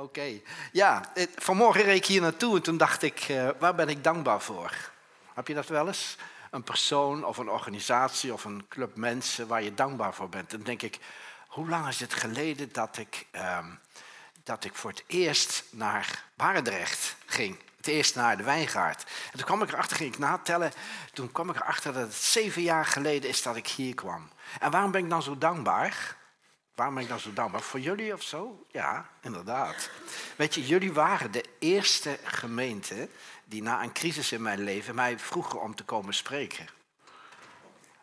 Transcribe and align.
Oké. 0.00 0.40
Ja, 0.72 1.10
het- 1.14 1.30
vanmorgen 1.36 1.82
reed 1.82 1.96
ik 1.96 2.06
hier 2.06 2.20
naartoe 2.20 2.56
en 2.56 2.62
toen 2.62 2.76
dacht 2.76 3.02
ik, 3.02 3.20
eh, 3.20 3.48
waar 3.58 3.74
ben 3.74 3.88
ik 3.88 4.04
dankbaar 4.04 4.40
voor? 4.40 4.74
Heb 5.34 5.48
je 5.48 5.54
dat 5.54 5.66
wel 5.66 5.86
eens? 5.86 6.16
Een 6.50 6.62
persoon 6.62 7.24
of 7.24 7.36
een 7.38 7.48
organisatie 7.48 8.32
of 8.32 8.44
een 8.44 8.66
club 8.68 8.96
mensen 8.96 9.46
waar 9.46 9.62
je 9.62 9.74
dankbaar 9.74 10.14
voor 10.14 10.28
bent. 10.28 10.50
Dan 10.50 10.62
denk 10.62 10.82
ik, 10.82 10.98
hoe 11.48 11.68
lang 11.68 11.88
is 11.88 12.00
het 12.00 12.14
geleden 12.14 12.72
dat 12.72 12.96
ik, 12.98 13.26
ehm, 13.30 13.66
dat 14.44 14.64
ik 14.64 14.74
voor 14.74 14.90
het 14.90 15.04
eerst 15.06 15.64
naar 15.70 16.24
Barendrecht 16.34 17.16
ging? 17.26 17.58
Het 17.76 17.86
eerst 17.86 18.14
naar 18.14 18.36
de 18.36 18.42
wijngaard. 18.42 19.04
En 19.32 19.38
toen 19.38 19.46
kwam 19.46 19.62
ik 19.62 19.72
erachter, 19.72 19.96
ging 19.96 20.12
ik 20.12 20.18
natellen. 20.18 20.72
Toen 21.12 21.32
kwam 21.32 21.50
ik 21.50 21.56
erachter 21.56 21.92
dat 21.92 22.02
het 22.02 22.14
zeven 22.14 22.62
jaar 22.62 22.86
geleden 22.86 23.30
is 23.30 23.42
dat 23.42 23.56
ik 23.56 23.66
hier 23.66 23.94
kwam. 23.94 24.28
En 24.60 24.70
waarom 24.70 24.90
ben 24.90 25.04
ik 25.04 25.10
dan 25.10 25.22
zo 25.22 25.38
dankbaar? 25.38 26.16
Waarom 26.80 26.98
ben 26.98 27.04
ik 27.08 27.10
dan 27.10 27.20
zo 27.20 27.32
dankbaar? 27.32 27.60
Voor 27.60 27.80
jullie 27.80 28.12
of 28.12 28.22
zo? 28.22 28.64
Ja, 28.70 29.08
inderdaad. 29.22 29.90
Weet 30.36 30.54
je, 30.54 30.66
jullie 30.66 30.92
waren 30.92 31.30
de 31.30 31.44
eerste 31.58 32.18
gemeente 32.24 33.08
die 33.44 33.62
na 33.62 33.82
een 33.82 33.92
crisis 33.92 34.32
in 34.32 34.42
mijn 34.42 34.60
leven 34.60 34.94
mij 34.94 35.18
vroegen 35.18 35.60
om 35.60 35.74
te 35.74 35.84
komen 35.84 36.14
spreken. 36.14 36.66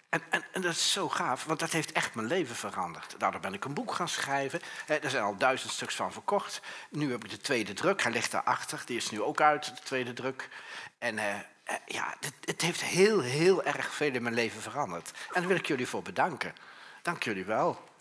En, 0.10 0.22
en, 0.30 0.44
en 0.52 0.62
dat 0.62 0.72
is 0.72 0.92
zo 0.92 1.10
gaaf, 1.10 1.44
want 1.44 1.60
dat 1.60 1.72
heeft 1.72 1.92
echt 1.92 2.16
mijn 2.16 2.28
leven 2.28 2.56
veranderd. 2.56 3.16
Daardoor 3.18 3.42
ben 3.42 3.54
ik 3.54 3.66
een 3.66 3.74
boek 3.74 3.94
gaan 3.94 4.10
schrijven. 4.10 4.62
Er 4.88 5.10
zijn 5.10 5.24
al 5.24 5.38
duizend 5.38 5.72
stuks 5.72 5.96
van 5.96 6.12
verkocht. 6.12 6.62
Nu 6.90 7.12
heb 7.12 7.24
ik 7.24 7.30
de 7.30 7.38
tweede 7.38 7.74
druk, 7.74 8.04
hij 8.04 8.12
ligt 8.12 8.32
daarachter. 8.32 8.82
Die 8.86 8.98
is 8.98 9.10
nu 9.10 9.22
ook 9.22 9.42
uit, 9.42 9.66
de 9.66 9.84
tweede 9.84 10.14
druk. 10.14 10.50
En 10.98 11.18
eh, 11.18 11.36
eh, 11.36 11.76
ja, 11.86 12.16
het, 12.20 12.34
het 12.46 12.62
heeft 12.62 12.82
heel, 12.82 13.20
heel 13.20 13.64
erg 13.64 13.94
veel 13.94 14.14
in 14.14 14.24
mijn 14.24 14.36
leven 14.36 14.62
veranderd. 14.62 15.12
En 15.12 15.40
daar 15.40 15.48
wil 15.48 15.58
ik 15.58 15.68
jullie 15.68 15.88
voor 15.88 16.02
bedanken. 16.02 16.56
Dank 17.02 17.24
jullie 17.24 17.46
wel. 17.46 17.96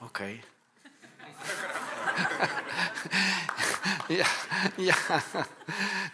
Oké. 0.00 0.40
ja, 4.20 4.26
ja. 4.76 4.96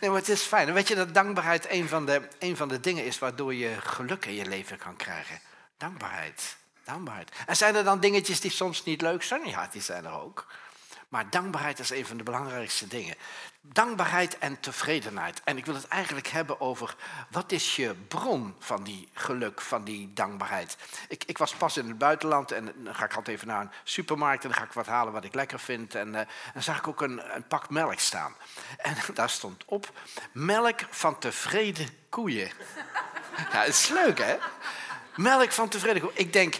Nee, 0.01 0.11
maar 0.11 0.19
het 0.19 0.29
is 0.29 0.43
fijn. 0.43 0.73
Weet 0.73 0.89
je 0.89 0.95
dat 0.95 1.15
dankbaarheid 1.15 1.71
een 1.71 1.89
van, 1.89 2.07
de, 2.07 2.29
een 2.39 2.57
van 2.57 2.69
de 2.69 2.81
dingen 2.81 3.05
is 3.05 3.19
waardoor 3.19 3.55
je 3.55 3.81
geluk 3.81 4.25
in 4.25 4.35
je 4.35 4.47
leven 4.47 4.79
kan 4.79 4.97
krijgen? 4.97 5.41
Dankbaarheid. 5.77 6.57
Dankbaarheid. 6.85 7.31
En 7.47 7.57
zijn 7.57 7.75
er 7.77 7.85
dan 7.85 8.01
dingetjes 8.01 8.41
die 8.41 8.51
soms 8.51 8.85
niet 8.85 9.01
leuk 9.01 9.23
zijn? 9.23 9.49
Ja, 9.49 9.69
die 9.73 9.83
zijn 9.83 10.05
er 10.05 10.13
ook. 10.13 10.47
Maar 11.09 11.31
dankbaarheid 11.31 11.79
is 11.79 11.91
een 11.91 12.07
van 12.07 12.17
de 12.17 12.23
belangrijkste 12.23 12.87
dingen. 12.87 13.15
Dankbaarheid 13.61 14.39
en 14.39 14.61
tevredenheid. 14.61 15.41
En 15.45 15.57
ik 15.57 15.67
wil 15.67 15.75
het 15.75 15.89
eigenlijk 15.89 16.29
hebben 16.29 16.61
over 16.61 16.97
wat 17.31 17.53
is 17.53 17.77
je 17.77 17.95
bron 17.95 18.55
van 18.59 18.83
die 18.83 19.09
geluk, 19.13 19.61
van 19.61 19.85
die 19.85 20.13
dankbaarheid. 20.13 20.77
Ik, 21.09 21.25
ik 21.25 21.39
was 21.39 21.55
pas 21.55 21.77
in 21.77 21.89
het 21.89 21.99
buitenland 21.99 22.53
en 22.53 22.73
dan 22.77 22.95
ga 22.95 23.05
ik 23.05 23.15
altijd 23.15 23.37
even 23.37 23.49
naar 23.49 23.61
een 23.61 23.71
supermarkt 23.85 24.45
en 24.45 24.51
dan 24.51 24.59
ga 24.59 24.65
ik 24.65 24.73
wat 24.73 24.87
halen 24.87 25.13
wat 25.13 25.25
ik 25.25 25.35
lekker 25.35 25.61
vind. 25.61 25.95
En 25.95 26.15
eh, 26.15 26.27
dan 26.53 26.63
zag 26.63 26.79
ik 26.79 26.89
ook 26.89 27.01
een, 27.01 27.35
een 27.35 27.47
pak 27.47 27.71
melk 27.71 27.99
staan. 27.99 28.35
En 28.77 28.95
daar 29.15 29.31
stond 29.31 29.65
op, 29.65 29.93
melk 30.33 30.81
van 30.91 31.19
tevreden 31.19 31.89
koeien. 32.09 32.51
Ja, 33.37 33.61
dat 33.61 33.69
is 33.69 33.89
leuk 33.89 34.19
hè? 34.19 34.37
Melk 35.17 35.53
van 35.53 35.69
tevreden 35.69 36.03
koeien. 36.03 36.19
Ik 36.19 36.33
denk, 36.33 36.59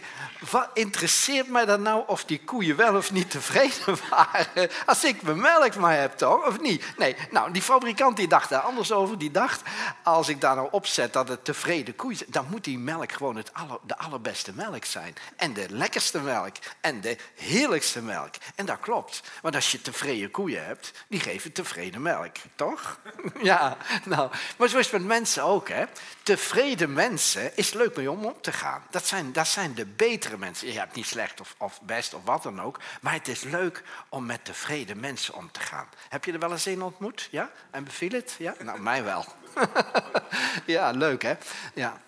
wat 0.51 0.71
interesseert 0.75 1.49
mij 1.49 1.65
dan 1.65 1.83
nou 1.83 2.03
of 2.07 2.25
die 2.25 2.45
koeien 2.45 2.77
wel 2.77 2.97
of 2.97 3.13
niet 3.13 3.31
tevreden 3.31 3.97
waren? 4.11 4.71
Als 4.87 5.05
ik 5.05 5.23
mijn 5.23 5.41
melk 5.41 5.75
maar 5.75 5.99
heb, 5.99 6.13
toch? 6.13 6.47
Of 6.47 6.61
niet? 6.61 6.85
Nee, 6.97 7.17
nou, 7.31 7.53
die 7.53 7.63
fabrikant 7.63 8.17
die 8.17 8.29
dacht 8.29 8.49
daar 8.49 8.61
anders 8.61 8.93
over. 8.93 9.19
Die 9.19 9.31
dacht, 9.31 9.63
als 10.03 10.29
ik 10.29 10.41
daar 10.41 10.57
nou 10.57 10.69
opzet 10.71 11.13
dat 11.13 11.29
het 11.29 11.45
tevreden 11.45 11.97
koeien 11.97 12.17
zijn... 12.17 12.31
dan 12.31 12.47
moet 12.51 12.65
die 12.65 12.79
melk 12.79 13.13
gewoon 13.13 13.37
het 13.37 13.53
aller, 13.53 13.79
de 13.83 13.99
allerbeste 13.99 14.53
melk 14.55 14.85
zijn. 14.85 15.15
En 15.37 15.53
de 15.53 15.67
lekkerste 15.69 16.21
melk. 16.21 16.57
En 16.81 17.01
de 17.01 17.17
heerlijkste 17.35 18.03
melk. 18.03 18.35
En 18.55 18.67
dat 18.67 18.81
klopt. 18.81 19.23
Want 19.43 19.55
als 19.55 19.73
je 19.73 19.83
tevreden 19.83 20.31
koeien 20.31 20.65
hebt, 20.65 20.93
die 21.09 21.21
geven 21.21 21.53
tevreden 21.53 22.03
melk. 22.03 22.37
Toch? 22.55 22.99
Ja, 23.43 23.77
nou. 24.05 24.31
Maar 24.57 24.69
zo 24.69 24.79
is 24.79 24.91
het 24.91 24.93
met 24.93 25.05
mensen 25.05 25.43
ook, 25.43 25.69
hè. 25.69 25.85
Tevreden 26.23 26.93
mensen 26.93 27.57
is 27.57 27.73
leuk 27.73 27.97
mee 27.97 28.11
om 28.11 28.25
om 28.25 28.35
te 28.41 28.53
gaan. 28.53 28.83
Dat 28.91 29.07
zijn, 29.07 29.33
dat 29.33 29.49
zijn 29.49 29.75
de 29.75 29.87
betere 29.87 30.26
mensen. 30.39 30.73
Je 30.73 30.79
hebt 30.79 30.95
niet 30.95 31.07
slecht 31.07 31.41
of, 31.41 31.55
of 31.59 31.81
best 31.83 32.15
of 32.15 32.25
wat 32.25 32.43
dan 32.43 32.61
ook. 32.61 32.81
Maar 33.01 33.13
het 33.13 33.29
is 33.29 33.43
leuk 33.43 33.83
om 34.09 34.27
met 34.27 34.45
tevreden 34.45 35.01
mensen 35.01 35.35
om 35.35 35.51
te 35.51 35.61
gaan. 35.61 35.89
Heb 36.09 36.25
je 36.25 36.33
er 36.33 36.39
wel 36.39 36.53
eens 36.53 36.67
een 36.67 36.83
ontmoet? 36.83 37.29
Ja? 37.31 37.51
En 37.71 37.85
beviel 37.85 38.11
het? 38.11 38.35
Ja? 38.39 38.55
Nou, 38.59 38.81
mij 38.81 39.05
wel. 39.05 39.25
ja, 40.67 40.91
leuk 40.91 41.23
hè? 41.23 41.35
Ja. 41.75 42.01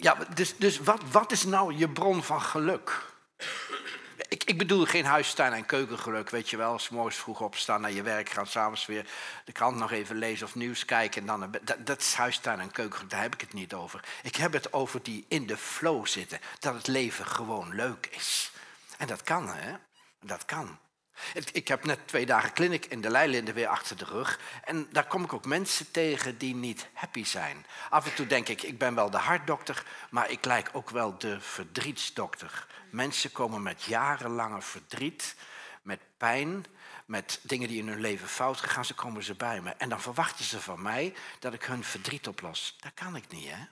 Ja, 0.00 0.16
dus 0.34 0.56
dus 0.56 0.78
wat, 0.78 1.00
wat 1.10 1.32
is 1.32 1.44
nou 1.44 1.74
je 1.74 1.88
bron 1.88 2.22
van 2.24 2.42
geluk? 2.42 3.06
Ik, 4.28 4.44
ik 4.44 4.58
bedoel 4.58 4.84
geen 4.84 5.04
huistuin- 5.04 5.52
en 5.52 5.66
keukengeluk, 5.66 6.30
weet 6.30 6.50
je 6.50 6.56
wel. 6.56 6.78
S 6.78 6.88
morgens 6.88 7.16
vroeg 7.16 7.40
opstaan, 7.40 7.80
naar 7.80 7.92
je 7.92 8.02
werk 8.02 8.28
gaan, 8.28 8.46
s'avonds 8.46 8.86
weer 8.86 9.06
de 9.44 9.52
krant 9.52 9.76
nog 9.76 9.92
even 9.92 10.16
lezen 10.16 10.46
of 10.46 10.54
nieuws 10.54 10.84
kijken. 10.84 11.20
En 11.20 11.26
dan, 11.26 11.50
dat, 11.62 11.86
dat 11.86 12.00
is 12.00 12.14
huistuin- 12.14 12.60
en 12.60 12.70
keukengeluk, 12.70 13.10
daar 13.10 13.22
heb 13.22 13.34
ik 13.34 13.40
het 13.40 13.52
niet 13.52 13.74
over. 13.74 14.04
Ik 14.22 14.36
heb 14.36 14.52
het 14.52 14.72
over 14.72 15.02
die 15.02 15.24
in 15.28 15.46
de 15.46 15.56
flow 15.56 16.06
zitten, 16.06 16.40
dat 16.58 16.74
het 16.74 16.86
leven 16.86 17.26
gewoon 17.26 17.74
leuk 17.74 18.08
is. 18.10 18.50
En 18.98 19.06
dat 19.06 19.22
kan, 19.22 19.48
hè? 19.48 19.72
Dat 20.20 20.44
kan. 20.44 20.78
Ik- 21.52 21.68
heb 21.68 21.84
net 21.84 22.08
twee 22.08 22.26
dagen 22.26 22.52
clinic 22.52 22.84
in 22.86 23.00
de 23.00 23.10
Leilinde 23.10 23.52
weer 23.52 23.66
achter 23.68 23.96
de 23.96 24.04
rug. 24.04 24.40
En 24.64 24.88
daar 24.92 25.06
kom 25.06 25.24
ik 25.24 25.32
ook 25.32 25.44
mensen 25.46 25.90
tegen 25.90 26.38
die 26.38 26.54
niet 26.54 26.88
happy 26.92 27.24
zijn. 27.24 27.66
Af 27.90 28.06
en 28.06 28.14
toe 28.14 28.26
denk 28.26 28.48
ik, 28.48 28.62
ik 28.62 28.78
ben 28.78 28.94
wel 28.94 29.10
de 29.10 29.16
hartdokter, 29.16 29.84
maar 30.10 30.30
ik 30.30 30.44
lijk 30.44 30.70
ook 30.72 30.90
wel 30.90 31.18
de 31.18 31.40
verdrietsdokter. 31.40 32.66
Mensen 32.90 33.32
komen 33.32 33.62
met 33.62 33.82
jarenlange 33.82 34.62
verdriet, 34.62 35.34
met 35.82 36.00
pijn, 36.16 36.64
met 37.06 37.38
dingen 37.42 37.68
die 37.68 37.78
in 37.78 37.88
hun 37.88 38.00
leven 38.00 38.28
fout 38.28 38.60
gegaan 38.60 38.84
zijn, 38.84 38.98
komen 38.98 39.22
ze 39.22 39.34
bij 39.34 39.60
me. 39.60 39.70
En 39.70 39.88
dan 39.88 40.00
verwachten 40.00 40.44
ze 40.44 40.60
van 40.60 40.82
mij 40.82 41.14
dat 41.38 41.52
ik 41.52 41.64
hun 41.64 41.84
verdriet 41.84 42.28
oplos. 42.28 42.76
Dat 42.80 42.94
kan 42.94 43.16
ik 43.16 43.28
niet, 43.28 43.48
hè? 43.50 43.64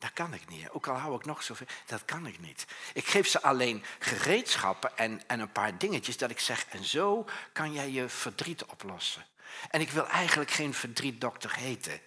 Dat 0.00 0.12
kan 0.12 0.34
ik 0.34 0.48
niet. 0.48 0.70
Ook 0.70 0.86
al 0.86 0.94
hou 0.94 1.14
ik 1.14 1.24
nog 1.24 1.42
zoveel, 1.42 1.66
dat 1.86 2.04
kan 2.04 2.26
ik 2.26 2.38
niet. 2.38 2.66
Ik 2.92 3.06
geef 3.06 3.28
ze 3.28 3.42
alleen 3.42 3.84
gereedschappen 3.98 4.96
en, 4.96 5.20
en 5.26 5.40
een 5.40 5.52
paar 5.52 5.78
dingetjes 5.78 6.16
dat 6.16 6.30
ik 6.30 6.40
zeg, 6.40 6.66
en 6.68 6.84
zo 6.84 7.26
kan 7.52 7.72
jij 7.72 7.90
je 7.90 8.08
verdriet 8.08 8.64
oplossen. 8.64 9.26
En 9.70 9.80
ik 9.80 9.90
wil 9.90 10.06
eigenlijk 10.06 10.50
geen 10.50 10.74
verdrietdokter 10.74 11.54
heten. 11.54 12.00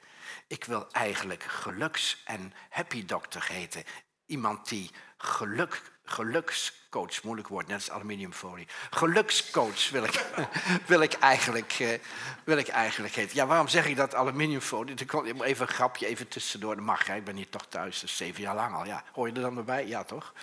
Ik 0.48 0.66
wil 0.66 0.92
eigenlijk 0.92 1.44
geluks- 1.44 2.22
en 2.26 2.54
happy 2.70 3.06
dokter 3.06 3.48
heten. 3.48 3.84
Iemand 4.26 4.70
die 4.70 4.92
geluk, 5.18 5.82
gelukscoach, 6.06 7.24
moeilijk 7.24 7.48
woord, 7.48 7.68
net 7.68 7.76
als 7.76 7.92
aluminiumfolie. 7.92 8.68
Gelukscoach 8.90 9.90
wil 9.90 10.04
ik, 10.04 10.26
wil 10.88 11.02
ik, 11.02 11.14
eigenlijk, 11.14 11.76
eh, 11.80 12.00
wil 12.44 12.58
ik 12.58 12.68
eigenlijk 12.68 13.16
heten. 13.16 13.36
Ja, 13.36 13.46
waarom 13.46 13.68
zeg 13.68 13.86
ik 13.86 13.96
dat 13.96 14.16
aluminiumfolie? 14.16 14.96
Even 15.44 15.68
een 15.68 15.74
grapje, 15.74 16.08
even 16.08 16.28
tussendoor. 16.28 16.76
Dat 16.76 16.86
mag, 16.86 17.08
hè. 17.08 17.16
ik 17.16 17.24
ben 17.24 17.36
hier 17.36 17.50
toch 17.50 17.66
thuis, 17.70 18.00
dus 18.00 18.18
zeven 18.18 18.42
jaar 18.42 18.56
lang 18.56 18.76
al. 18.76 18.86
Ja, 18.86 19.04
hoor 19.12 19.28
je 19.28 19.34
er 19.34 19.42
dan 19.42 19.56
weer 19.56 19.64
bij? 19.64 19.88
Ja, 19.88 20.04
toch? 20.04 20.34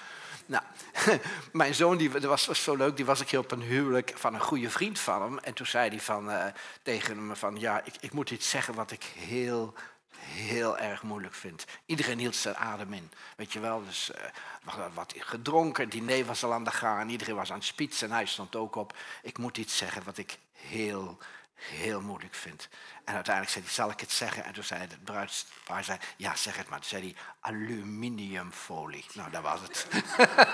Nou, 0.47 0.63
mijn 1.53 1.75
zoon 1.75 1.97
die, 1.97 2.11
was, 2.11 2.47
was 2.47 2.63
zo 2.63 2.77
leuk, 2.77 2.97
die 2.97 3.05
was 3.05 3.21
ik 3.21 3.31
hier 3.31 3.41
op 3.41 3.51
een 3.51 3.63
huwelijk 3.63 4.13
van 4.15 4.35
een 4.35 4.41
goede 4.41 4.71
vriend 4.71 4.99
van 4.99 5.23
hem. 5.23 5.39
En 5.39 5.55
toen 5.55 5.67
zei 5.67 5.89
hij 5.89 6.01
van, 6.01 6.31
eh, 6.31 6.45
tegen 6.83 7.27
me 7.27 7.37
van, 7.37 7.57
ja, 7.61 7.81
ik, 7.85 7.95
ik 8.01 8.13
moet 8.13 8.31
iets 8.31 8.51
zeggen 8.51 8.75
wat 8.75 8.91
ik 8.91 9.03
heel, 9.03 9.75
heel 10.21 10.79
erg 10.79 11.03
moeilijk 11.03 11.35
vind. 11.35 11.65
Iedereen 11.87 12.19
hield 12.19 12.37
zijn 12.37 12.57
adem 12.57 12.93
in, 12.93 13.11
weet 13.37 13.53
je 13.53 13.61
wel. 13.61 13.85
Dus 13.85 14.11
eh, 14.11 14.25
wat, 14.63 14.75
wat 14.95 15.15
gedronken, 15.17 15.85
het 15.85 15.93
diner 15.93 16.25
was 16.25 16.45
al 16.45 16.53
aan 16.53 16.65
de 16.65 16.71
gang, 16.71 17.11
iedereen 17.11 17.35
was 17.35 17.51
aan 17.51 17.59
het 17.59 17.67
spitsen 17.67 18.09
en 18.09 18.15
hij 18.15 18.27
stond 18.27 18.57
ook 18.57 18.77
op. 18.77 18.97
Ik 19.23 19.39
moet 19.39 19.59
iets 19.59 19.77
zeggen 19.77 20.05
wat 20.05 20.19
ik 20.19 20.39
heel, 20.53 21.19
heel 21.61 22.01
moeilijk 22.01 22.35
vind. 22.35 22.69
En 23.05 23.15
uiteindelijk 23.15 23.55
zei 23.55 23.65
hij, 23.65 23.75
zal 23.75 23.91
ik 23.91 24.01
het 24.01 24.13
zeggen? 24.13 24.45
En 24.45 24.53
toen 24.53 24.65
zei 24.65 24.81
het 24.81 25.05
bruidspaar, 25.05 25.85
zei, 25.85 25.99
ja, 26.17 26.37
zeg 26.37 26.57
het 26.57 26.69
maar. 26.69 26.79
Toen 26.79 26.89
zei 26.89 27.03
hij, 27.03 27.15
aluminiumfolie. 27.41 29.05
Nou, 29.13 29.31
dat 29.31 29.43
was 29.43 29.61
het. 29.61 29.87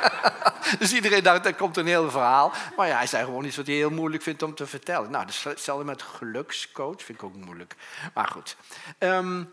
dus 0.79 0.93
iedereen 0.93 1.23
dacht, 1.23 1.47
er 1.47 1.55
komt 1.55 1.77
een 1.77 1.87
heel 1.87 2.11
verhaal. 2.11 2.53
Maar 2.77 2.87
ja, 2.89 2.97
hij 2.97 3.07
zei 3.07 3.25
gewoon 3.25 3.45
iets 3.45 3.57
wat 3.57 3.67
hij 3.67 3.75
heel 3.75 3.91
moeilijk 3.91 4.23
vindt 4.23 4.43
om 4.43 4.55
te 4.55 4.67
vertellen. 4.67 5.11
Nou, 5.11 5.25
dat 5.25 5.35
is 5.35 5.45
hetzelfde 5.45 5.85
met 5.85 6.03
gelukscoach, 6.03 7.03
vind 7.03 7.19
ik 7.19 7.25
ook 7.25 7.35
moeilijk. 7.35 7.75
Maar 8.15 8.29
goed. 8.29 8.57
Ehm, 8.99 9.45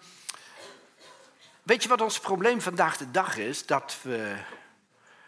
weet 1.63 1.83
je 1.83 1.89
wat 1.89 2.01
ons 2.01 2.19
probleem 2.19 2.62
vandaag 2.62 2.98
de 2.98 3.12
dag 3.12 3.38
is? 3.38 3.66
Dat 3.66 3.98
we 4.01 4.36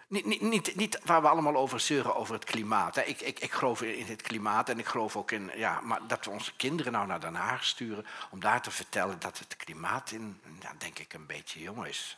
niet, 0.08 0.26
niet, 0.26 0.42
niet, 0.42 0.76
niet 0.76 1.00
waar 1.04 1.22
we 1.22 1.28
allemaal 1.28 1.56
over 1.56 1.80
zeuren 1.80 2.16
over 2.16 2.34
het 2.34 2.44
klimaat. 2.44 2.98
Ik, 2.98 3.22
ik, 3.22 3.40
ik 3.40 3.52
geloof 3.52 3.82
in 3.82 4.06
het 4.06 4.22
klimaat 4.22 4.70
en 4.70 4.80
ik 4.80 4.86
geloof 4.86 5.16
ook 5.16 5.32
in 5.32 5.52
ja, 5.56 5.82
maar 5.82 6.08
dat 6.08 6.26
we 6.26 6.32
onze 6.32 6.56
kinderen 6.56 6.92
nou 6.92 7.08
naar 7.08 7.20
Den 7.20 7.36
Haag 7.36 7.66
sturen 7.66 8.06
om 8.32 8.40
daar 8.40 8.62
te 8.62 8.72
vertellen 8.72 9.20
dat 9.20 9.40
het 9.40 9.56
klimaat 9.56 10.12
in, 10.12 10.42
ja, 10.62 10.74
denk 10.78 11.00
ik, 11.00 11.14
een 11.14 11.26
beetje 11.26 11.60
jong 11.60 11.86
is. 11.86 12.18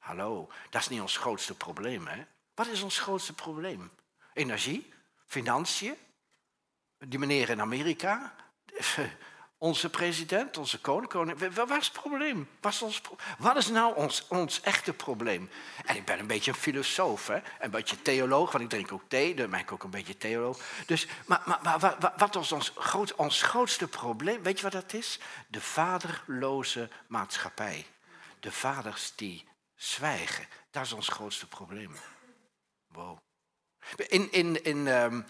Hallo, 0.00 0.50
dat 0.70 0.80
is 0.80 0.88
niet 0.88 1.00
ons 1.00 1.16
grootste 1.16 1.54
probleem. 1.56 2.06
Hè? 2.06 2.24
Wat 2.54 2.66
is 2.66 2.82
ons 2.82 2.98
grootste 2.98 3.32
probleem? 3.32 3.90
Energie? 4.32 4.92
Financiën? 5.26 5.94
Die 6.98 7.18
meneer 7.18 7.50
in 7.50 7.60
Amerika? 7.60 8.34
Onze 9.58 9.90
president, 9.90 10.56
onze 10.58 10.80
koning, 10.80 11.08
koning 11.10 11.54
waar 11.54 11.78
is 11.78 11.86
het 11.86 11.92
probleem? 11.92 12.48
Wat 13.38 13.56
is, 13.56 13.68
nou 13.68 13.96
ons, 13.96 14.26
ons 14.28 14.60
echte 14.60 14.92
probleem? 14.92 15.50
En 15.84 15.96
ik 15.96 16.04
ben 16.04 16.18
een 16.18 16.26
beetje 16.26 16.50
een 16.50 16.56
filosoof, 16.56 17.26
hè? 17.26 17.38
een 17.60 17.70
beetje 17.70 18.02
theoloog, 18.02 18.52
want 18.52 18.64
ik 18.64 18.70
drink 18.70 18.92
ook 18.92 19.02
thee, 19.08 19.34
dan 19.34 19.50
ben 19.50 19.60
ik 19.60 19.72
ook 19.72 19.82
een 19.82 19.90
beetje 19.90 20.16
theoloog. 20.16 20.60
Dus, 20.86 21.06
maar, 21.26 21.42
maar, 21.44 21.78
maar 21.80 22.12
wat 22.16 22.36
is 22.36 22.52
ons, 22.52 22.72
groot, 22.76 23.14
ons 23.14 23.42
grootste 23.42 23.88
probleem? 23.88 24.42
Weet 24.42 24.56
je 24.56 24.62
wat 24.62 24.72
dat 24.72 24.92
is? 24.92 25.18
De 25.48 25.60
vaderloze 25.60 26.88
maatschappij. 27.06 27.86
De 28.40 28.52
vaders 28.52 29.12
die 29.16 29.44
zwijgen. 29.74 30.48
Dat 30.70 30.84
is 30.84 30.92
ons 30.92 31.08
grootste 31.08 31.48
probleem. 31.48 31.96
Wow. 32.88 33.18
In, 33.96 34.32
in, 34.32 34.64
in, 34.64 34.86
um, 34.86 35.26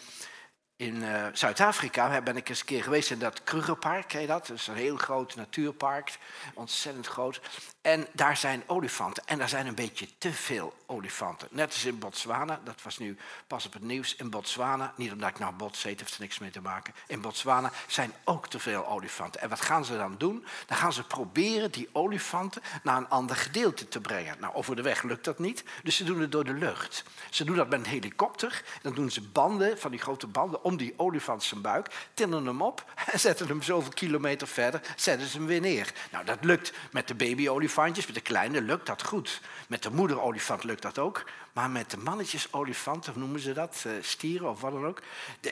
in 0.76 0.94
uh, 0.94 1.26
Zuid-Afrika 1.32 2.22
ben 2.22 2.36
ik 2.36 2.48
eens 2.48 2.60
een 2.60 2.66
keer 2.66 2.82
geweest 2.82 3.10
in 3.10 3.18
dat 3.18 3.42
Krugerpark, 3.44 4.08
ken 4.08 4.20
je 4.20 4.26
dat? 4.26 4.46
Dat 4.46 4.56
is 4.56 4.66
een 4.66 4.74
heel 4.74 4.96
groot 4.96 5.36
natuurpark, 5.36 6.18
ontzettend 6.54 7.06
groot. 7.06 7.40
En 7.84 8.06
daar 8.12 8.36
zijn 8.36 8.62
olifanten. 8.66 9.22
En 9.26 9.38
daar 9.38 9.48
zijn 9.48 9.66
een 9.66 9.74
beetje 9.74 10.08
te 10.18 10.32
veel 10.32 10.74
olifanten. 10.86 11.48
Net 11.50 11.72
als 11.72 11.84
in 11.84 11.98
Botswana, 11.98 12.60
dat 12.64 12.82
was 12.82 12.98
nu 12.98 13.16
pas 13.46 13.66
op 13.66 13.72
het 13.72 13.82
nieuws. 13.82 14.16
In 14.16 14.30
Botswana, 14.30 14.92
niet 14.96 15.12
omdat 15.12 15.28
ik 15.28 15.38
nou 15.38 15.54
bots 15.54 15.82
heet, 15.82 16.00
heeft 16.00 16.14
er 16.14 16.20
niks 16.20 16.38
mee 16.38 16.50
te 16.50 16.60
maken. 16.60 16.94
In 17.06 17.20
Botswana 17.20 17.70
zijn 17.86 18.12
ook 18.24 18.48
te 18.48 18.58
veel 18.58 18.86
olifanten. 18.86 19.40
En 19.40 19.48
wat 19.48 19.60
gaan 19.60 19.84
ze 19.84 19.96
dan 19.96 20.14
doen? 20.18 20.44
Dan 20.66 20.76
gaan 20.76 20.92
ze 20.92 21.06
proberen 21.06 21.70
die 21.70 21.88
olifanten 21.92 22.62
naar 22.82 22.96
een 22.96 23.08
ander 23.08 23.36
gedeelte 23.36 23.88
te 23.88 24.00
brengen. 24.00 24.36
Nou, 24.40 24.54
over 24.54 24.76
de 24.76 24.82
weg 24.82 25.02
lukt 25.02 25.24
dat 25.24 25.38
niet, 25.38 25.64
dus 25.82 25.96
ze 25.96 26.04
doen 26.04 26.20
het 26.20 26.32
door 26.32 26.44
de 26.44 26.54
lucht. 26.54 27.04
Ze 27.30 27.44
doen 27.44 27.56
dat 27.56 27.68
met 27.68 27.78
een 27.78 27.86
helikopter. 27.86 28.62
Dan 28.82 28.94
doen 28.94 29.10
ze 29.10 29.22
banden, 29.22 29.78
van 29.78 29.90
die 29.90 30.00
grote 30.00 30.26
banden, 30.26 30.64
om 30.64 30.76
die 30.76 30.94
olifant 30.96 31.42
zijn 31.42 31.60
buik. 31.60 32.08
Tillen 32.14 32.46
hem 32.46 32.62
op 32.62 32.84
en 33.12 33.20
zetten 33.28 33.48
hem 33.48 33.62
zoveel 33.62 33.92
kilometer 33.92 34.48
verder, 34.48 34.80
zetten 34.96 35.28
ze 35.28 35.36
hem 35.36 35.46
weer 35.46 35.60
neer. 35.60 35.92
Nou, 36.10 36.24
dat 36.24 36.44
lukt 36.44 36.72
met 36.90 37.08
de 37.08 37.14
baby-olifant 37.14 37.72
met 37.76 38.14
de 38.14 38.20
kleine 38.20 38.60
lukt 38.60 38.86
dat 38.86 39.02
goed. 39.02 39.40
Met 39.68 39.82
de 39.82 39.90
moederolifant 39.90 40.64
lukt 40.64 40.82
dat 40.82 40.98
ook. 40.98 41.24
Maar 41.52 41.70
met 41.70 41.90
de 41.90 41.96
mannetjesolifanten, 41.96 43.12
of 43.12 43.18
noemen 43.18 43.40
ze 43.40 43.52
dat, 43.52 43.84
eh, 43.86 43.92
stieren 44.00 44.50
of 44.50 44.60
wat 44.60 44.72
dan 44.72 44.86
ook, 44.86 45.02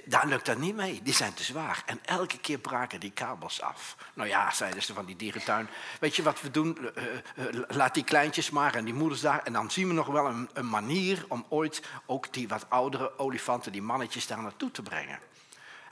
daar 0.05 0.27
lukt 0.27 0.47
dat 0.47 0.59
niet 0.59 0.77
mee. 0.77 1.01
Die 1.03 1.15
zijn 1.15 1.35
te 1.35 1.43
zwaar. 1.43 1.83
En 1.87 1.99
elke 2.05 2.39
keer 2.39 2.59
braken 2.59 3.01
die 3.01 3.11
kabels 3.11 3.61
af. 3.61 3.97
Nou 4.15 4.29
ja, 4.29 4.51
zeiden 4.51 4.83
ze 4.83 4.95
van 4.95 5.05
die 5.05 5.17
dierentuin. 5.17 5.69
Weet 6.01 6.17
je 6.17 6.23
wat 6.23 6.41
we 6.41 6.51
doen? 6.51 6.79
Uh, 6.81 7.05
uh, 7.35 7.63
laat 7.69 7.95
die 7.95 8.05
kleintjes 8.05 8.51
maar 8.51 8.75
en 8.75 8.85
die 8.85 8.95
moeders 8.95 9.21
daar. 9.21 9.43
En 9.43 9.53
dan 9.53 9.71
zien 9.71 9.89
we 9.89 9.95
nog 9.95 10.07
wel 10.07 10.27
een 10.53 10.69
manier 10.69 11.25
om 11.29 11.47
ooit 11.49 11.83
ook 12.07 12.33
die 12.33 12.49
wat 12.49 12.67
oudere 12.69 13.19
olifanten, 13.19 13.73
die 13.73 13.83
mannetjes 13.83 14.27
daar 14.27 14.43
naartoe 14.43 14.71
te 14.71 14.83
brengen. 14.83 15.19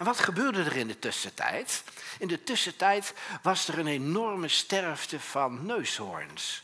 En 0.00 0.06
wat 0.06 0.20
gebeurde 0.20 0.62
er 0.62 0.76
in 0.76 0.87
de 0.87 0.99
tussentijd? 0.99 1.85
In 2.19 2.29
de 2.29 2.43
tussentijd 2.43 3.14
was 3.43 3.69
er 3.69 3.79
een 3.79 3.87
enorme 3.87 4.49
sterfte 4.49 5.20
van 5.20 5.67
neushoorns. 5.67 6.62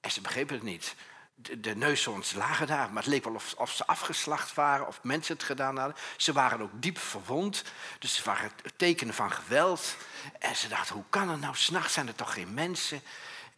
En 0.00 0.10
ze 0.10 0.20
begrepen 0.20 0.54
het 0.54 0.64
niet. 0.64 0.94
De, 1.34 1.76
neushoorns 1.76 2.32
lagen 2.32 2.66
daar, 2.66 2.90
maar 2.90 3.02
het 3.02 3.12
leek 3.12 3.24
wel 3.24 3.40
of, 3.56 3.70
ze 3.70 3.86
afgeslacht 3.86 4.54
waren 4.54 4.86
of 4.86 5.02
mensen 5.02 5.34
het 5.34 5.44
gedaan 5.44 5.76
hadden. 5.76 5.96
Ze 6.16 6.32
waren 6.32 6.60
ook 6.60 6.70
diep 6.72 6.98
verwond, 6.98 7.64
dus 7.98 8.14
ze 8.14 8.22
waren 8.24 8.50
tekenen 8.76 9.14
van 9.14 9.32
geweld. 9.32 9.96
En 10.38 10.56
ze 10.56 10.68
dachten, 10.68 10.94
hoe 10.94 11.04
kan 11.08 11.28
het 11.28 11.40
nou? 11.40 11.56
S'nachts 11.56 11.92
zijn 11.92 12.08
er 12.08 12.14
toch 12.14 12.32
geen 12.32 12.54
mensen? 12.54 13.02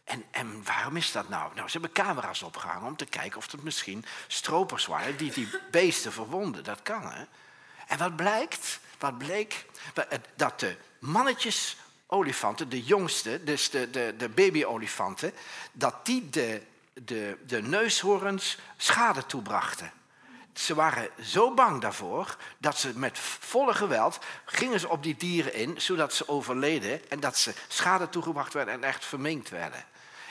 En, 0.03 0.23
en, 0.31 0.63
waarom 0.63 0.95
is 0.95 1.11
dat 1.11 1.29
nou? 1.29 1.55
Nou, 1.55 1.67
ze 1.67 1.79
hebben 1.79 2.03
camera's 2.03 2.41
opgehangen 2.41 2.87
om 2.87 2.95
te 2.95 3.05
kijken 3.05 3.37
of 3.37 3.51
het 3.51 3.63
misschien 3.63 4.05
stropers 4.27 4.85
waren 4.85 5.17
die 5.17 5.31
die 5.31 5.49
beesten 5.71 6.11
verwonden. 6.13 6.63
Dat 6.63 6.81
kan, 6.81 7.11
hè? 7.11 7.23
En 7.87 7.97
wat 7.97 8.15
blijkt? 8.15 8.79
Wat 9.03 9.17
bleek? 9.17 9.65
Dat 10.35 10.59
de 10.59 10.75
mannetjes 10.99 11.77
olifanten, 12.07 12.69
de 12.69 12.83
jongste, 12.83 13.43
dus 13.43 13.69
de, 13.69 13.89
de, 13.89 14.13
de 14.17 14.29
baby-olifanten, 14.29 15.33
dat 15.71 16.05
die 16.05 16.29
de, 16.29 16.61
de, 16.93 17.37
de 17.45 17.61
neushoorns 17.61 18.57
schade 18.77 19.25
toebrachten. 19.25 19.91
Ze 20.53 20.75
waren 20.75 21.09
zo 21.21 21.53
bang 21.53 21.81
daarvoor 21.81 22.37
dat 22.57 22.79
ze 22.79 22.97
met 22.97 23.19
volle 23.19 23.73
geweld 23.73 24.19
gingen 24.45 24.79
ze 24.79 24.89
op 24.89 25.03
die 25.03 25.15
dieren 25.17 25.53
in, 25.53 25.81
zodat 25.81 26.13
ze 26.13 26.27
overleden 26.27 27.09
en 27.09 27.19
dat 27.19 27.37
ze 27.37 27.53
schade 27.67 28.09
toegebracht 28.09 28.53
werden 28.53 28.73
en 28.73 28.83
echt 28.83 29.05
verminkt 29.05 29.49
werden. 29.49 29.85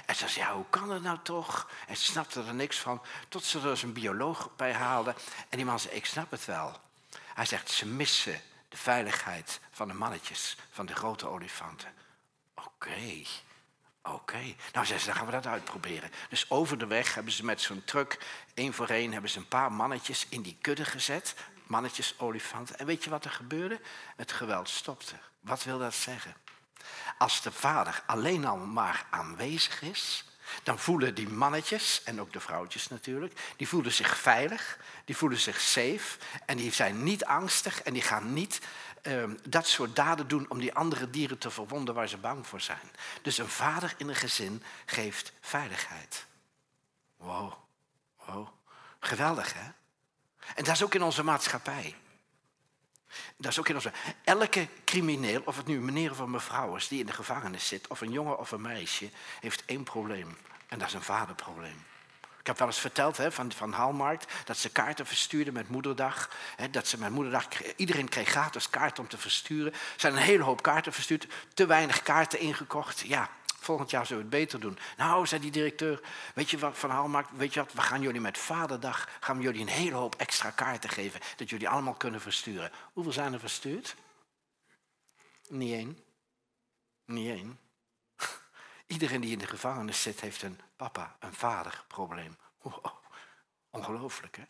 En 0.07 0.15
ze 0.15 0.29
zei, 0.29 0.47
ja, 0.47 0.55
hoe 0.55 0.65
kan 0.71 0.89
dat 0.89 1.03
nou 1.03 1.19
toch? 1.23 1.71
En 1.87 1.97
ze 1.97 2.05
snapte 2.05 2.43
er 2.47 2.55
niks 2.55 2.79
van, 2.79 3.03
tot 3.29 3.45
ze 3.45 3.59
er 3.59 3.71
eens 3.71 3.83
een 3.83 3.93
bioloog 3.93 4.51
bij 4.57 4.73
haalden. 4.73 5.15
En 5.49 5.57
die 5.57 5.67
man 5.67 5.81
zei, 5.81 5.95
ik 5.95 6.07
snap 6.07 6.31
het 6.31 6.45
wel. 6.45 6.81
Hij 7.35 7.47
zegt, 7.47 7.71
ze 7.71 7.87
missen 7.87 8.41
de 8.73 8.79
veiligheid 8.79 9.61
van 9.71 9.89
de 9.89 9.95
mannetjes, 9.95 10.57
van 10.71 10.87
de 10.87 10.95
grote 10.95 11.29
olifanten. 11.29 11.95
Oké, 12.55 13.23
oké. 14.03 14.55
Nou, 14.73 14.87
zei 14.87 14.99
ze, 14.99 15.07
dan 15.07 15.15
gaan 15.15 15.27
we 15.27 15.33
dat 15.33 15.47
uitproberen. 15.47 16.11
Dus 16.29 16.51
over 16.51 16.79
de 16.79 16.87
weg 16.87 17.15
hebben 17.15 17.33
ze 17.33 17.45
met 17.45 17.61
zo'n 17.61 17.85
truck, 17.85 18.19
één 18.55 18.73
voor 18.73 18.89
één, 18.89 19.13
hebben 19.13 19.31
ze 19.31 19.39
een 19.39 19.49
paar 19.49 19.73
mannetjes 19.73 20.27
in 20.29 20.43
die 20.43 20.59
kudde 20.61 20.85
gezet. 20.85 21.35
Mannetjes, 21.67 22.19
olifanten. 22.19 22.79
En 22.79 22.87
weet 22.87 23.05
je 23.05 23.11
wat 23.11 23.25
er 23.25 23.31
gebeurde? 23.31 23.81
Het 24.17 24.33
geweld 24.33 24.69
stopte. 24.69 25.15
Wat 25.41 25.65
wil 25.65 25.79
dat 25.79 25.95
zeggen? 25.95 26.35
Als 27.19 27.43
de 27.43 27.53
vader 27.53 28.03
alleen 28.07 28.45
al 28.45 28.57
maar 28.57 29.07
aanwezig 29.11 29.83
is, 29.83 30.25
dan 30.63 30.79
voelen 30.79 31.15
die 31.15 31.29
mannetjes, 31.29 32.03
en 32.05 32.21
ook 32.21 32.33
de 32.33 32.41
vrouwtjes 32.41 32.89
natuurlijk, 32.89 33.41
die 33.57 33.69
voelen 33.69 33.93
zich 33.93 34.19
veilig, 34.19 34.79
die 35.05 35.17
voelen 35.17 35.39
zich 35.39 35.61
safe 35.61 36.19
en 36.47 36.57
die 36.57 36.73
zijn 36.73 37.03
niet 37.03 37.25
angstig 37.25 37.83
en 37.83 37.93
die 37.93 38.03
gaan 38.03 38.33
niet 38.33 38.61
ehm, 39.03 39.35
dat 39.49 39.67
soort 39.67 39.97
daden 39.97 40.29
doen 40.29 40.51
om 40.51 40.59
die 40.59 40.75
andere 40.75 41.11
dieren 41.11 41.39
te 41.39 41.51
verwonden 41.51 41.95
waar 41.95 42.09
ze 42.09 42.17
bang 42.17 42.47
voor 42.47 42.61
zijn. 42.61 42.91
Dus 43.23 43.39
een 43.39 43.49
vader 43.49 43.95
in 43.97 44.09
een 44.09 44.15
gezin 44.15 44.63
geeft 44.87 45.33
veiligheid. 45.41 46.27
Wow, 47.17 47.53
wow. 48.27 48.49
Geweldig 49.01 49.53
hè? 49.55 49.71
En 50.55 50.65
dat 50.65 50.75
is 50.75 50.83
ook 50.83 50.95
in 50.95 51.03
onze 51.03 51.23
maatschappij. 51.23 51.97
Dat 53.37 53.51
is 53.51 53.59
ook 53.59 53.69
in 53.69 53.75
onze... 53.75 53.93
Elke 54.25 54.69
crimineel, 54.85 55.43
of 55.45 55.57
het 55.57 55.67
nu 55.67 55.77
een 55.77 55.85
meneer 55.85 56.11
of 56.11 56.19
een 56.19 56.31
mevrouw 56.31 56.77
is 56.77 56.89
die 56.89 57.01
in 57.01 57.07
de 57.07 57.13
gevangenis 57.13 57.69
zit, 57.69 57.87
of 57.89 58.01
een 58.01 58.13
jongen 58.13 58.39
of 58.39 58.51
een 58.51 58.61
meisje, 58.61 59.11
heeft 59.41 59.63
één 59.67 59.83
probleem. 59.83 60.37
En 60.69 60.79
dat 60.79 60.89
is 60.89 60.95
een 60.95 61.03
vaderprobleem. 61.03 61.85
Ik 62.43 62.49
heb 62.49 62.59
wel 62.59 62.67
eens 62.67 62.79
verteld 62.79 63.17
hè, 63.17 63.33
van, 63.33 63.53
van 63.53 63.73
Haalmarkt 63.73 64.33
dat 64.45 64.57
ze 64.57 64.69
kaarten 64.69 65.07
verstuurden 65.07 65.53
met 65.53 65.69
moederdag. 65.69 66.31
Hè, 66.57 66.71
dat 66.71 66.89
ze 66.89 66.99
met 66.99 67.11
moederdag, 67.11 67.47
iedereen 67.77 68.09
kreeg 68.09 68.29
gratis 68.29 68.71
kaarten 68.71 69.03
om 69.03 69.09
te 69.09 69.19
versturen. 69.19 69.73
Er 69.73 69.79
zijn 69.97 70.13
een 70.13 70.19
hele 70.19 70.43
hoop 70.43 70.63
kaarten 70.63 70.93
verstuurd, 70.93 71.27
te 71.55 71.67
weinig 71.67 72.03
kaarten 72.03 72.39
ingekocht. 72.39 73.01
Ja, 73.01 73.31
volgend 73.63 73.91
jaar 73.91 74.07
zullen 74.07 74.23
we 74.23 74.29
het 74.29 74.39
beter 74.43 74.61
doen. 74.61 74.79
Nou, 74.97 75.27
zei 75.27 75.41
die 75.41 75.51
directeur, 75.51 76.01
weet 76.35 76.51
je 76.51 76.59
wat, 76.59 76.79
van 76.79 76.91
Haalmarkt, 76.91 77.31
weet 77.37 77.55
je 77.55 77.61
wat, 77.61 77.73
we 77.73 77.81
gaan 77.81 78.03
jullie 78.03 78.21
met 78.21 78.39
Vaderdag, 78.39 79.09
gaan 79.21 79.37
we 79.37 79.43
jullie 79.43 79.61
een 79.61 79.69
hele 79.69 79.95
hoop 79.95 80.15
extra 80.15 80.51
kaarten 80.51 80.91
geven, 80.91 81.21
dat 81.37 81.51
jullie 81.51 81.69
allemaal 81.69 81.95
kunnen 81.95 82.21
versturen. 82.21 82.71
Hoeveel 82.93 83.13
zijn 83.13 83.33
er 83.33 83.41
verstuurd? 83.41 83.97
Niet 85.49 85.73
één. 85.73 85.99
Niet 87.05 87.29
één. 87.29 87.59
Iedereen 88.87 89.21
die 89.21 89.33
in 89.33 89.39
de 89.39 89.47
gevangenis 89.47 90.03
zit, 90.03 90.21
heeft 90.21 90.43
een 90.43 90.61
papa, 90.77 91.17
een 91.21 91.35
vaderprobleem. 91.35 92.37
ongelooflijk, 93.71 94.37
hè? 94.37 94.43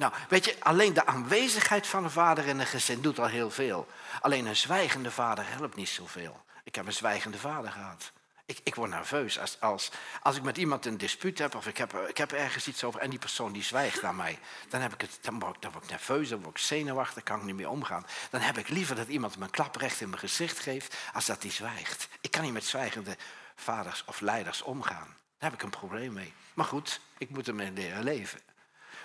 Nou, 0.00 0.12
weet 0.28 0.44
je, 0.44 0.56
alleen 0.60 0.92
de 0.92 1.06
aanwezigheid 1.06 1.86
van 1.86 2.04
een 2.04 2.10
vader 2.10 2.46
in 2.46 2.58
een 2.58 2.66
gezin 2.66 3.00
doet 3.00 3.18
al 3.18 3.26
heel 3.26 3.50
veel. 3.50 3.86
Alleen 4.20 4.46
een 4.46 4.56
zwijgende 4.56 5.10
vader 5.10 5.48
helpt 5.48 5.76
niet 5.76 5.88
zoveel. 5.88 6.44
Ik 6.64 6.74
heb 6.74 6.86
een 6.86 6.92
zwijgende 6.92 7.38
vader 7.38 7.72
gehad. 7.72 8.12
Ik, 8.50 8.60
ik 8.62 8.74
word 8.74 8.90
nerveus 8.90 9.38
als, 9.38 9.60
als, 9.60 9.90
als 10.22 10.36
ik 10.36 10.42
met 10.42 10.56
iemand 10.56 10.86
een 10.86 10.96
dispuut 10.96 11.38
heb 11.38 11.54
of 11.54 11.66
ik 11.66 11.76
heb, 11.76 11.94
ik 12.08 12.16
heb 12.16 12.32
ergens 12.32 12.68
iets 12.68 12.84
over 12.84 13.00
en 13.00 13.10
die 13.10 13.18
persoon 13.18 13.52
die 13.52 13.62
zwijgt 13.62 14.02
naar 14.02 14.14
mij. 14.14 14.38
Dan, 14.68 14.80
heb 14.80 14.92
ik 14.92 15.00
het, 15.00 15.18
dan, 15.20 15.38
word, 15.38 15.56
ik, 15.56 15.62
dan 15.62 15.72
word 15.72 15.84
ik 15.84 15.90
nerveus, 15.90 16.28
dan 16.28 16.42
word 16.42 16.56
ik 16.56 16.62
zenuwachtig, 16.62 17.22
kan 17.22 17.38
ik 17.38 17.44
niet 17.44 17.54
meer 17.54 17.68
omgaan. 17.68 18.06
Dan 18.30 18.40
heb 18.40 18.58
ik 18.58 18.68
liever 18.68 18.96
dat 18.96 19.08
iemand 19.08 19.38
me 19.38 19.44
een 19.44 19.50
klap 19.50 19.76
recht 19.76 20.00
in 20.00 20.08
mijn 20.08 20.20
gezicht 20.20 20.58
geeft 20.58 20.96
als 21.12 21.26
dat 21.26 21.42
die 21.42 21.50
zwijgt. 21.50 22.08
Ik 22.20 22.30
kan 22.30 22.42
niet 22.42 22.52
met 22.52 22.64
zwijgende 22.64 23.16
vaders 23.54 24.04
of 24.06 24.20
leiders 24.20 24.62
omgaan. 24.62 25.16
Daar 25.38 25.50
heb 25.50 25.52
ik 25.52 25.62
een 25.62 25.70
probleem 25.70 26.12
mee. 26.12 26.32
Maar 26.54 26.66
goed, 26.66 27.00
ik 27.18 27.30
moet 27.30 27.48
ermee 27.48 27.72
leren 27.72 28.04
leven. 28.04 28.40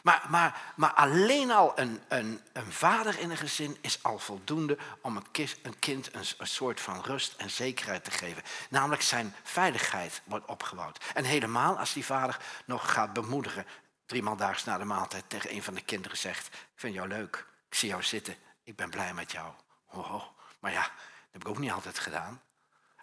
Maar, 0.06 0.26
maar, 0.30 0.62
maar 0.76 0.94
alleen 0.94 1.52
al 1.52 1.80
een, 1.80 2.02
een, 2.08 2.42
een 2.54 2.72
vader 2.72 3.20
in 3.20 3.30
een 3.30 3.38
gezin 3.38 3.78
is 3.82 4.04
al 4.04 4.20
voldoende 4.20 4.78
om 5.02 5.18
een 5.18 5.80
kind 5.80 6.14
een, 6.14 6.26
soort 6.48 6.82
van 6.82 7.02
rust 7.02 7.34
en 7.38 7.50
zekerheid 7.50 8.04
te 8.04 8.12
geven. 8.12 8.44
Namelijk 8.70 9.02
zijn 9.02 9.36
veiligheid 9.44 10.22
wordt 10.24 10.46
opgebouwd. 10.46 11.04
En 11.14 11.24
helemaal 11.24 11.78
als 11.78 11.94
die 11.94 12.06
vader 12.06 12.38
nog 12.66 12.92
gaat 12.92 13.14
bemoedigen, 13.14 13.66
driemaal 14.06 14.36
daags 14.36 14.64
na 14.64 14.78
de 14.78 14.86
maaltijd 14.86 15.24
tegen 15.28 15.54
een 15.54 15.64
van 15.64 15.74
de 15.74 15.82
kinderen 15.82 16.18
zegt, 16.18 16.48
ik 16.48 16.70
vind 16.76 16.94
jou 16.94 17.08
leuk, 17.08 17.48
ik 17.70 17.76
zie 17.76 17.90
jou 17.90 18.04
zitten, 18.04 18.36
ik 18.64 18.76
ben 18.76 18.90
blij 18.90 19.14
met 19.14 19.32
jou. 19.32 19.54
Maar 20.60 20.72
ja, 20.72 20.82
dat 20.82 20.92
heb 21.32 21.42
ik 21.42 21.48
ook 21.48 21.60
niet 21.60 21.72
altijd 21.72 22.00
gedaan. 22.00 22.42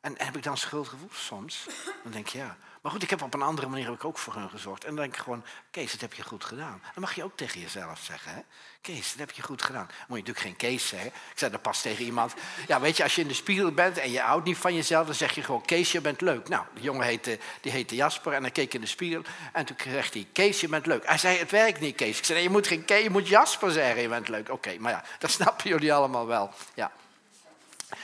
En 0.03 0.15
heb 0.17 0.37
ik 0.37 0.43
dan 0.43 0.57
schuldgevoel? 0.57 1.09
Soms. 1.13 1.67
Dan 2.03 2.13
denk 2.13 2.27
je 2.27 2.39
ja. 2.39 2.57
Maar 2.81 2.93
goed, 2.93 3.03
ik 3.03 3.11
heb 3.11 3.23
op 3.23 3.35
een 3.35 3.43
andere 3.43 3.69
manier 3.69 3.85
heb 3.85 3.95
ik 3.95 4.05
ook 4.05 4.19
voor 4.19 4.35
hun 4.35 4.51
gezorgd. 4.51 4.85
En 4.85 4.89
dan 4.89 4.97
denk 4.97 5.15
ik 5.15 5.23
gewoon, 5.23 5.45
Kees, 5.71 5.93
dat 5.93 6.01
heb 6.01 6.13
je 6.13 6.23
goed 6.23 6.45
gedaan. 6.45 6.83
Dat 6.85 6.97
mag 6.97 7.15
je 7.15 7.25
ook 7.25 7.37
tegen 7.37 7.61
jezelf 7.61 7.99
zeggen. 7.99 8.35
Hè? 8.35 8.41
Kees, 8.81 9.11
dat 9.11 9.19
heb 9.19 9.31
je 9.31 9.43
goed 9.43 9.63
gedaan. 9.63 9.87
Moet 9.87 10.19
je 10.19 10.25
natuurlijk 10.25 10.39
geen 10.39 10.57
Kees 10.57 10.89
zeggen. 10.89 11.09
Ik 11.09 11.39
zei 11.39 11.51
dat 11.51 11.63
pas 11.63 11.81
tegen 11.81 12.05
iemand. 12.05 12.35
Ja, 12.67 12.81
weet 12.81 12.97
je, 12.97 13.03
als 13.03 13.15
je 13.15 13.21
in 13.21 13.29
de 13.29 13.35
spiegel 13.35 13.73
bent 13.73 13.99
en 13.99 14.11
je 14.11 14.21
houdt 14.21 14.45
niet 14.45 14.57
van 14.57 14.75
jezelf, 14.75 15.07
dan 15.07 15.15
zeg 15.15 15.35
je 15.35 15.43
gewoon, 15.43 15.63
Kees, 15.63 15.93
je 15.93 16.01
bent 16.01 16.21
leuk. 16.21 16.49
Nou, 16.49 16.65
de 16.75 16.81
jongen 16.81 17.07
heette, 17.07 17.39
die 17.61 17.73
heette 17.73 17.95
Jasper 17.95 18.33
en 18.33 18.43
hij 18.43 18.51
keek 18.51 18.75
in 18.75 18.81
de 18.81 18.87
spiegel. 18.87 19.23
En 19.53 19.65
toen 19.65 19.77
zegt 19.85 20.15
hij, 20.15 20.29
Kees, 20.33 20.61
je 20.61 20.69
bent 20.69 20.87
leuk. 20.87 21.07
Hij 21.07 21.19
zei, 21.19 21.39
het 21.39 21.51
werkt 21.51 21.81
niet, 21.81 21.97
Kees. 21.97 22.19
Ik 22.19 22.25
zei, 22.25 22.43
je 22.43 22.51
moet 22.51 22.67
geen 22.67 22.85
Kees, 22.85 23.03
je 23.03 23.11
moet 23.11 23.29
Jasper 23.29 23.71
zeggen, 23.71 24.03
je 24.03 24.09
bent 24.09 24.29
leuk. 24.29 24.51
Oké, 24.51 24.77
maar 24.79 24.93
ja, 24.93 25.05
dat 25.19 25.31
snappen 25.41 25.69
jullie 25.69 25.93
allemaal 25.93 26.27
wel. 26.27 26.51
Ja. 26.75 26.93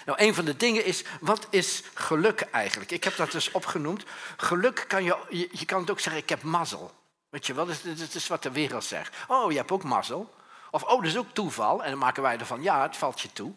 Nou, 0.09 0.23
een 0.23 0.35
van 0.35 0.45
de 0.45 0.57
dingen 0.57 0.85
is, 0.85 1.05
wat 1.21 1.47
is 1.51 1.83
geluk 1.95 2.41
eigenlijk? 2.41 2.91
Ik 2.91 3.05
heb 3.05 3.17
dat 3.17 3.33
dus 3.33 3.51
opgenoemd. 3.51 4.05
Geluk 4.37 4.85
kan 4.89 5.05
je, 5.05 5.17
je, 5.53 5.65
kan 5.65 5.81
het 5.81 5.91
ook 5.91 6.01
zeggen, 6.01 6.23
ik 6.23 6.29
heb 6.29 6.43
mazzel. 6.43 6.93
Weet 7.29 7.47
je 7.47 7.55
wel, 7.55 7.67
dat 7.67 7.75
is, 7.85 7.99
dat 7.99 8.15
is 8.15 8.29
wat 8.29 8.43
de 8.43 8.51
wereld 8.51 8.85
zegt. 8.85 9.17
Oh, 9.27 9.51
je 9.51 9.57
hebt 9.59 9.71
ook 9.71 9.83
mazzel. 9.83 10.35
Of, 10.71 10.83
oh, 10.83 10.97
dat 10.97 11.05
is 11.05 11.17
ook 11.17 11.33
toeval. 11.33 11.85
En 11.85 11.91
dan 11.91 11.99
maken 11.99 12.23
wij 12.23 12.39
ervan, 12.39 12.63
ja, 12.63 12.83
het 12.83 12.97
valt 12.97 13.21
je 13.21 13.33
toe. 13.33 13.53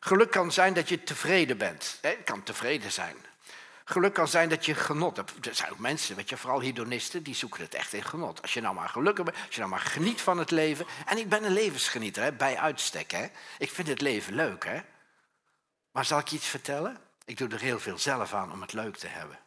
Geluk 0.00 0.30
kan 0.30 0.52
zijn 0.52 0.74
dat 0.74 0.88
je 0.88 1.02
tevreden 1.02 1.58
bent. 1.58 1.98
Het 2.00 2.18
kan 2.24 2.42
tevreden 2.42 2.92
zijn. 2.92 3.16
Geluk 3.84 4.12
kan 4.12 4.28
zijn 4.28 4.48
dat 4.48 4.64
je 4.66 4.74
genot 4.74 5.16
hebt. 5.16 5.46
Er 5.46 5.54
zijn 5.54 5.72
ook 5.72 5.78
mensen, 5.78 6.16
weet 6.16 6.28
je, 6.28 6.36
vooral 6.36 6.60
hedonisten, 6.60 7.22
die 7.22 7.34
zoeken 7.34 7.62
het 7.62 7.74
echt 7.74 7.92
in 7.92 8.04
genot. 8.04 8.42
Als 8.42 8.54
je 8.54 8.60
nou 8.60 8.74
maar 8.74 8.88
gelukkig 8.88 9.24
bent, 9.24 9.36
als 9.46 9.54
je 9.54 9.60
nou 9.60 9.70
maar 9.70 9.80
geniet 9.80 10.20
van 10.20 10.38
het 10.38 10.50
leven. 10.50 10.86
En 11.06 11.18
ik 11.18 11.28
ben 11.28 11.44
een 11.44 11.52
levensgenieter, 11.52 12.22
hè, 12.22 12.32
bij 12.32 12.56
uitstek. 12.58 13.10
Hè. 13.10 13.26
Ik 13.58 13.70
vind 13.70 13.88
het 13.88 14.00
leven 14.00 14.34
leuk, 14.34 14.64
hè. 14.64 14.80
Maar 15.96 16.04
zal 16.04 16.18
ik 16.18 16.28
je 16.28 16.36
iets 16.36 16.46
vertellen? 16.46 17.00
Ik 17.24 17.36
doe 17.36 17.48
er 17.48 17.60
heel 17.60 17.80
veel 17.80 17.98
zelf 17.98 18.32
aan 18.32 18.52
om 18.52 18.60
het 18.60 18.72
leuk 18.72 18.96
te 18.96 19.06
hebben. 19.06 19.38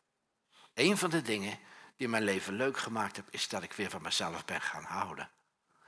Een 0.73 0.97
van 0.97 1.09
de 1.09 1.21
dingen 1.21 1.59
die 1.97 2.07
mijn 2.07 2.23
leven 2.23 2.53
leuk 2.53 2.77
gemaakt 2.77 3.15
heb, 3.15 3.25
is 3.29 3.47
dat 3.47 3.63
ik 3.63 3.73
weer 3.73 3.89
van 3.89 4.01
mezelf 4.01 4.45
ben 4.45 4.61
gaan 4.61 4.83
houden. 4.83 5.29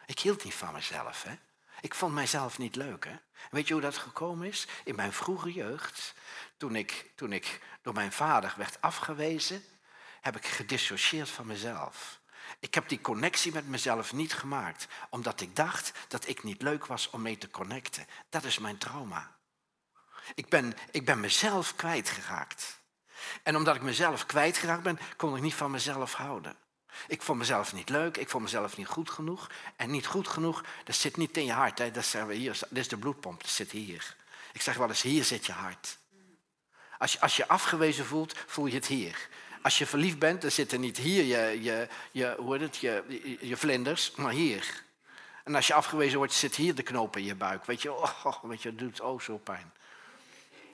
Ik 0.05 0.19
hield 0.19 0.43
niet 0.43 0.53
van 0.53 0.73
mezelf, 0.73 1.23
hè. 1.23 1.33
Ik 1.79 1.95
vond 1.95 2.13
mijzelf 2.13 2.57
niet 2.57 2.75
leuk. 2.75 3.05
Hè? 3.05 3.15
Weet 3.51 3.67
je 3.67 3.73
hoe 3.73 3.81
dat 3.81 3.97
gekomen 3.97 4.47
is? 4.47 4.67
In 4.83 4.95
mijn 4.95 5.13
vroege 5.13 5.53
jeugd, 5.53 6.13
toen 6.57 6.75
ik, 6.75 7.11
toen 7.15 7.33
ik 7.33 7.61
door 7.81 7.93
mijn 7.93 8.11
vader 8.11 8.53
werd 8.57 8.81
afgewezen, 8.81 9.63
heb 10.21 10.35
ik 10.35 10.45
gedissocieerd 10.45 11.29
van 11.29 11.47
mezelf. 11.47 12.19
Ik 12.59 12.73
heb 12.73 12.89
die 12.89 13.01
connectie 13.01 13.53
met 13.53 13.67
mezelf 13.67 14.13
niet 14.13 14.33
gemaakt, 14.33 14.87
omdat 15.09 15.41
ik 15.41 15.55
dacht 15.55 15.91
dat 16.07 16.27
ik 16.27 16.43
niet 16.43 16.61
leuk 16.61 16.85
was 16.85 17.09
om 17.09 17.21
mee 17.21 17.37
te 17.37 17.49
connecten. 17.49 18.07
Dat 18.29 18.43
is 18.43 18.57
mijn 18.57 18.77
trauma. 18.77 19.39
Ik 20.35 20.49
ben, 20.49 20.73
ik 20.91 21.05
ben 21.05 21.19
mezelf 21.19 21.75
kwijtgeraakt. 21.75 22.79
En 23.43 23.55
omdat 23.55 23.75
ik 23.75 23.81
mezelf 23.81 24.25
kwijtgeraakt 24.25 24.83
ben, 24.83 24.99
kon 25.17 25.35
ik 25.35 25.41
niet 25.41 25.53
van 25.53 25.71
mezelf 25.71 26.13
houden. 26.13 26.55
Ik 27.07 27.21
vond 27.21 27.37
mezelf 27.37 27.73
niet 27.73 27.89
leuk, 27.89 28.17
ik 28.17 28.29
vond 28.29 28.43
mezelf 28.43 28.77
niet 28.77 28.87
goed 28.87 29.09
genoeg. 29.09 29.49
En 29.75 29.91
niet 29.91 30.07
goed 30.07 30.27
genoeg, 30.27 30.63
dat 30.83 30.95
zit 30.95 31.17
niet 31.17 31.37
in 31.37 31.45
je 31.45 31.51
hart. 31.51 31.77
Hè. 31.77 31.91
Dat, 31.91 32.11
we 32.11 32.33
hier, 32.33 32.57
dat 32.59 32.77
is 32.77 32.87
de 32.87 32.97
bloedpomp, 32.97 33.41
dat 33.41 33.51
zit 33.51 33.71
hier. 33.71 34.15
Ik 34.53 34.61
zeg 34.61 34.75
wel 34.75 34.87
eens, 34.87 35.01
hier 35.01 35.23
zit 35.23 35.45
je 35.45 35.51
hart. 35.51 35.97
Als 36.97 37.11
je, 37.13 37.19
als 37.19 37.35
je 37.35 37.47
afgewezen 37.47 38.05
voelt, 38.05 38.37
voel 38.47 38.65
je 38.65 38.75
het 38.75 38.87
hier. 38.87 39.29
Als 39.61 39.77
je 39.77 39.85
verliefd 39.85 40.19
bent, 40.19 40.41
dan 40.41 40.51
zitten 40.51 40.79
niet 40.79 40.97
hier 40.97 41.23
je, 41.23 41.61
je, 41.61 41.87
je, 42.11 42.35
hoe 42.37 42.53
heet 42.53 42.61
het, 42.61 42.77
je, 42.77 43.37
je 43.41 43.57
vlinders, 43.57 44.11
maar 44.15 44.31
hier. 44.31 44.83
En 45.43 45.55
als 45.55 45.67
je 45.67 45.73
afgewezen 45.73 46.17
wordt, 46.17 46.33
zit 46.33 46.55
hier 46.55 46.75
de 46.75 46.83
knoop 46.83 47.17
in 47.17 47.23
je 47.23 47.35
buik. 47.35 47.65
Weet 47.65 47.81
je, 47.81 47.93
oh, 47.93 48.43
weet 48.43 48.61
je, 48.61 48.75
doet 48.75 49.01
oh 49.01 49.19
zo 49.19 49.37
pijn. 49.37 49.73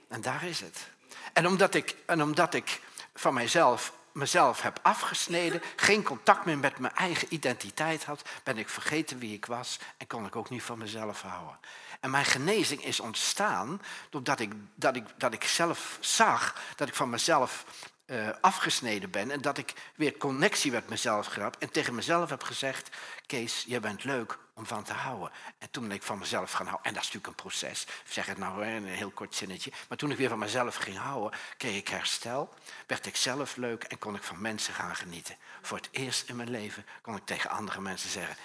En 0.08 0.22
daar 0.22 0.44
is 0.44 0.60
het. 0.60 0.88
En 1.34 1.48
omdat 1.48 1.74
ik, 1.74 1.96
en 2.06 2.22
omdat 2.22 2.54
ik 2.54 2.82
van 3.14 3.34
mijzelf 3.34 3.94
mezelf 4.18 4.62
heb 4.62 4.80
afgesneden, 4.82 5.62
geen 5.76 6.04
contact 6.04 6.46
meer 6.46 6.58
met 6.58 6.80
mijn 6.80 6.96
eigen 6.96 7.34
identiteit 7.34 8.04
had, 8.04 8.22
ben 8.44 8.58
ik 8.58 8.70
vergeten 8.70 9.20
wie 9.20 9.34
ik 9.34 9.46
was 9.46 9.80
en 9.98 10.08
kon 10.08 10.26
ik 10.26 10.36
ook 10.36 10.50
niet 10.50 10.64
van 10.64 10.78
mezelf 10.78 11.22
houden. 11.22 11.60
En 12.00 12.10
mijn 12.10 12.26
genezing 12.26 12.86
is 12.86 13.00
ontstaan 13.00 13.82
doordat 14.10 14.40
ik, 14.40 14.52
dat 14.76 14.96
ik, 14.96 15.04
dat 15.18 15.34
ik 15.34 15.44
zelf 15.44 15.98
zag 16.00 16.62
dat 16.76 16.88
ik 16.88 16.96
van 16.96 17.10
mezelf 17.10 17.66
uh, 18.08 18.30
afgesneden 18.42 19.12
ben 19.12 19.32
en 19.32 19.42
dat 19.42 19.58
ik 19.58 19.74
weer 19.96 20.18
connectie 20.18 20.72
met 20.72 20.90
mezelf 20.90 21.26
gehad 21.26 21.58
en 21.58 21.72
tegen 21.72 21.96
mezelf 21.96 22.30
heb 22.30 22.44
gezegd, 22.44 22.90
Kees, 23.26 23.64
je 23.68 23.80
bent 23.80 24.04
leuk 24.04 24.38
om 24.54 24.66
van 24.66 24.84
te 24.84 24.94
houden. 24.94 25.32
En 25.58 25.70
toen 25.72 25.88
ben 25.88 25.96
ik 25.96 26.04
van 26.04 26.18
mezelf 26.18 26.52
gaan 26.52 26.66
houden, 26.66 26.86
en 26.86 26.94
dat 26.94 27.04
is 27.04 27.08
natuurlijk 27.08 27.38
een 27.38 27.50
proces, 27.50 27.84
ik 27.84 28.12
zeg 28.12 28.26
het 28.26 28.38
nou 28.38 28.66
in 28.66 28.72
een 28.72 28.86
heel 28.86 29.10
kort 29.10 29.36
zinnetje, 29.36 29.72
maar 29.88 29.98
toen 29.98 30.12
ik 30.12 30.18
weer 30.18 30.30
van 30.30 30.40
mezelf 30.40 30.76
ging 30.76 30.98
houden, 30.98 31.40
kreeg 31.58 31.78
ik 31.78 31.88
herstel, 31.88 32.54
werd 32.88 33.06
ik 33.06 33.16
zelf 33.16 33.56
leuk 33.56 33.84
en 33.84 34.00
kon 34.00 34.16
ik 34.16 34.24
van 34.24 34.42
mensen 34.42 34.74
gaan 34.74 34.96
genieten. 34.96 35.38
Voor 35.62 35.78
het 35.78 35.90
eerst 35.92 36.30
in 36.30 36.36
mijn 36.36 36.50
leven 36.50 36.86
kon 37.02 37.16
ik 37.16 37.26
tegen 37.26 37.50
andere 37.50 37.82
mensen 37.82 38.10
zeggen, 38.10 38.36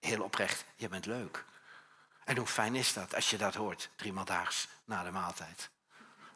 heel 0.00 0.22
oprecht, 0.22 0.64
je 0.76 0.88
bent 0.88 1.06
leuk. 1.06 1.44
En 2.24 2.36
hoe 2.36 2.46
fijn 2.46 2.74
is 2.74 2.92
dat 2.92 3.14
als 3.14 3.30
je 3.30 3.36
dat 3.36 3.54
hoort, 3.54 3.90
driemaal 3.96 4.24
daags 4.24 4.68
na 4.84 5.02
de 5.02 5.10
maaltijd. 5.10 5.70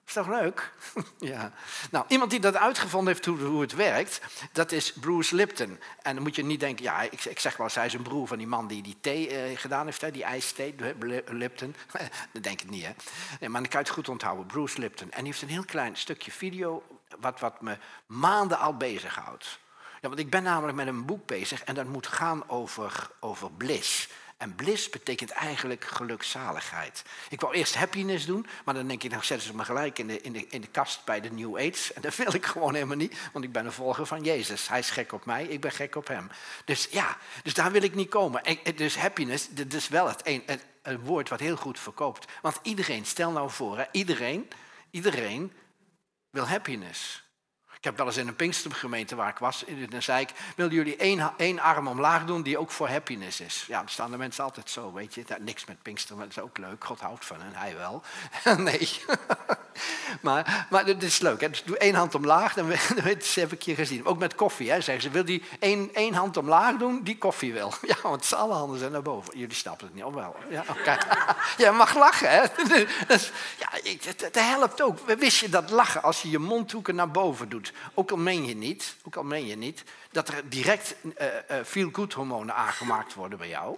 Is 0.08 0.14
toch 0.14 0.28
leuk? 0.28 0.72
ja. 1.18 1.52
Nou, 1.90 2.04
iemand 2.08 2.30
die 2.30 2.40
dat 2.40 2.56
uitgevonden 2.56 3.12
heeft 3.12 3.26
hoe, 3.26 3.38
hoe, 3.38 3.60
het 3.60 3.74
werkt, 3.74 4.20
dat 4.52 4.72
is 4.72 4.92
Bruce 4.92 5.34
Lipton. 5.34 5.78
En 6.02 6.14
dan 6.14 6.22
moet 6.22 6.36
je 6.36 6.44
niet 6.44 6.60
denken, 6.60 6.84
ja, 6.84 7.00
ik, 7.00 7.24
ik 7.24 7.38
zeg 7.38 7.56
wel 7.56 7.68
hij 7.72 7.86
is 7.86 7.94
een 7.94 8.02
broer 8.02 8.26
van 8.26 8.38
die 8.38 8.46
man 8.46 8.66
die 8.66 8.82
die 8.82 8.96
thee 9.00 9.28
eh, 9.28 9.58
gedaan 9.58 9.84
heeft, 9.84 10.00
hè, 10.00 10.10
die 10.10 10.24
ijsthee, 10.24 10.74
Lipton. 11.26 11.74
dat 12.32 12.42
denk 12.42 12.60
ik 12.60 12.70
niet, 12.70 12.84
hè. 12.84 12.92
Nee, 13.40 13.48
maar 13.48 13.60
dan 13.60 13.70
kan 13.70 13.80
het 13.80 13.88
goed 13.88 14.08
onthouden, 14.08 14.46
Bruce 14.46 14.80
Lipton. 14.80 15.10
En 15.10 15.18
die 15.18 15.26
heeft 15.26 15.42
een 15.42 15.48
heel 15.48 15.64
klein 15.64 15.96
stukje 15.96 16.30
video, 16.30 16.82
wat, 17.20 17.40
wat 17.40 17.60
me 17.60 17.76
maanden 18.06 18.58
al 18.58 18.76
bezighoudt. 18.76 19.58
Ja, 20.00 20.08
want 20.08 20.20
ik 20.20 20.30
ben 20.30 20.42
namelijk 20.42 20.76
met 20.76 20.86
een 20.86 21.04
boek 21.04 21.26
bezig 21.26 21.64
en 21.64 21.74
dat 21.74 21.86
moet 21.86 22.06
gaan 22.06 22.48
over, 22.48 23.10
over 23.20 23.50
bliss. 23.50 24.08
En 24.38 24.54
bliss 24.54 24.90
betekent 24.90 25.30
eigenlijk 25.30 25.84
gelukzaligheid. 25.84 27.02
Ik 27.28 27.40
wou 27.40 27.54
eerst 27.54 27.74
happiness 27.74 28.26
doen, 28.26 28.46
maar 28.64 28.74
dan 28.74 28.88
denk 28.88 29.02
ik, 29.02 29.10
dan 29.10 29.24
zetten 29.24 29.46
ze 29.46 29.54
me 29.54 29.64
gelijk 29.64 29.98
in 29.98 30.06
de, 30.06 30.20
in, 30.20 30.32
de, 30.32 30.46
in 30.48 30.60
de 30.60 30.66
kast 30.66 31.04
bij 31.04 31.20
de 31.20 31.30
New 31.30 31.56
Age. 31.56 31.94
En 31.94 32.02
dat 32.02 32.16
wil 32.16 32.34
ik 32.34 32.46
gewoon 32.46 32.74
helemaal 32.74 32.96
niet, 32.96 33.18
want 33.32 33.44
ik 33.44 33.52
ben 33.52 33.66
een 33.66 33.72
volger 33.72 34.06
van 34.06 34.22
Jezus. 34.22 34.68
Hij 34.68 34.78
is 34.78 34.90
gek 34.90 35.12
op 35.12 35.24
mij, 35.24 35.44
ik 35.44 35.60
ben 35.60 35.72
gek 35.72 35.96
op 35.96 36.08
hem. 36.08 36.30
Dus 36.64 36.88
ja, 36.90 37.16
dus 37.42 37.54
daar 37.54 37.72
wil 37.72 37.82
ik 37.82 37.94
niet 37.94 38.08
komen. 38.08 38.42
dus 38.74 38.96
happiness, 38.96 39.48
dat 39.50 39.72
is 39.72 39.88
wel 39.88 40.08
het 40.08 40.20
een, 40.24 40.42
het, 40.46 40.64
een 40.82 41.00
woord 41.00 41.28
wat 41.28 41.40
heel 41.40 41.56
goed 41.56 41.80
verkoopt. 41.80 42.32
Want 42.42 42.58
iedereen, 42.62 43.06
stel 43.06 43.30
nou 43.30 43.50
voor, 43.50 43.86
iedereen, 43.92 44.48
iedereen 44.90 45.52
wil 46.30 46.46
happiness. 46.46 47.27
Ik 47.78 47.84
heb 47.84 47.96
wel 47.96 48.06
eens 48.06 48.16
in 48.16 48.28
een 48.28 48.36
Pinkstergemeente 48.36 49.16
waar 49.16 49.28
ik 49.28 49.38
was, 49.38 49.64
dan 49.88 50.02
zei 50.02 50.20
ik, 50.20 50.30
jullie 50.72 50.96
één, 50.96 51.32
één 51.36 51.58
arm 51.58 51.88
omlaag 51.88 52.24
doen 52.24 52.42
die 52.42 52.58
ook 52.58 52.70
voor 52.70 52.88
happiness 52.88 53.40
is? 53.40 53.64
Ja, 53.68 53.78
dan 53.78 53.88
staan 53.88 54.10
de 54.10 54.16
mensen 54.16 54.44
altijd 54.44 54.70
zo, 54.70 54.92
weet 54.92 55.14
je. 55.14 55.24
Dat, 55.26 55.38
niks 55.38 55.64
met 55.64 55.82
Pinkster, 55.82 56.16
maar 56.16 56.26
dat 56.26 56.36
is 56.36 56.42
ook 56.42 56.58
leuk. 56.58 56.84
God 56.84 57.00
houdt 57.00 57.24
van 57.24 57.36
en 57.40 57.52
hij 57.52 57.76
wel. 57.76 58.02
nee. 58.56 58.90
maar, 60.22 60.66
maar 60.70 60.86
het 60.86 61.02
is 61.02 61.18
leuk. 61.18 61.40
Hè? 61.40 61.48
Dus 61.48 61.64
doe 61.64 61.78
één 61.78 61.94
hand 61.94 62.14
omlaag, 62.14 62.54
dan, 62.54 62.70
heb 63.34 63.52
ik 63.52 63.62
je 63.62 63.74
gezien. 63.74 64.06
Ook 64.06 64.18
met 64.18 64.34
koffie, 64.34 64.70
hè, 64.70 64.80
zeggen 64.80 65.02
ze. 65.02 65.10
Wil 65.10 65.24
die 65.24 65.42
één, 65.58 65.94
één 65.94 66.14
hand 66.14 66.36
omlaag 66.36 66.76
doen, 66.76 67.02
die 67.02 67.18
koffie 67.18 67.52
wil. 67.52 67.72
Ja, 67.82 67.96
want 68.02 68.34
alle 68.34 68.54
handen 68.54 68.78
zijn 68.78 68.92
naar 68.92 69.02
boven. 69.02 69.38
Jullie 69.38 69.54
snappen 69.54 69.86
het 69.86 69.94
niet, 69.94 70.04
of 70.04 70.14
wel? 70.14 70.36
Ja, 70.50 70.64
okay. 70.68 70.98
je 71.56 71.70
mag 71.70 71.94
lachen, 71.94 72.30
hè. 72.30 72.40
ja, 73.58 73.68
dat 74.16 74.34
helpt 74.34 74.82
ook. 74.82 74.98
Wist 75.18 75.38
je 75.38 75.48
dat 75.48 75.70
lachen 75.70 76.02
als 76.02 76.22
je 76.22 76.30
je 76.30 76.38
mondhoeken 76.38 76.94
naar 76.94 77.10
boven 77.10 77.48
doet? 77.48 77.72
Ook 77.94 78.10
al 78.10 78.16
meen 78.16 78.46
je 78.46 78.54
niet, 78.54 78.96
ook 79.02 79.16
al 79.16 79.22
meen 79.22 79.46
je 79.46 79.56
niet 79.56 79.84
dat 80.10 80.28
er 80.28 80.48
direct 80.48 80.94
uh, 81.02 81.26
uh, 81.50 81.64
feel-good 81.64 82.12
hormonen 82.12 82.54
aangemaakt 82.54 83.14
worden 83.14 83.38
bij 83.38 83.48
jou, 83.48 83.76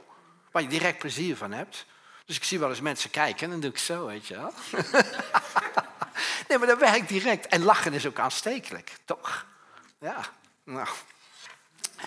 waar 0.50 0.62
je 0.62 0.69
direct 0.69 0.99
plezier 0.99 1.37
van 1.37 1.52
hebt. 1.52 1.87
Dus 2.25 2.37
ik 2.37 2.45
zie 2.45 2.59
wel 2.59 2.69
eens 2.69 2.80
mensen 2.80 3.11
kijken 3.11 3.45
en 3.45 3.50
dan 3.50 3.61
doe 3.61 3.71
ik 3.71 3.78
zo, 3.78 4.07
weet 4.07 4.26
je 4.26 4.35
wel. 4.35 4.52
nee, 6.49 6.59
maar 6.59 6.66
dat 6.66 6.78
werkt 6.78 7.09
direct. 7.09 7.47
En 7.47 7.62
lachen 7.62 7.92
is 7.92 8.07
ook 8.07 8.19
aanstekelijk, 8.19 8.92
toch? 9.04 9.47
Ja, 9.99 10.28
nou. 10.64 10.88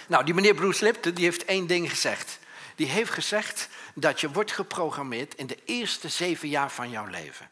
Nou, 0.08 0.26
die 0.26 0.34
meneer 0.34 0.56
Bruce 0.56 0.84
Lipton, 0.84 1.14
die 1.14 1.24
heeft 1.24 1.46
één 1.46 1.68
ding 1.68 1.90
gezegd. 1.90 2.40
Die 2.76 2.88
heeft 2.88 3.12
gezegd 3.12 3.70
dat 3.96 4.22
je 4.22 4.32
wordt 4.32 4.52
geprogrammeerd 4.52 5.36
in 5.36 5.48
de 5.48 5.58
eerste 5.66 6.10
zeven 6.10 6.50
jaar 6.50 6.72
van 6.72 6.90
jouw 6.90 7.06
leven. 7.06 7.52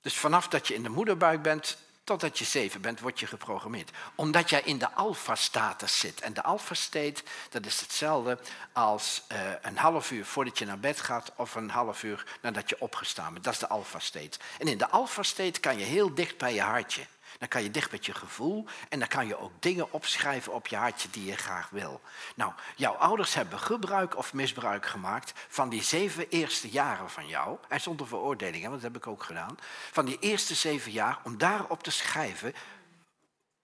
Dus 0.00 0.16
vanaf 0.16 0.48
dat 0.48 0.68
je 0.68 0.74
in 0.74 0.82
de 0.82 0.88
moederbuik 0.88 1.42
bent, 1.42 1.76
Totdat 2.10 2.38
je 2.38 2.44
zeven 2.44 2.80
bent, 2.80 3.00
word 3.00 3.20
je 3.20 3.26
geprogrammeerd. 3.26 3.90
Omdat 4.14 4.50
jij 4.50 4.62
in 4.64 4.78
de 4.78 4.92
alfa-status 4.92 5.98
zit. 5.98 6.20
En 6.20 6.32
de 6.32 6.42
alfa-state, 6.42 7.22
dat 7.50 7.66
is 7.66 7.80
hetzelfde 7.80 8.38
als 8.72 9.22
uh, 9.32 9.38
een 9.62 9.76
half 9.76 10.10
uur 10.10 10.24
voordat 10.24 10.58
je 10.58 10.64
naar 10.64 10.78
bed 10.78 11.00
gaat... 11.00 11.32
of 11.36 11.54
een 11.54 11.70
half 11.70 12.02
uur 12.02 12.26
nadat 12.42 12.68
je 12.68 12.80
opgestaan 12.80 13.32
bent. 13.32 13.44
Dat 13.44 13.52
is 13.52 13.58
de 13.58 13.68
alfa-state. 13.68 14.38
En 14.58 14.68
in 14.68 14.78
de 14.78 14.88
alfa-state 14.88 15.60
kan 15.60 15.78
je 15.78 15.84
heel 15.84 16.14
dicht 16.14 16.38
bij 16.38 16.54
je 16.54 16.60
hartje. 16.60 17.06
Dan 17.40 17.48
kan 17.48 17.62
je 17.62 17.70
dicht 17.70 17.90
met 17.90 18.06
je 18.06 18.14
gevoel 18.14 18.66
en 18.88 18.98
dan 18.98 19.08
kan 19.08 19.26
je 19.26 19.38
ook 19.38 19.52
dingen 19.58 19.92
opschrijven 19.92 20.52
op 20.52 20.66
je 20.66 20.76
hartje 20.76 21.10
die 21.10 21.24
je 21.24 21.36
graag 21.36 21.68
wil. 21.70 22.00
Nou, 22.34 22.52
jouw 22.76 22.92
ouders 22.92 23.34
hebben 23.34 23.58
gebruik 23.58 24.16
of 24.16 24.32
misbruik 24.32 24.86
gemaakt 24.86 25.32
van 25.48 25.68
die 25.68 25.82
zeven 25.82 26.28
eerste 26.28 26.68
jaren 26.68 27.10
van 27.10 27.26
jou. 27.26 27.58
En 27.68 27.80
zonder 27.80 28.06
veroordeling, 28.06 28.62
want 28.62 28.74
dat 28.74 28.92
heb 28.92 28.96
ik 28.96 29.06
ook 29.06 29.22
gedaan. 29.22 29.58
Van 29.90 30.04
die 30.04 30.18
eerste 30.18 30.54
zeven 30.54 30.92
jaar 30.92 31.18
om 31.22 31.38
daarop 31.38 31.82
te 31.82 31.90
schrijven 31.90 32.54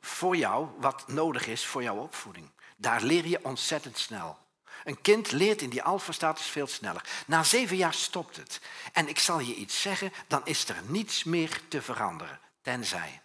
voor 0.01 0.37
jou 0.37 0.69
wat 0.79 1.09
nodig 1.09 1.47
is 1.47 1.67
voor 1.67 1.83
jouw 1.83 1.97
opvoeding. 1.97 2.51
Daar 2.77 3.03
leer 3.03 3.27
je 3.27 3.45
ontzettend 3.45 3.99
snel. 3.99 4.39
Een 4.85 5.01
kind 5.01 5.33
leert 5.33 5.63
in 5.63 5.71
die 5.71 5.83
alfa-status 5.83 6.47
veel 6.47 6.67
sneller. 6.67 7.05
Na 7.27 7.43
zeven 7.43 7.77
jaar 7.77 7.95
stopt 7.95 8.37
het. 8.37 8.61
En 8.93 9.09
ik 9.09 9.19
zal 9.19 9.39
je 9.39 9.55
iets 9.55 9.81
zeggen, 9.81 10.13
dan 10.27 10.41
is 10.45 10.69
er 10.69 10.83
niets 10.87 11.25
meer 11.25 11.61
te 11.69 11.83
veranderen. 11.83 12.41
Tenzij. 12.63 13.21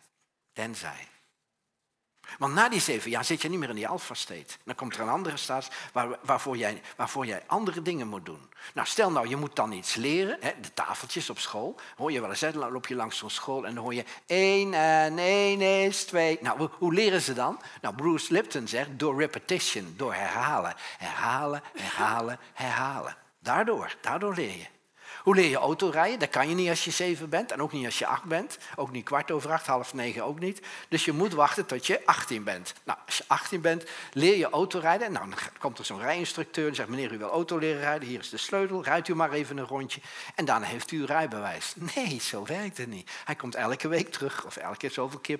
Tenzij. 0.53 1.07
Want 2.37 2.53
na 2.53 2.69
die 2.69 2.79
zeven 2.79 3.09
jaar 3.09 3.25
zit 3.25 3.41
je 3.41 3.49
niet 3.49 3.59
meer 3.59 3.69
in 3.69 3.75
die 3.75 3.87
alpha-state. 3.87 4.57
Dan 4.63 4.75
komt 4.75 4.95
er 4.95 5.01
een 5.01 5.09
andere 5.09 5.37
staat 5.37 5.69
waar, 5.93 6.17
waarvoor, 6.21 6.57
jij, 6.57 6.81
waarvoor 6.95 7.25
jij 7.25 7.43
andere 7.47 7.81
dingen 7.81 8.07
moet 8.07 8.25
doen. 8.25 8.49
Nou, 8.73 8.87
stel 8.87 9.11
nou, 9.11 9.27
je 9.27 9.35
moet 9.35 9.55
dan 9.55 9.71
iets 9.71 9.95
leren. 9.95 10.37
Hè, 10.39 10.51
de 10.61 10.73
tafeltjes 10.73 11.29
op 11.29 11.39
school. 11.39 11.79
Hoor 11.95 12.11
je 12.11 12.21
wel 12.21 12.29
eens, 12.29 12.39
dan 12.39 12.71
loop 12.71 12.87
je 12.87 12.95
langs 12.95 13.17
zo'n 13.17 13.29
school 13.29 13.65
en 13.65 13.75
dan 13.75 13.83
hoor 13.83 13.93
je 13.93 14.05
één 14.25 14.73
en 14.73 15.17
één 15.17 15.61
is 15.61 16.03
twee. 16.05 16.37
Nou, 16.41 16.69
hoe 16.77 16.93
leren 16.93 17.21
ze 17.21 17.33
dan? 17.33 17.61
Nou, 17.81 17.95
Bruce 17.95 18.33
Lipton 18.33 18.67
zegt 18.67 18.89
door 18.99 19.19
repetition, 19.19 19.93
door 19.97 20.13
herhalen. 20.13 20.73
Herhalen, 20.97 21.61
herhalen, 21.73 22.39
herhalen. 22.53 23.17
Daardoor, 23.39 23.95
daardoor 24.01 24.35
leer 24.35 24.57
je. 24.57 24.67
Hoe 25.21 25.35
leer 25.35 25.49
je 25.49 25.57
autorijden? 25.57 26.19
Dat 26.19 26.29
kan 26.29 26.49
je 26.49 26.55
niet 26.55 26.69
als 26.69 26.85
je 26.85 26.91
zeven 26.91 27.29
bent 27.29 27.51
en 27.51 27.61
ook 27.61 27.71
niet 27.71 27.85
als 27.85 27.99
je 27.99 28.05
acht 28.05 28.23
bent. 28.23 28.57
Ook 28.75 28.91
niet 28.91 29.05
kwart 29.05 29.31
over 29.31 29.51
acht, 29.51 29.67
half 29.67 29.93
negen 29.93 30.23
ook 30.23 30.39
niet. 30.39 30.61
Dus 30.89 31.05
je 31.05 31.11
moet 31.11 31.33
wachten 31.33 31.65
tot 31.65 31.87
je 31.87 32.05
18 32.05 32.43
bent. 32.43 32.73
Nou, 32.83 32.99
als 33.05 33.17
je 33.17 33.23
18 33.27 33.61
bent, 33.61 33.83
leer 34.13 34.37
je 34.37 34.49
autorijden. 34.49 35.11
Nou, 35.11 35.29
dan 35.29 35.39
komt 35.59 35.79
er 35.79 35.85
zo'n 35.85 35.99
rijinstructeur 35.99 36.67
en 36.67 36.75
zegt, 36.75 36.89
meneer, 36.89 37.13
u 37.13 37.17
wil 37.17 37.29
auto 37.29 37.57
leren 37.57 37.81
rijden. 37.81 38.07
Hier 38.07 38.19
is 38.19 38.29
de 38.29 38.37
sleutel, 38.37 38.83
rijdt 38.83 39.07
u 39.07 39.15
maar 39.15 39.31
even 39.31 39.57
een 39.57 39.65
rondje. 39.65 40.01
En 40.35 40.45
daarna 40.45 40.65
heeft 40.65 40.91
u 40.91 40.99
uw 40.99 41.05
rijbewijs. 41.05 41.73
Nee, 41.95 42.19
zo 42.19 42.45
werkt 42.45 42.77
het 42.77 42.87
niet. 42.87 43.11
Hij 43.25 43.35
komt 43.35 43.55
elke 43.55 43.87
week 43.87 44.11
terug 44.11 44.45
of 44.45 44.57
elke 44.57 44.89
zoveel 44.89 45.19
keer 45.19 45.39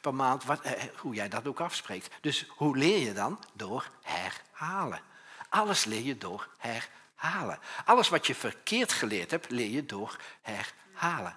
per, 0.00 0.14
maand. 0.14 0.44
Wat, 0.44 0.60
eh, 0.60 0.72
hoe 0.96 1.14
jij 1.14 1.28
dat 1.28 1.46
ook 1.46 1.60
afspreekt. 1.60 2.08
Dus 2.20 2.46
hoe 2.48 2.76
leer 2.76 2.98
je 2.98 3.12
dan? 3.12 3.38
Door 3.52 3.90
herhalen. 4.02 5.00
Alles 5.48 5.84
leer 5.84 6.02
je 6.02 6.18
door 6.18 6.48
herhalen 6.58 7.02
Alles 7.84 8.08
wat 8.08 8.26
je 8.26 8.34
verkeerd 8.34 8.92
geleerd 8.92 9.30
hebt, 9.30 9.50
leer 9.50 9.70
je 9.70 9.86
door 9.86 10.16
herhalen. 10.42 11.36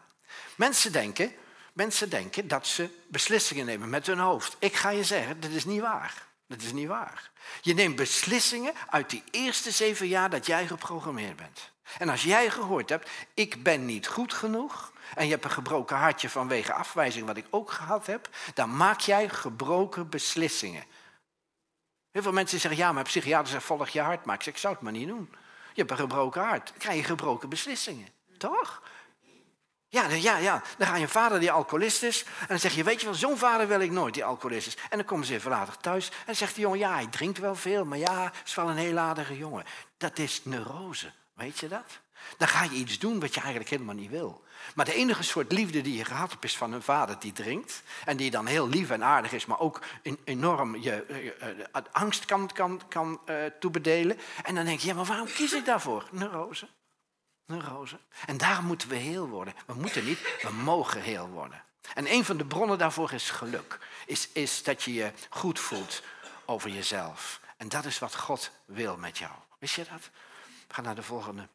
Mensen 0.55 0.91
denken, 0.91 1.31
mensen 1.73 2.09
denken 2.09 2.47
dat 2.47 2.67
ze 2.67 2.89
beslissingen 3.07 3.65
nemen 3.65 3.89
met 3.89 4.07
hun 4.07 4.19
hoofd. 4.19 4.55
Ik 4.59 4.75
ga 4.75 4.89
je 4.89 5.03
zeggen, 5.03 5.39
dat 5.39 5.51
is 5.51 5.65
niet 5.65 5.81
waar. 5.81 6.25
Dat 6.47 6.61
is 6.61 6.71
niet 6.71 6.87
waar. 6.87 7.31
Je 7.61 7.73
neemt 7.73 7.95
beslissingen 7.95 8.73
uit 8.89 9.09
die 9.09 9.23
eerste 9.31 9.71
zeven 9.71 10.07
jaar 10.07 10.29
dat 10.29 10.45
jij 10.45 10.67
geprogrammeerd 10.67 11.35
bent. 11.35 11.71
En 11.97 12.09
als 12.09 12.23
jij 12.23 12.49
gehoord 12.49 12.89
hebt, 12.89 13.09
ik 13.33 13.63
ben 13.63 13.85
niet 13.85 14.07
goed 14.07 14.33
genoeg, 14.33 14.91
en 15.15 15.25
je 15.25 15.31
hebt 15.31 15.43
een 15.43 15.51
gebroken 15.51 15.97
hartje 15.97 16.29
vanwege 16.29 16.73
afwijzing, 16.73 17.25
wat 17.25 17.37
ik 17.37 17.45
ook 17.49 17.71
gehad 17.71 18.05
heb, 18.05 18.29
dan 18.53 18.77
maak 18.77 18.99
jij 18.99 19.29
gebroken 19.29 20.09
beslissingen. 20.09 20.83
Heel 22.11 22.21
veel 22.21 22.31
mensen 22.31 22.59
zeggen, 22.59 22.79
ja, 22.79 22.91
maar 22.91 23.03
psychiater 23.03 23.51
zegt 23.51 23.63
volg 23.63 23.89
je 23.89 24.01
hart, 24.01 24.25
maar 24.25 24.35
ik 24.35 24.43
zeg, 24.43 24.53
ik 24.53 24.59
zou 24.59 24.73
het 24.73 24.83
maar 24.83 24.91
niet 24.91 25.07
doen. 25.07 25.29
Je 25.77 25.83
hebt 25.83 25.91
een 25.91 26.07
gebroken 26.07 26.41
hart. 26.41 26.67
Dan 26.67 26.77
krijg 26.77 26.97
je 26.97 27.03
gebroken 27.03 27.49
beslissingen. 27.49 28.07
Toch? 28.37 28.81
Ja, 29.87 30.09
ja, 30.09 30.37
ja. 30.37 30.63
Dan 30.77 30.87
ga 30.87 30.95
je 30.95 31.07
vader 31.07 31.39
die 31.39 31.51
alcoholist 31.51 32.03
is. 32.03 32.23
En 32.39 32.47
dan 32.47 32.59
zeg 32.59 32.75
je, 32.75 32.83
weet 32.83 32.99
je 32.99 33.05
wel, 33.05 33.15
zo'n 33.15 33.37
vader 33.37 33.67
wil 33.67 33.79
ik 33.79 33.91
nooit 33.91 34.13
die 34.13 34.25
alcoholist 34.25 34.67
is. 34.67 34.77
En 34.89 34.97
dan 34.97 35.05
komen 35.05 35.25
ze 35.25 35.33
even 35.33 35.51
later 35.51 35.77
thuis. 35.77 36.09
En 36.09 36.25
dan 36.25 36.35
zegt 36.35 36.53
die 36.55 36.63
jongen, 36.63 36.79
ja, 36.79 36.93
hij 36.93 37.07
drinkt 37.07 37.39
wel 37.39 37.55
veel. 37.55 37.85
Maar 37.85 37.97
ja, 37.97 38.31
is 38.45 38.55
wel 38.55 38.69
een 38.69 38.77
heel 38.77 38.97
aardige 38.97 39.37
jongen. 39.37 39.63
Dat 39.97 40.17
is 40.19 40.41
neurose. 40.43 41.11
Weet 41.33 41.59
je 41.59 41.67
dat? 41.67 41.99
Dan 42.37 42.47
ga 42.47 42.63
je 42.63 42.69
iets 42.69 42.99
doen 42.99 43.19
wat 43.19 43.33
je 43.33 43.39
eigenlijk 43.39 43.69
helemaal 43.69 43.95
niet 43.95 44.09
wil. 44.09 44.43
Maar 44.75 44.85
de 44.85 44.93
enige 44.93 45.23
soort 45.23 45.51
liefde 45.51 45.81
die 45.81 45.97
je 45.97 46.05
gehad 46.05 46.31
hebt 46.31 46.43
is 46.43 46.57
van 46.57 46.71
een 46.71 46.81
vader 46.81 47.19
die 47.19 47.31
drinkt. 47.31 47.83
En 48.05 48.17
die 48.17 48.31
dan 48.31 48.45
heel 48.45 48.69
lief 48.69 48.89
en 48.89 49.03
aardig 49.03 49.31
is, 49.31 49.45
maar 49.45 49.59
ook 49.59 49.81
enorm 50.23 50.75
je, 50.75 51.05
uh, 51.73 51.81
angst 51.91 52.25
kan, 52.25 52.49
kan, 52.89 53.21
uh, 53.29 53.45
toebedelen. 53.59 54.19
En 54.43 54.55
dan 54.55 54.65
denk 54.65 54.79
je, 54.79 54.87
ja, 54.87 54.93
maar 54.93 55.05
waarom 55.05 55.27
kies 55.27 55.53
ik 55.53 55.65
daarvoor? 55.65 56.07
Neurose. 56.11 56.67
Neurose. 57.45 57.99
En 58.25 58.37
daarom 58.37 58.65
moeten 58.65 58.89
we 58.89 58.95
heel 58.95 59.27
worden. 59.27 59.53
We 59.65 59.73
moeten 59.73 60.05
niet, 60.05 60.19
we 60.41 60.51
mogen 60.51 61.01
heel 61.01 61.27
worden. 61.27 61.63
En 61.93 62.11
een 62.11 62.25
van 62.25 62.37
de 62.37 62.45
bronnen 62.45 62.77
daarvoor 62.77 63.13
is 63.13 63.29
geluk. 63.29 63.79
Is, 64.05 64.29
is 64.31 64.63
dat 64.63 64.83
je 64.83 64.93
je 64.93 65.11
goed 65.29 65.59
voelt 65.59 66.03
over 66.45 66.69
jezelf. 66.69 67.39
En 67.57 67.69
dat 67.69 67.85
is 67.85 67.99
wat 67.99 68.15
God 68.15 68.51
wil 68.65 68.97
met 68.97 69.17
jou. 69.17 69.31
Wist 69.59 69.75
je 69.75 69.85
dat? 69.91 70.09
We 70.67 70.73
gaan 70.73 70.83
naar 70.83 70.95
de 70.95 71.03
volgende 71.03 71.47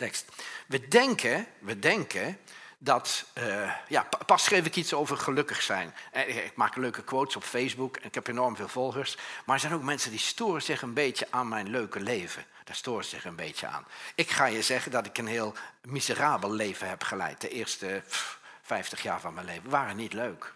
tekst. 0.00 0.24
We 0.66 0.88
denken, 0.88 1.46
we 1.58 1.78
denken 1.78 2.38
dat, 2.78 3.24
uh, 3.38 3.72
ja, 3.88 4.08
pas 4.26 4.44
schreef 4.44 4.66
ik 4.66 4.76
iets 4.76 4.94
over 4.94 5.16
gelukkig 5.16 5.62
zijn. 5.62 5.94
Eh, 6.12 6.44
ik 6.44 6.56
maak 6.56 6.76
leuke 6.76 7.02
quotes 7.02 7.36
op 7.36 7.42
Facebook 7.42 7.96
en 7.96 8.06
ik 8.06 8.14
heb 8.14 8.26
enorm 8.26 8.56
veel 8.56 8.68
volgers. 8.68 9.16
Maar 9.44 9.54
er 9.54 9.60
zijn 9.60 9.74
ook 9.74 9.82
mensen 9.82 10.10
die 10.10 10.20
storen 10.20 10.62
zich 10.62 10.82
een 10.82 10.94
beetje 10.94 11.26
aan 11.30 11.48
mijn 11.48 11.68
leuke 11.68 12.00
leven. 12.00 12.44
Daar 12.64 12.76
storen 12.76 13.04
zich 13.04 13.24
een 13.24 13.36
beetje 13.36 13.66
aan. 13.66 13.86
Ik 14.14 14.30
ga 14.30 14.46
je 14.46 14.62
zeggen 14.62 14.90
dat 14.90 15.06
ik 15.06 15.18
een 15.18 15.26
heel 15.26 15.54
miserabel 15.82 16.52
leven 16.52 16.88
heb 16.88 17.02
geleid. 17.02 17.40
De 17.40 17.48
eerste 17.48 18.02
50 18.62 19.02
jaar 19.02 19.20
van 19.20 19.34
mijn 19.34 19.46
leven 19.46 19.70
waren 19.70 19.96
niet 19.96 20.12
leuk. 20.12 20.52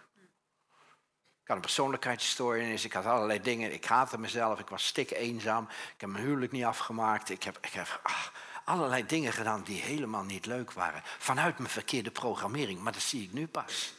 Ik 1.41 1.51
had 1.51 1.55
een 1.55 1.61
persoonlijkheidsstoornis, 1.61 2.85
ik 2.85 2.93
had 2.93 3.05
allerlei 3.05 3.41
dingen. 3.41 3.73
Ik 3.73 3.85
haatte 3.85 4.19
mezelf, 4.19 4.59
ik 4.59 4.69
was 4.69 4.85
stik 4.85 5.11
eenzaam. 5.11 5.67
Ik 5.69 6.01
heb 6.01 6.09
mijn 6.09 6.23
huwelijk 6.23 6.51
niet 6.51 6.63
afgemaakt. 6.63 7.29
Ik 7.29 7.43
heb, 7.43 7.57
ik 7.61 7.73
heb 7.73 7.99
ach, 8.03 8.31
allerlei 8.65 9.05
dingen 9.05 9.33
gedaan 9.33 9.63
die 9.63 9.81
helemaal 9.81 10.23
niet 10.23 10.45
leuk 10.45 10.73
waren. 10.73 11.01
Vanuit 11.17 11.57
mijn 11.57 11.69
verkeerde 11.69 12.11
programmering, 12.11 12.79
maar 12.79 12.93
dat 12.93 13.01
zie 13.01 13.23
ik 13.23 13.33
nu 13.33 13.47
pas. 13.47 13.93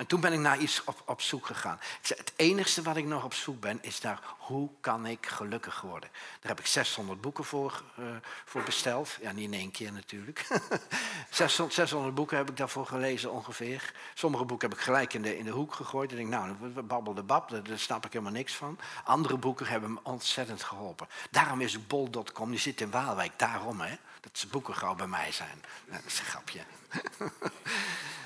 En 0.00 0.06
toen 0.06 0.20
ben 0.20 0.32
ik 0.32 0.38
naar 0.38 0.58
iets 0.58 0.84
op, 0.84 1.02
op 1.06 1.20
zoek 1.20 1.46
gegaan. 1.46 1.80
Het 2.02 2.32
enige 2.36 2.82
wat 2.82 2.96
ik 2.96 3.04
nog 3.04 3.24
op 3.24 3.34
zoek 3.34 3.60
ben, 3.60 3.78
is 3.82 4.00
naar 4.00 4.20
hoe 4.38 4.70
kan 4.80 5.06
ik 5.06 5.26
gelukkig 5.26 5.80
worden. 5.80 6.10
Daar 6.12 6.50
heb 6.50 6.58
ik 6.58 6.66
600 6.66 7.20
boeken 7.20 7.44
voor, 7.44 7.82
uh, 7.98 8.06
voor 8.44 8.62
besteld. 8.62 9.18
Ja, 9.20 9.32
niet 9.32 9.44
in 9.44 9.58
één 9.58 9.70
keer 9.70 9.92
natuurlijk. 9.92 10.46
600, 11.30 11.74
600, 11.74 12.14
boeken 12.14 12.36
heb 12.36 12.50
ik 12.50 12.56
daarvoor 12.56 12.86
gelezen 12.86 13.32
ongeveer. 13.32 13.92
Sommige 14.14 14.44
boeken 14.44 14.68
heb 14.68 14.78
ik 14.78 14.84
gelijk 14.84 15.14
in 15.14 15.22
de, 15.22 15.38
in 15.38 15.44
de 15.44 15.50
hoek 15.50 15.74
gegooid. 15.74 16.12
En 16.12 16.18
ik 16.18 16.30
denk, 16.30 16.42
nou, 16.42 16.82
babbel 16.82 17.14
de 17.14 17.22
bab, 17.22 17.48
daar, 17.48 17.62
daar 17.62 17.78
snap 17.78 18.06
ik 18.06 18.12
helemaal 18.12 18.34
niks 18.34 18.54
van. 18.54 18.78
Andere 19.04 19.36
boeken 19.36 19.66
hebben 19.66 19.92
me 19.92 20.00
ontzettend 20.02 20.62
geholpen. 20.62 21.08
Daarom 21.30 21.60
is 21.60 21.86
bol.com, 21.86 22.50
die 22.50 22.60
zit 22.60 22.80
in 22.80 22.90
Waalwijk. 22.90 23.32
Daarom, 23.38 23.80
hè. 23.80 23.96
Dat 24.20 24.38
ze 24.38 24.46
boeken 24.46 24.74
gauw 24.74 24.94
bij 24.94 25.06
mij 25.06 25.32
zijn. 25.32 25.62
Dat 25.90 26.00
is 26.06 26.18
een 26.18 26.24
grapje. 26.24 26.60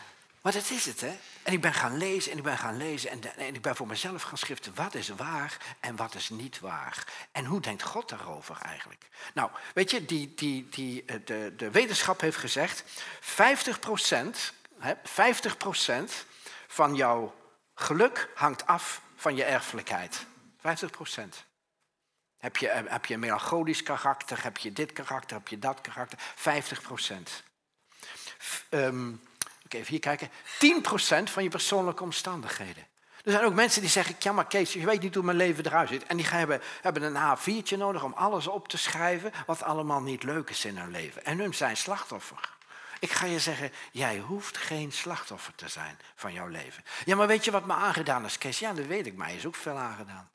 Maar 0.44 0.52
dat 0.52 0.70
is 0.70 0.87
het, 0.87 1.00
hè? 1.00 1.18
En 1.42 1.52
ik 1.52 1.61
ben 1.61 1.74
gaan 1.74 1.96
lezen 1.96 2.33
en 2.33 2.38
ik 2.38 2.44
ben 2.44 2.59
gaan 2.59 2.76
lezen 2.76 3.11
en, 3.11 3.37
en, 3.37 3.54
ik 3.54 3.62
ben 3.62 3.76
voor 3.76 3.87
mezelf 3.87 4.22
gaan 4.22 4.38
schriften 4.38 4.74
wat 4.74 4.94
is 4.94 5.09
waar 5.09 5.76
en 5.80 5.96
wat 5.96 6.14
is 6.14 6.28
niet 6.28 6.61
waar. 6.61 7.28
En 7.33 7.44
hoe 7.44 7.61
denkt 7.61 7.83
God 7.83 8.09
daarover 8.09 8.59
eigenlijk? 8.61 9.09
Nou, 9.35 9.50
weet 9.74 9.90
je, 9.90 10.04
die, 10.04 10.35
die, 10.35 10.68
die, 10.68 11.04
eh, 11.04 11.16
de, 11.24 11.52
de 11.57 11.70
wetenschap 11.70 12.20
heeft 12.20 12.37
gezegd, 12.37 12.85
50 13.20 13.78
hè, 14.78 14.94
50% 14.94 16.12
van 16.66 16.94
jouw 16.94 17.35
geluk 17.74 18.28
hangt 18.35 18.66
af 18.66 19.00
van 19.16 19.37
je 19.37 19.44
erfelijkheid. 19.44 20.26
50% 20.57 20.62
Heb 22.38 22.57
je, 22.57 22.68
eh, 22.68 22.92
heb 22.92 23.04
je 23.04 23.14
een 23.14 23.20
melancholisch 23.20 23.83
karakter, 23.83 24.42
heb 24.42 24.57
je 24.57 24.72
dit 24.72 24.92
karakter, 24.92 25.37
heb 25.37 25.48
je 25.48 25.59
dat 25.59 25.80
karakter? 25.80 26.18
50 26.35 26.83
procent. 26.83 27.42
Um, 28.70 29.22
even 29.74 29.90
hier 29.90 30.00
kijken, 30.00 30.30
10% 30.30 31.30
van 31.30 31.42
je 31.42 31.48
persoonlijke 31.48 32.02
omstandigheden. 32.02 32.87
Er 33.24 33.32
zijn 33.32 33.44
ook 33.44 33.54
mensen 33.54 33.80
die 33.80 33.90
zeggen, 33.90 34.16
ja 34.18 34.32
maar 34.32 34.46
Kees, 34.46 34.72
je 34.72 34.84
weet 34.84 35.02
niet 35.02 35.14
hoe 35.14 35.24
mijn 35.24 35.37
leven 35.37 35.66
eruit 35.66 35.88
ziet. 35.88 36.06
En 36.06 36.16
die 36.16 36.26
hebben, 36.26 36.60
hebben 36.80 37.02
een 37.02 37.38
A4'tje 37.38 37.76
nodig 37.76 38.02
om 38.02 38.12
alles 38.12 38.46
op 38.46 38.68
te 38.68 38.76
schrijven 38.76 39.32
wat 39.46 39.62
allemaal 39.62 40.02
niet 40.02 40.22
leuk 40.22 40.50
is 40.50 40.64
in 40.64 40.76
hun 40.76 40.90
leven. 40.90 41.24
En 41.24 41.38
hun 41.38 41.54
zijn 41.54 41.76
slachtoffer. 41.76 42.52
Ik 42.98 43.10
ga 43.10 43.26
je 43.26 43.38
zeggen, 43.38 43.72
jij 43.92 44.18
hoeft 44.18 44.56
geen 44.56 44.92
slachtoffer 44.92 45.54
te 45.54 45.68
zijn 45.68 45.98
van 46.14 46.32
jouw 46.32 46.46
leven. 46.46 46.84
Ja, 47.04 47.16
maar 47.16 47.26
weet 47.26 47.44
je 47.44 47.50
wat 47.50 47.66
me 47.66 47.72
aangedaan 47.72 48.24
is, 48.24 48.38
Kees? 48.38 48.58
Ja, 48.58 48.72
dat 48.72 48.87
weet 48.87 49.06
ik, 49.06 49.16
mij 49.16 49.37
is 49.37 49.46
ook 49.46 49.54
veel 49.54 49.76
aangedaan. 49.76 50.30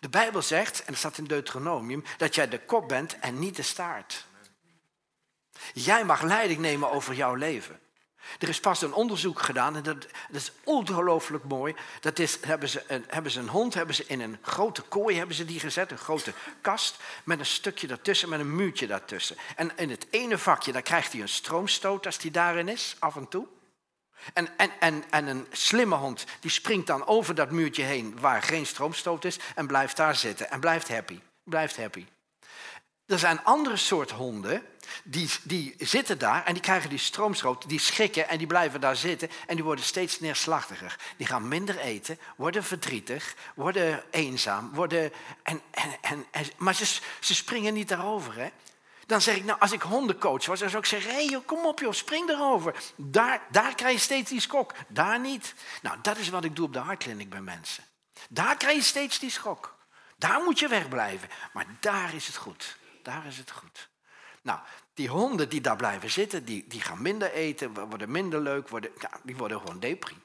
De 0.00 0.08
Bijbel 0.08 0.42
zegt, 0.42 0.78
en 0.78 0.84
dat 0.86 0.96
staat 0.96 1.18
in 1.18 1.24
Deuteronomium, 1.24 2.04
dat 2.16 2.34
jij 2.34 2.48
de 2.48 2.64
kop 2.64 2.88
bent 2.88 3.18
en 3.18 3.38
niet 3.38 3.56
de 3.56 3.62
staart. 3.62 4.26
Jij 5.72 6.04
mag 6.04 6.22
leiding 6.22 6.60
nemen 6.60 6.90
over 6.90 7.14
jouw 7.14 7.34
leven. 7.34 7.80
Er 8.38 8.48
is 8.48 8.60
pas 8.60 8.82
een 8.82 8.92
onderzoek 8.92 9.40
gedaan 9.40 9.76
en 9.76 9.82
dat, 9.82 10.00
dat 10.00 10.40
is 10.40 10.52
ongelooflijk 10.64 11.44
mooi. 11.44 11.74
Dat 12.00 12.18
is, 12.18 12.38
hebben, 12.40 12.68
ze 12.68 12.84
een, 12.86 13.04
hebben 13.08 13.32
ze 13.32 13.40
een 13.40 13.48
hond 13.48 13.74
hebben 13.74 13.94
ze 13.94 14.04
in 14.06 14.20
een 14.20 14.38
grote 14.42 14.82
kooi 14.82 15.16
hebben 15.16 15.36
ze 15.36 15.44
die 15.44 15.60
gezet, 15.60 15.90
een 15.90 15.98
grote 15.98 16.32
kast 16.60 16.96
met 17.24 17.38
een 17.38 17.46
stukje 17.46 17.86
daartussen, 17.86 18.28
met 18.28 18.40
een 18.40 18.56
muurtje 18.56 18.86
daartussen. 18.86 19.36
En 19.56 19.76
in 19.76 19.90
het 19.90 20.06
ene 20.10 20.38
vakje 20.38 20.72
daar 20.72 20.82
krijgt 20.82 21.12
hij 21.12 21.20
een 21.20 21.28
stroomstoot 21.28 22.06
als 22.06 22.18
hij 22.18 22.30
daarin 22.30 22.68
is, 22.68 22.96
af 22.98 23.16
en 23.16 23.28
toe. 23.28 23.46
En, 24.32 24.56
en, 24.56 24.70
en, 24.80 25.04
en 25.10 25.26
een 25.26 25.46
slimme 25.50 25.96
hond 25.96 26.24
die 26.40 26.50
springt 26.50 26.86
dan 26.86 27.06
over 27.06 27.34
dat 27.34 27.50
muurtje 27.50 27.82
heen 27.82 28.20
waar 28.20 28.42
geen 28.42 28.66
stroomstoot 28.66 29.24
is 29.24 29.38
en 29.54 29.66
blijft 29.66 29.96
daar 29.96 30.16
zitten 30.16 30.50
en 30.50 30.60
blijft 30.60 30.88
happy. 30.88 31.20
Blijft 31.44 31.76
happy. 31.76 32.06
Er 33.12 33.18
zijn 33.18 33.44
andere 33.44 33.76
soort 33.76 34.10
honden 34.10 34.62
die, 35.04 35.30
die 35.42 35.74
zitten 35.78 36.18
daar 36.18 36.44
en 36.44 36.52
die 36.52 36.62
krijgen 36.62 36.90
die 36.90 36.98
stroomstoot, 36.98 37.68
die 37.68 37.78
schrikken 37.78 38.28
en 38.28 38.38
die 38.38 38.46
blijven 38.46 38.80
daar 38.80 38.96
zitten 38.96 39.30
en 39.46 39.54
die 39.54 39.64
worden 39.64 39.84
steeds 39.84 40.20
neerslachtiger. 40.20 40.96
Die 41.16 41.26
gaan 41.26 41.48
minder 41.48 41.78
eten, 41.78 42.18
worden 42.36 42.64
verdrietig, 42.64 43.34
worden 43.54 44.02
eenzaam, 44.10 44.70
worden. 44.74 45.12
En, 45.42 45.60
en, 45.70 45.96
en, 46.00 46.26
en 46.30 46.46
maar 46.56 46.74
ze, 46.74 47.00
ze 47.20 47.34
springen 47.34 47.74
niet 47.74 47.88
daarover. 47.88 48.34
Hè? 48.34 48.48
Dan 49.06 49.20
zeg 49.20 49.36
ik, 49.36 49.44
nou, 49.44 49.60
als 49.60 49.72
ik 49.72 49.82
hondencoach 49.82 50.46
was, 50.46 50.60
dan 50.60 50.70
zou 50.70 50.82
ik 50.82 50.88
zeggen: 50.88 51.10
hé, 51.10 51.26
hey, 51.26 51.42
kom 51.46 51.66
op, 51.66 51.80
joh, 51.80 51.92
spring 51.92 52.28
erover. 52.28 52.74
Daar, 52.96 53.42
daar 53.50 53.74
krijg 53.74 53.94
je 53.94 54.00
steeds 54.00 54.30
die 54.30 54.40
schok, 54.40 54.74
daar 54.88 55.20
niet. 55.20 55.54
Nou, 55.82 55.98
dat 56.02 56.16
is 56.16 56.28
wat 56.28 56.44
ik 56.44 56.56
doe 56.56 56.66
op 56.66 56.72
de 56.72 56.78
hartkliniek 56.78 57.30
bij 57.30 57.40
mensen. 57.40 57.84
Daar 58.28 58.56
krijg 58.56 58.76
je 58.76 58.82
steeds 58.82 59.18
die 59.18 59.30
schok. 59.30 59.76
Daar 60.18 60.42
moet 60.42 60.58
je 60.58 60.68
wegblijven. 60.68 61.28
Maar 61.52 61.66
daar 61.80 62.14
is 62.14 62.26
het 62.26 62.36
goed. 62.36 62.80
Daar 63.02 63.26
is 63.26 63.38
het 63.38 63.50
goed. 63.50 63.88
Nou, 64.42 64.60
die 64.94 65.08
honden 65.08 65.48
die 65.48 65.60
daar 65.60 65.76
blijven 65.76 66.10
zitten, 66.10 66.44
die, 66.44 66.64
die 66.68 66.80
gaan 66.80 67.02
minder 67.02 67.32
eten, 67.32 67.88
worden 67.88 68.10
minder 68.10 68.40
leuk, 68.40 68.68
worden, 68.68 68.90
ja, 69.00 69.10
die 69.22 69.36
worden 69.36 69.60
gewoon 69.60 69.80
depri. 69.80 70.16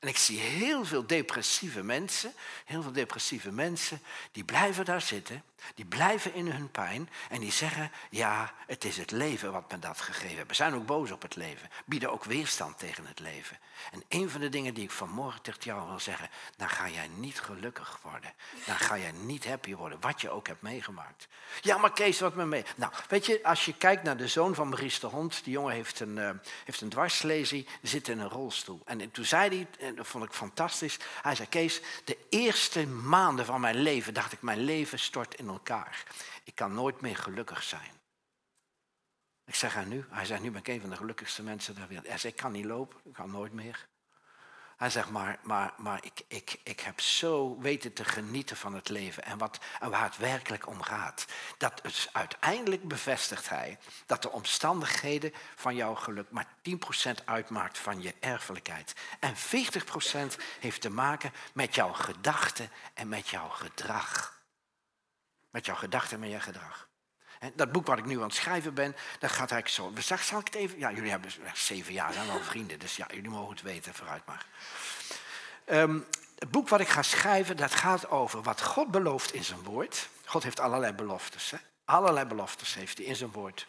En 0.00 0.08
ik 0.08 0.16
zie 0.16 0.38
heel 0.38 0.84
veel 0.84 1.06
depressieve 1.06 1.82
mensen, 1.82 2.32
heel 2.64 2.82
veel 2.82 2.92
depressieve 2.92 3.52
mensen, 3.52 4.00
die 4.32 4.44
blijven 4.44 4.84
daar 4.84 5.00
zitten, 5.00 5.42
die 5.74 5.84
blijven 5.84 6.34
in 6.34 6.46
hun 6.46 6.70
pijn 6.70 7.08
en 7.28 7.40
die 7.40 7.52
zeggen, 7.52 7.90
ja, 8.10 8.52
het 8.66 8.84
is 8.84 8.96
het 8.96 9.10
leven 9.10 9.52
wat 9.52 9.70
me 9.70 9.78
dat 9.78 10.00
gegeven 10.00 10.36
heeft. 10.36 10.48
We 10.48 10.54
zijn 10.54 10.74
ook 10.74 10.86
boos 10.86 11.10
op 11.10 11.22
het 11.22 11.36
leven, 11.36 11.70
bieden 11.84 12.12
ook 12.12 12.24
weerstand 12.24 12.78
tegen 12.78 13.06
het 13.06 13.18
leven. 13.18 13.58
En 13.92 14.02
een 14.08 14.30
van 14.30 14.40
de 14.40 14.48
dingen 14.48 14.74
die 14.74 14.84
ik 14.84 14.90
vanmorgen 14.90 15.42
tegen 15.42 15.60
jou 15.62 15.88
wil 15.88 16.00
zeggen, 16.00 16.30
dan 16.56 16.68
ga 16.68 16.88
jij 16.88 17.08
niet 17.08 17.40
gelukkig 17.40 17.98
worden. 18.02 18.32
Dan 18.66 18.76
ga 18.76 18.98
jij 18.98 19.12
niet 19.12 19.46
happy 19.46 19.74
worden, 19.74 20.00
wat 20.00 20.20
je 20.20 20.30
ook 20.30 20.46
hebt 20.46 20.62
meegemaakt. 20.62 21.28
Ja, 21.60 21.78
maar 21.78 21.92
Kees, 21.92 22.20
wat 22.20 22.34
me 22.34 22.46
mee... 22.46 22.64
Nou, 22.76 22.92
weet 23.08 23.26
je, 23.26 23.40
als 23.42 23.64
je 23.64 23.74
kijkt 23.74 24.02
naar 24.02 24.16
de 24.16 24.28
zoon 24.28 24.54
van 24.54 24.68
Maurice 24.68 25.00
de 25.00 25.06
Hond, 25.06 25.44
die 25.44 25.52
jongen 25.52 25.74
heeft 25.74 26.00
een, 26.00 26.16
uh, 26.16 26.30
heeft 26.64 26.80
een 26.80 26.88
dwarslesie, 26.88 27.66
zit 27.82 28.08
in 28.08 28.18
een 28.18 28.28
rolstoel. 28.28 28.80
En 28.84 29.10
toen 29.10 29.24
zei 29.24 29.48
hij, 29.48 29.88
en 29.88 29.94
dat 29.94 30.06
vond 30.06 30.24
ik 30.24 30.32
fantastisch, 30.32 30.98
hij 31.22 31.34
zei, 31.34 31.48
Kees, 31.48 31.80
de 32.04 32.18
eerste 32.28 32.86
maanden 32.86 33.44
van 33.44 33.60
mijn 33.60 33.76
leven 33.76 34.14
dacht 34.14 34.32
ik, 34.32 34.42
mijn 34.42 34.64
leven 34.64 34.98
stort 34.98 35.34
in 35.34 35.47
elkaar. 35.48 36.04
Ik 36.44 36.54
kan 36.54 36.74
nooit 36.74 37.00
meer 37.00 37.16
gelukkig 37.16 37.62
zijn. 37.62 37.90
Ik 39.44 39.54
zeg 39.54 39.74
haar 39.74 39.86
nu, 39.86 40.04
hij 40.10 40.24
zei, 40.24 40.40
nu 40.40 40.50
ben 40.50 40.60
ik 40.60 40.68
een 40.68 40.80
van 40.80 40.90
de 40.90 40.96
gelukkigste 40.96 41.42
mensen 41.42 41.74
ter 41.74 41.88
wereld. 41.88 42.06
Hij 42.06 42.18
zei, 42.18 42.32
ik 42.32 42.38
kan 42.38 42.52
niet 42.52 42.64
lopen, 42.64 43.00
ik 43.04 43.12
kan 43.12 43.30
nooit 43.30 43.52
meer. 43.52 43.88
Hij 44.78 44.90
zegt, 44.90 45.10
maar, 45.10 45.38
maar, 45.42 45.74
maar 45.76 46.04
ik, 46.04 46.20
ik, 46.28 46.60
ik 46.62 46.80
heb 46.80 47.00
zo 47.00 47.58
weten 47.58 47.92
te 47.92 48.04
genieten 48.04 48.56
van 48.56 48.74
het 48.74 48.88
leven 48.88 49.24
en, 49.24 49.38
wat, 49.38 49.58
waar 49.80 50.04
het 50.04 50.16
werkelijk 50.16 50.66
om 50.66 50.82
gaat. 50.82 51.26
Dat 51.56 51.80
het 51.82 52.08
uiteindelijk 52.12 52.88
bevestigt 52.88 53.48
hij 53.48 53.78
dat 54.06 54.22
de 54.22 54.30
omstandigheden 54.30 55.32
van 55.54 55.74
jouw 55.74 55.94
geluk 55.94 56.30
maar 56.30 56.46
10% 56.68 57.24
uitmaakt 57.24 57.78
van 57.78 58.02
je 58.02 58.14
erfelijkheid. 58.20 58.94
En 59.20 59.34
40% 59.36 59.38
heeft 60.60 60.80
te 60.80 60.90
maken 60.90 61.32
met 61.52 61.74
jouw 61.74 61.92
gedachten 61.92 62.70
en 62.94 63.08
met 63.08 63.28
jouw 63.28 63.48
gedrag. 63.48 64.37
Met 65.50 65.66
jouw 65.66 65.74
gedachten 65.74 66.14
en 66.14 66.20
met 66.20 66.30
je 66.30 66.40
gedrag. 66.40 66.88
Dat 67.54 67.72
boek 67.72 67.86
wat 67.86 67.98
ik 67.98 68.04
nu 68.04 68.16
aan 68.16 68.22
het 68.22 68.34
schrijven 68.34 68.74
ben, 68.74 68.96
dat 69.18 69.30
gaat 69.30 69.50
eigenlijk 69.50 69.68
zo. 69.68 69.92
We 69.92 70.00
zag, 70.00 70.22
zal 70.22 70.38
ik 70.38 70.46
het 70.46 70.54
even? 70.54 70.78
Ja, 70.78 70.92
jullie 70.92 71.10
hebben 71.10 71.30
zeven 71.54 71.92
jaar, 71.92 72.12
zijn 72.12 72.26
wel 72.26 72.40
vrienden, 72.40 72.78
dus 72.78 72.96
ja, 72.96 73.06
jullie 73.14 73.30
mogen 73.30 73.50
het 73.50 73.62
weten, 73.62 73.94
vooruit 73.94 74.26
maar. 74.26 74.46
Um, 75.66 76.06
het 76.38 76.50
boek 76.50 76.68
wat 76.68 76.80
ik 76.80 76.88
ga 76.88 77.02
schrijven, 77.02 77.56
dat 77.56 77.74
gaat 77.74 78.10
over 78.10 78.42
wat 78.42 78.62
God 78.62 78.90
belooft 78.90 79.32
in 79.32 79.44
zijn 79.44 79.62
woord. 79.62 80.08
God 80.24 80.42
heeft 80.42 80.60
allerlei 80.60 80.92
beloftes. 80.92 81.50
Hè? 81.50 81.56
Allerlei 81.84 82.26
beloftes 82.26 82.74
heeft 82.74 82.98
hij 82.98 83.06
in 83.06 83.16
zijn 83.16 83.30
woord. 83.30 83.66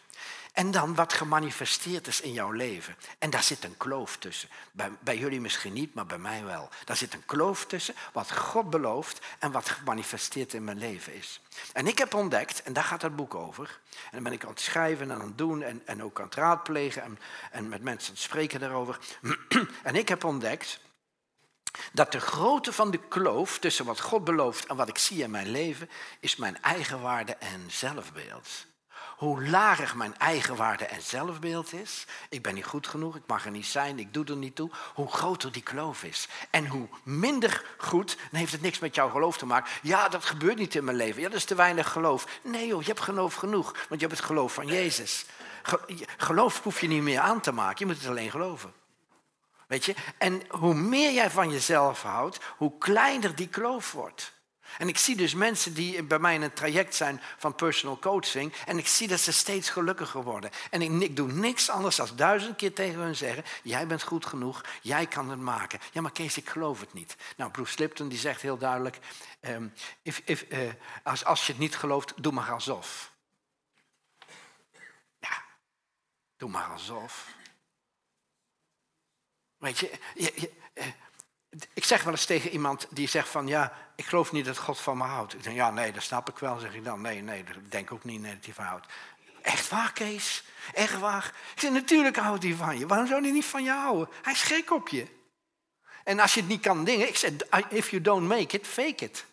En 0.52 0.70
dan 0.70 0.94
wat 0.94 1.12
gemanifesteerd 1.12 2.06
is 2.06 2.20
in 2.20 2.32
jouw 2.32 2.50
leven. 2.50 2.96
En 3.18 3.30
daar 3.30 3.42
zit 3.42 3.64
een 3.64 3.76
kloof 3.76 4.16
tussen. 4.16 4.48
Bij, 4.72 4.90
bij, 5.00 5.18
jullie 5.18 5.40
misschien 5.40 5.72
niet, 5.72 5.94
maar 5.94 6.06
bij 6.06 6.18
mij 6.18 6.44
wel. 6.44 6.68
Daar 6.84 6.96
zit 6.96 7.14
een 7.14 7.24
kloof 7.24 7.66
tussen 7.66 7.94
wat 8.12 8.32
God 8.32 8.70
belooft 8.70 9.20
en 9.38 9.52
wat 9.52 9.68
gemanifesteerd 9.68 10.52
in 10.52 10.64
mijn 10.64 10.78
leven 10.78 11.14
is. 11.14 11.40
En 11.72 11.86
ik 11.86 11.98
heb 11.98 12.14
ontdekt, 12.14 12.62
en 12.62 12.72
daar 12.72 12.84
gaat 12.84 13.02
het 13.02 13.16
boek 13.16 13.34
over. 13.34 13.80
En 13.90 14.10
dan 14.10 14.22
ben 14.22 14.32
ik 14.32 14.44
aan 14.44 14.50
het 14.50 14.60
schrijven 14.60 15.10
en 15.10 15.20
aan 15.20 15.26
het 15.26 15.38
doen 15.38 15.62
en, 15.62 15.82
en 15.84 16.02
ook 16.02 16.18
aan 16.18 16.24
het 16.24 16.34
raadplegen 16.34 17.02
en, 17.02 17.18
en 17.50 17.68
met 17.68 17.82
mensen 17.82 18.08
aan 18.08 18.14
het 18.14 18.24
spreken 18.24 18.60
daarover. 18.60 18.98
en 19.82 19.94
ik 19.94 20.08
heb 20.08 20.24
ontdekt 20.24 20.80
dat 21.92 22.12
de 22.12 22.20
grootte 22.20 22.72
van 22.72 22.90
de 22.90 23.08
kloof 23.08 23.58
tussen 23.58 23.84
wat 23.84 24.00
God 24.00 24.24
belooft 24.24 24.66
en 24.66 24.76
wat 24.76 24.88
ik 24.88 24.98
zie 24.98 25.22
in 25.22 25.30
mijn 25.30 25.50
leven, 25.50 25.90
is 26.20 26.36
mijn 26.36 26.62
eigenwaarde 26.62 27.36
en 27.36 27.64
zelfbeeld 27.66 28.68
hoe 29.20 29.48
lager 29.48 29.96
mijn 29.96 30.18
eigen 30.18 30.56
waarde 30.56 30.84
en 30.84 31.02
zelfbeeld 31.02 31.72
is, 31.72 32.06
ik 32.28 32.42
ben 32.42 32.54
niet 32.54 32.64
goed 32.64 32.86
genoeg, 32.86 33.16
ik 33.16 33.22
mag 33.26 33.44
er 33.44 33.50
niet 33.50 33.66
zijn, 33.66 33.98
ik 33.98 34.14
doe 34.14 34.24
er 34.24 34.36
niet 34.36 34.54
toe, 34.54 34.70
hoe 34.94 35.12
groter 35.12 35.52
die 35.52 35.62
kloof 35.62 36.04
is. 36.04 36.28
En 36.50 36.66
hoe 36.66 36.88
minder 37.02 37.64
goed, 37.78 38.16
dan 38.16 38.40
heeft 38.40 38.52
het 38.52 38.60
niks 38.60 38.78
met 38.78 38.94
jouw 38.94 39.08
geloof 39.08 39.38
te 39.38 39.46
maken. 39.46 39.70
Ja, 39.82 40.08
dat 40.08 40.24
gebeurt 40.24 40.58
niet 40.58 40.74
in 40.74 40.84
mijn 40.84 40.96
leven. 40.96 41.22
Ja, 41.22 41.28
dat 41.28 41.36
is 41.36 41.44
te 41.44 41.54
weinig 41.54 41.92
geloof. 41.92 42.26
Nee 42.42 42.66
joh, 42.66 42.80
je 42.80 42.88
hebt 42.88 43.00
geloof 43.00 43.34
genoeg, 43.34 43.72
want 43.88 44.00
je 44.00 44.06
hebt 44.06 44.18
het 44.18 44.28
geloof 44.28 44.54
van 44.54 44.66
Jezus. 44.66 45.26
Geloof 46.16 46.62
hoef 46.62 46.80
je 46.80 46.88
niet 46.88 47.02
meer 47.02 47.20
aan 47.20 47.40
te 47.40 47.52
maken, 47.52 47.78
je 47.78 47.86
moet 47.86 48.00
het 48.00 48.10
alleen 48.10 48.30
geloven. 48.30 48.72
Weet 49.66 49.84
je? 49.84 49.94
En 50.18 50.42
hoe 50.48 50.74
meer 50.74 51.12
jij 51.12 51.30
van 51.30 51.50
jezelf 51.50 52.02
houdt, 52.02 52.38
hoe 52.56 52.78
kleiner 52.78 53.34
die 53.34 53.48
kloof 53.48 53.92
wordt. 53.92 54.32
En 54.78 54.88
ik 54.88 54.98
zie 54.98 55.16
dus 55.16 55.34
mensen 55.34 55.74
die 55.74 56.02
bij 56.02 56.18
mij 56.18 56.34
in 56.34 56.42
een 56.42 56.52
traject 56.52 56.94
zijn 56.94 57.20
van 57.38 57.54
personal 57.54 57.98
coaching. 57.98 58.52
En 58.66 58.78
ik 58.78 58.86
zie 58.86 59.08
dat 59.08 59.20
ze 59.20 59.32
steeds 59.32 59.70
gelukkiger 59.70 60.22
worden. 60.22 60.50
En 60.70 61.02
ik, 61.02 61.16
doe 61.16 61.32
niks 61.32 61.68
anders 61.70 61.96
dan 61.96 62.08
duizend 62.16 62.56
keer 62.56 62.74
tegen 62.74 63.00
hun 63.00 63.16
zeggen: 63.16 63.44
Jij 63.62 63.86
bent 63.86 64.02
goed 64.02 64.26
genoeg, 64.26 64.64
jij 64.82 65.06
kan 65.06 65.30
het 65.30 65.40
maken. 65.40 65.80
Ja, 65.92 66.00
maar 66.00 66.12
Kees, 66.12 66.36
ik 66.36 66.48
geloof 66.48 66.80
het 66.80 66.92
niet. 66.92 67.16
Nou, 67.36 67.50
Bruce 67.50 67.78
Lipton 67.78 68.08
die 68.08 68.18
zegt 68.18 68.42
heel 68.42 68.58
duidelijk: 68.58 68.98
um, 69.40 69.72
if, 70.02 70.22
if, 70.24 70.44
uh, 70.48 70.72
als, 71.02 71.24
als 71.24 71.46
je 71.46 71.52
het 71.52 71.60
niet 71.60 71.76
gelooft, 71.76 72.12
doe 72.16 72.32
maar 72.32 72.50
alsof. 72.50 73.12
Ja, 75.18 75.44
doe 76.36 76.50
maar 76.50 76.66
alsof. 76.66 77.26
Weet 79.56 79.78
je, 79.78 79.90
je, 80.14 80.32
je 80.36 80.52
uh, 80.74 80.84
ik 81.74 81.84
zeg 81.84 82.02
wel 82.02 82.12
eens 82.12 82.24
tegen 82.24 82.50
iemand 82.50 82.86
die 82.90 83.08
zegt 83.08 83.28
van 83.28 83.46
ja, 83.46 83.72
ik 83.96 84.04
geloof 84.04 84.32
niet 84.32 84.44
dat 84.44 84.58
God 84.58 84.80
van 84.80 84.96
me 84.96 85.04
houdt. 85.04 85.34
Ik 85.34 85.42
denk 85.42 85.56
ja, 85.56 85.70
nee, 85.70 85.92
dat 85.92 86.02
snap 86.02 86.28
ik 86.28 86.38
wel. 86.38 86.58
zeg 86.58 86.74
ik 86.74 86.84
dan 86.84 87.00
nee, 87.00 87.22
nee, 87.22 87.38
ik 87.38 87.70
denk 87.70 87.92
ook 87.92 88.04
niet 88.04 88.22
dat 88.22 88.44
hij 88.44 88.54
van 88.54 88.64
houdt. 88.64 88.86
Echt 89.42 89.68
waar, 89.68 89.92
Kees? 89.92 90.44
Echt 90.74 90.98
waar? 90.98 91.32
Ik 91.54 91.60
zeg 91.60 91.70
natuurlijk 91.70 92.16
houdt 92.16 92.42
hij 92.42 92.54
van 92.54 92.78
je. 92.78 92.86
Waarom 92.86 93.06
zou 93.06 93.22
hij 93.22 93.30
niet 93.30 93.44
van 93.44 93.64
je 93.64 93.70
houden? 93.70 94.08
Hij 94.22 94.32
is 94.32 94.42
gek 94.42 94.70
op 94.70 94.88
je. 94.88 95.06
En 96.04 96.20
als 96.20 96.34
je 96.34 96.40
het 96.40 96.48
niet 96.48 96.60
kan 96.60 96.84
dingen, 96.84 97.08
ik 97.08 97.16
zeg, 97.16 97.32
if 97.68 97.90
you 97.90 98.02
don't 98.02 98.28
make 98.28 98.56
it, 98.56 98.66
fake 98.66 99.04
it. 99.04 99.24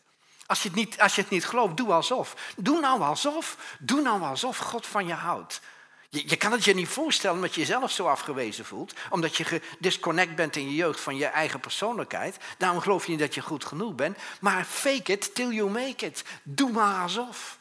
Als 0.45 0.61
je, 0.61 0.67
het 0.67 0.77
niet, 0.77 1.01
als 1.01 1.15
je 1.15 1.21
het 1.21 1.29
niet 1.29 1.45
gelooft, 1.45 1.77
doe 1.77 1.93
alsof. 1.93 2.53
Doe 2.57 2.79
nou 2.79 3.01
alsof. 3.01 3.75
Doe 3.79 4.01
nou 4.01 4.21
alsof 4.21 4.57
God 4.57 4.87
van 4.87 5.07
je 5.07 5.13
houdt. 5.13 5.61
Je, 6.09 6.35
kan 6.35 6.51
het 6.51 6.63
je 6.63 6.73
niet 6.73 6.87
voorstellen 6.87 7.35
omdat 7.35 7.53
je 7.53 7.59
jezelf 7.59 7.91
zo 7.91 8.07
afgewezen 8.07 8.65
voelt. 8.65 8.93
Omdat 9.09 9.35
je 9.35 9.43
gedisconnect 9.43 10.35
bent 10.35 10.55
in 10.55 10.69
je 10.69 10.75
jeugd 10.75 10.99
van 10.99 11.17
je 11.17 11.25
eigen 11.25 11.59
persoonlijkheid. 11.59 12.37
Daarom 12.57 12.81
geloof 12.81 13.05
je 13.05 13.11
niet 13.11 13.19
dat 13.19 13.35
je 13.35 13.41
goed 13.41 13.65
genoeg 13.65 13.95
bent. 13.95 14.17
Maar 14.41 14.65
fake 14.65 15.11
it 15.11 15.35
till 15.35 15.51
you 15.51 15.69
make 15.69 16.05
it. 16.05 16.23
Doe 16.43 16.71
maar 16.71 17.01
alsof. 17.01 17.57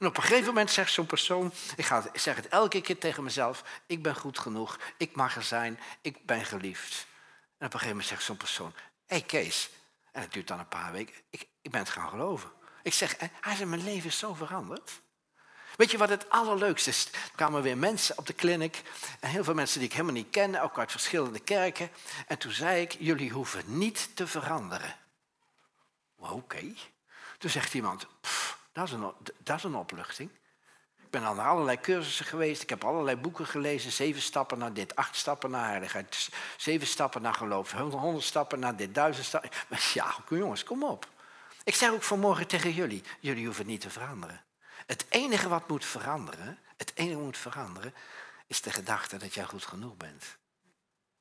En 0.00 0.06
op 0.06 0.16
een 0.16 0.22
gegeven 0.22 0.46
moment 0.46 0.70
zegt 0.70 0.92
zo'n 0.92 1.06
persoon, 1.06 1.52
ik, 1.76 1.84
ga, 1.84 2.10
zeg 2.12 2.36
het 2.36 2.48
elke 2.48 2.80
keer 2.80 2.98
tegen 2.98 3.24
mezelf, 3.24 3.64
ik 3.86 4.02
ben 4.02 4.16
goed 4.16 4.38
genoeg, 4.38 4.78
ik 4.96 5.14
mag 5.14 5.36
er 5.36 5.42
zijn, 5.42 5.78
ik 6.00 6.26
ben 6.26 6.44
geliefd. 6.44 7.06
En 7.58 7.66
op 7.66 7.72
een 7.72 7.80
gegeven 7.80 7.88
moment 7.88 8.06
zegt 8.06 8.22
zo'n 8.22 8.36
persoon, 8.36 8.72
hé 9.06 9.16
hey 9.16 9.20
Kees, 9.22 9.70
en 10.12 10.20
het 10.20 10.32
duurt 10.32 10.48
dan 10.48 10.58
een 10.58 10.68
paar 10.68 10.92
weken, 10.92 11.14
ik, 11.30 11.46
ik 11.62 11.70
ben 11.70 11.80
het 11.80 11.90
gaan 11.90 12.08
geloven. 12.08 12.50
Ik 12.82 12.94
zeg, 12.94 13.16
hij 13.40 13.56
zegt, 13.56 13.68
mijn 13.68 13.84
leven 13.84 14.08
is 14.08 14.18
zo 14.18 14.34
veranderd. 14.34 15.00
Weet 15.76 15.90
je 15.90 15.98
wat 15.98 16.08
het 16.08 16.30
allerleukste 16.30 16.90
is? 16.90 17.08
Er 17.12 17.30
kwamen 17.34 17.62
weer 17.62 17.78
mensen 17.78 18.18
op 18.18 18.26
de 18.26 18.34
clinic. 18.34 18.82
En 19.20 19.30
heel 19.30 19.44
veel 19.44 19.54
mensen 19.54 19.78
die 19.78 19.88
ik 19.88 19.94
helemaal 19.94 20.14
niet 20.14 20.30
ken, 20.30 20.62
ook 20.62 20.78
uit 20.78 20.90
verschillende 20.90 21.40
kerken. 21.40 21.90
En 22.26 22.38
toen 22.38 22.52
zei 22.52 22.82
ik, 22.82 22.96
jullie 22.98 23.30
hoeven 23.30 23.62
niet 23.66 24.10
te 24.14 24.26
veranderen. 24.26 24.96
Oké. 26.16 26.74
Toen 27.38 27.50
zegt 27.50 27.74
iemand, 27.74 28.06
dat, 28.72 28.86
is 28.86 28.92
een, 28.92 29.12
dat 29.38 29.56
is 29.56 29.64
opluchting. 29.64 30.30
Ik 30.96 31.20
ben 31.20 31.22
naar 31.22 31.48
allerlei 31.48 31.80
cursussen 31.80 32.26
geweest. 32.26 32.62
Ik 32.62 32.68
heb 32.68 32.84
allerlei 32.84 33.16
boeken 33.16 33.46
gelezen. 33.46 33.92
Zeven 33.92 34.22
stappen 34.22 34.58
naar 34.58 34.72
dit, 34.72 34.96
acht 34.96 35.16
stappen 35.16 35.50
naar 35.50 35.68
heiligheid. 35.68 36.28
Zeven 36.56 36.86
stappen 36.86 37.22
naar 37.22 37.34
geloof. 37.34 37.72
Honderd 37.72 38.24
stappen 38.24 38.58
naar 38.58 38.76
dit, 38.76 38.94
duizend 38.94 39.26
stappen. 39.26 39.50
Ja, 39.94 40.14
jongens, 40.28 40.64
kom 40.64 40.84
op. 40.84 41.08
Ik 41.64 41.74
zeg 41.74 41.90
ook 41.90 42.02
vanmorgen 42.02 42.46
tegen 42.46 42.72
jullie, 42.72 43.02
jullie 43.20 43.44
hoeven 43.44 43.66
niet 43.66 43.80
te 43.80 43.90
veranderen. 43.90 44.40
Het 44.90 45.04
enige 45.08 45.48
wat 45.48 45.68
moet 45.68 45.84
veranderen, 45.84 46.58
het 46.76 46.92
enige 46.94 47.20
moet 47.20 47.38
veranderen, 47.38 47.94
is 48.46 48.60
de 48.60 48.70
gedachte 48.70 49.16
dat 49.16 49.34
jij 49.34 49.44
goed 49.44 49.64
genoeg 49.64 49.96
bent. 49.96 50.24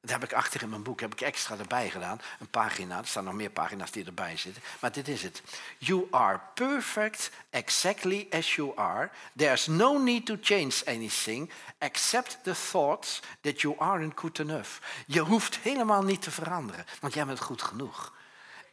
Dat 0.01 0.10
heb 0.10 0.23
ik 0.23 0.34
achter 0.34 0.62
in 0.62 0.69
mijn 0.69 0.84
boek, 0.84 0.99
heb 0.99 1.12
ik 1.12 1.21
extra 1.21 1.58
erbij 1.58 1.89
gedaan. 1.89 2.21
Een 2.39 2.49
pagina, 2.49 2.97
er 2.97 3.08
staan 3.08 3.23
nog 3.23 3.34
meer 3.34 3.49
pagina's 3.49 3.91
die 3.91 4.05
erbij 4.05 4.38
zitten. 4.38 4.63
Maar 4.79 4.91
dit 4.91 5.08
is 5.08 5.23
het. 5.23 5.41
You 5.77 6.08
are 6.12 6.39
perfect 6.53 7.32
exactly 7.49 8.27
as 8.32 8.55
you 8.55 8.71
are. 8.75 9.10
There's 9.36 9.67
no 9.67 9.97
need 9.97 10.25
to 10.25 10.38
change 10.41 10.86
anything 10.86 11.51
except 11.77 12.38
the 12.43 12.55
thoughts 12.69 13.19
that 13.41 13.62
you 13.62 13.75
aren't 13.77 14.19
good 14.19 14.39
enough. 14.39 14.69
Je 15.05 15.19
hoeft 15.19 15.58
helemaal 15.58 16.03
niet 16.03 16.21
te 16.21 16.32
veranderen, 16.32 16.86
want 16.99 17.13
jij 17.13 17.25
bent 17.25 17.39
goed 17.39 17.62
genoeg. 17.62 18.13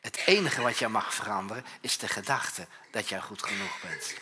Het 0.01 0.23
enige 0.27 0.63
wat 0.63 0.79
jij 0.79 0.89
mag 0.89 1.15
veranderen 1.15 1.65
is 1.81 1.99
de 1.99 2.09
gedachte 2.09 2.67
dat 2.91 3.09
jij 3.09 3.21
goed 3.21 3.43
genoeg 3.43 3.81
bent. 3.81 4.15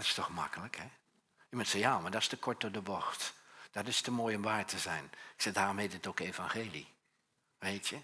Dat 0.00 0.08
is 0.08 0.14
toch 0.14 0.30
makkelijk, 0.30 0.76
hè? 0.76 0.84
Iemand 1.50 1.68
zegt, 1.68 1.84
ja, 1.84 1.98
maar 1.98 2.10
dat 2.10 2.20
is 2.20 2.28
te 2.28 2.36
kort 2.36 2.60
door 2.60 2.72
de 2.72 2.80
bocht. 2.80 3.34
Dat 3.70 3.86
is 3.86 4.00
te 4.00 4.10
mooi 4.10 4.36
om 4.36 4.42
waar 4.42 4.64
te 4.64 4.78
zijn. 4.78 5.04
Ik 5.36 5.42
zeg, 5.42 5.52
daarom 5.52 5.78
heet 5.78 5.92
het 5.92 6.06
ook 6.06 6.20
evangelie. 6.20 6.88
Weet 7.58 7.88
je? 7.88 7.96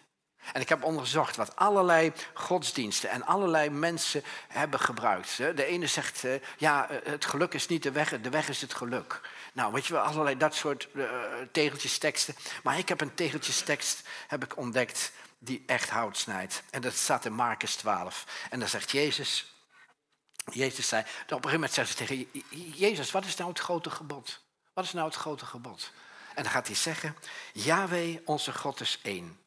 En 0.52 0.60
ik 0.60 0.68
heb 0.68 0.84
onderzocht 0.84 1.36
wat 1.36 1.56
allerlei 1.56 2.12
godsdiensten 2.34 3.10
en 3.10 3.26
allerlei 3.26 3.70
mensen 3.70 4.22
hebben 4.48 4.80
gebruikt. 4.80 5.36
De 5.36 5.64
ene 5.64 5.86
zegt, 5.86 6.24
eh, 6.24 6.32
ja, 6.56 6.88
eh, 6.88 7.12
het 7.12 7.24
geluk 7.24 7.54
is 7.54 7.66
niet 7.66 7.82
de 7.82 7.92
weg, 7.92 8.20
de 8.20 8.30
weg 8.30 8.48
is 8.48 8.60
het 8.60 8.74
geluk. 8.74 9.20
Nou, 9.52 9.72
weet 9.72 9.86
je 9.86 9.92
wel, 9.92 10.02
allerlei 10.02 10.36
dat 10.36 10.54
soort 10.54 10.88
uh, 10.92 11.10
tegeltjes 11.52 11.98
teksten. 11.98 12.34
Maar 12.62 12.78
ik 12.78 12.88
heb 12.88 13.00
een 13.00 13.14
tegeltjestekst 13.14 14.08
heb 14.28 14.44
ik 14.44 14.56
ontdekt 14.56 15.12
die 15.38 15.62
echt 15.66 15.90
hout 15.90 16.16
snijdt. 16.16 16.62
En 16.70 16.80
dat 16.80 16.94
staat 16.94 17.24
in 17.24 17.32
Marcus 17.32 17.74
12. 17.74 18.24
En 18.50 18.58
dan 18.58 18.68
zegt 18.68 18.90
Jezus, 18.90 19.55
Jezus 20.52 20.88
zei, 20.88 21.02
op 21.02 21.08
een 21.08 21.26
gegeven 21.26 21.52
moment 21.52 21.72
zegt 21.72 21.88
ze 21.88 21.94
tegen 21.94 22.28
Jezus, 22.74 23.10
wat 23.10 23.24
is 23.24 23.36
nou 23.36 23.48
het 23.50 23.58
grote 23.58 23.90
gebod? 23.90 24.40
Wat 24.72 24.84
is 24.84 24.92
nou 24.92 25.06
het 25.06 25.16
grote 25.16 25.46
gebod? 25.46 25.92
En 26.34 26.42
dan 26.42 26.52
gaat 26.52 26.66
hij 26.66 26.76
zeggen, 26.76 27.16
Yahweh, 27.52 28.18
onze 28.24 28.52
God 28.52 28.80
is 28.80 28.98
één. 29.02 29.40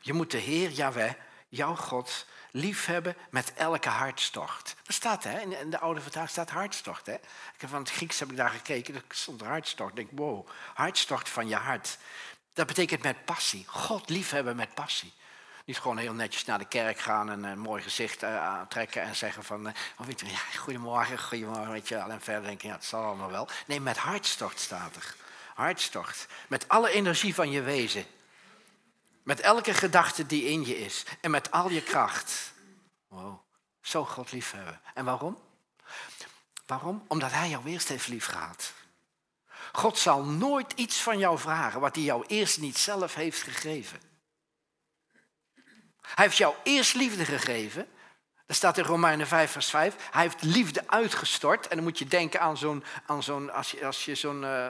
Je 0.00 0.12
moet 0.12 0.30
de 0.30 0.38
Heer 0.38 0.70
Yahweh, 0.70 1.12
jouw 1.48 1.76
God, 1.76 2.26
liefhebben 2.50 3.16
met 3.30 3.52
elke 3.54 3.88
hartstocht. 3.88 4.76
Dat 4.82 4.94
staat 4.94 5.24
hè, 5.24 5.40
in 5.40 5.70
de 5.70 5.78
oude 5.78 6.00
vertaling 6.00 6.30
staat 6.30 6.50
hartstocht. 6.50 7.06
Hè? 7.06 7.14
Ik 7.14 7.60
heb 7.60 7.70
van 7.70 7.78
het 7.78 7.90
Grieks 7.90 8.18
heb 8.18 8.30
ik 8.30 8.36
daar 8.36 8.50
gekeken, 8.50 8.94
er 8.94 9.04
stond 9.08 9.40
hartstocht. 9.40 9.90
Ik 9.90 9.96
denk, 9.96 10.10
wow, 10.12 10.48
hartstocht 10.74 11.28
van 11.28 11.48
je 11.48 11.54
hart. 11.56 11.98
Dat 12.52 12.66
betekent 12.66 13.02
met 13.02 13.24
passie. 13.24 13.64
God 13.66 14.08
liefhebben 14.08 14.56
met 14.56 14.74
passie. 14.74 15.12
Niet 15.64 15.78
gewoon 15.78 15.98
heel 15.98 16.12
netjes 16.12 16.44
naar 16.44 16.58
de 16.58 16.64
kerk 16.64 16.98
gaan 16.98 17.30
en 17.30 17.44
een 17.44 17.58
mooi 17.58 17.82
gezicht 17.82 18.22
uh, 18.22 18.44
aantrekken 18.44 19.02
en 19.02 19.16
zeggen 19.16 19.44
van, 19.44 19.66
uh, 19.66 19.72
oh, 19.98 20.06
weet 20.06 20.20
je, 20.20 20.26
ja, 20.26 20.38
goedemorgen, 20.58 21.18
goedemorgen, 21.18 21.70
weet 21.70 21.88
je 21.88 21.96
En 21.96 22.20
verder 22.20 22.42
denken, 22.42 22.68
ja, 22.68 22.74
het 22.74 22.84
zal 22.84 23.04
allemaal 23.04 23.30
wel. 23.30 23.48
Nee, 23.66 23.80
met 23.80 23.96
hartstocht 23.96 24.60
staat 24.60 24.96
er. 24.96 25.14
Hartstocht. 25.54 26.26
Met 26.48 26.68
alle 26.68 26.90
energie 26.90 27.34
van 27.34 27.50
je 27.50 27.62
wezen. 27.62 28.04
Met 29.22 29.40
elke 29.40 29.74
gedachte 29.74 30.26
die 30.26 30.44
in 30.44 30.66
je 30.66 30.78
is. 30.78 31.04
En 31.20 31.30
met 31.30 31.50
al 31.50 31.70
je 31.70 31.82
kracht. 31.82 32.52
Wow, 33.08 33.40
zo 33.80 34.04
God 34.04 34.32
liefhebben. 34.32 34.80
En 34.94 35.04
waarom? 35.04 35.38
Waarom? 36.66 37.04
Omdat 37.08 37.32
hij 37.32 37.48
jou 37.48 37.66
eerst 37.66 37.88
heeft 37.88 38.08
lief 38.08 38.26
gehad. 38.26 38.72
God 39.72 39.98
zal 39.98 40.24
nooit 40.24 40.72
iets 40.72 40.96
van 40.96 41.18
jou 41.18 41.38
vragen 41.38 41.80
wat 41.80 41.94
hij 41.94 42.04
jou 42.04 42.24
eerst 42.26 42.60
niet 42.60 42.78
zelf 42.78 43.14
heeft 43.14 43.42
gegeven. 43.42 44.00
Hij 46.14 46.24
heeft 46.24 46.36
jou 46.36 46.54
eerst 46.62 46.94
liefde 46.94 47.24
gegeven. 47.24 47.88
Dat 48.46 48.56
staat 48.56 48.78
in 48.78 48.84
Romeinen 48.84 49.26
5, 49.26 49.50
vers 49.50 49.70
5. 49.70 49.94
Hij 50.10 50.22
heeft 50.22 50.42
liefde 50.42 50.82
uitgestort. 50.86 51.68
En 51.68 51.76
dan 51.76 51.84
moet 51.84 51.98
je 51.98 52.06
denken 52.06 52.40
aan 52.40 52.56
zo'n, 52.56 52.84
aan 53.06 53.22
zo'n 53.22 53.52
als 53.52 53.70
je, 53.70 53.86
als 53.86 54.04
je 54.04 54.14
zo'n, 54.14 54.42
uh, 54.42 54.66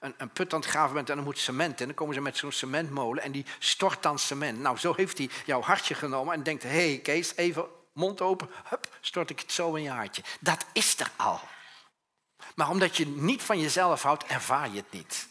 een, 0.00 0.14
een, 0.16 0.30
put 0.30 0.52
aan 0.52 0.60
het 0.60 0.68
graven 0.68 0.94
bent 0.94 1.10
en 1.10 1.16
dan 1.16 1.24
moet 1.24 1.38
cement 1.38 1.80
in. 1.80 1.86
Dan 1.86 1.94
komen 1.94 2.14
ze 2.14 2.20
met 2.20 2.36
zo'n 2.36 2.52
cementmolen 2.52 3.22
en 3.22 3.32
die 3.32 3.46
stort 3.58 4.02
dan 4.02 4.18
cement. 4.18 4.58
Nou, 4.58 4.76
zo 4.76 4.94
heeft 4.96 5.18
hij 5.18 5.30
jouw 5.44 5.62
hartje 5.62 5.94
genomen 5.94 6.34
en 6.34 6.42
denkt, 6.42 6.62
hé 6.62 6.68
hey, 6.68 6.98
Kees, 6.98 7.36
even 7.36 7.66
mond 7.92 8.20
open, 8.20 8.50
hup, 8.68 8.96
stort 9.00 9.30
ik 9.30 9.40
het 9.40 9.52
zo 9.52 9.74
in 9.74 9.82
je 9.82 9.90
hartje. 9.90 10.22
Dat 10.40 10.64
is 10.72 11.00
er 11.00 11.10
al. 11.16 11.40
Maar 12.54 12.68
omdat 12.68 12.96
je 12.96 13.06
niet 13.06 13.42
van 13.42 13.60
jezelf 13.60 14.02
houdt, 14.02 14.24
ervaar 14.24 14.68
je 14.70 14.76
het 14.76 14.90
niet. 14.90 15.28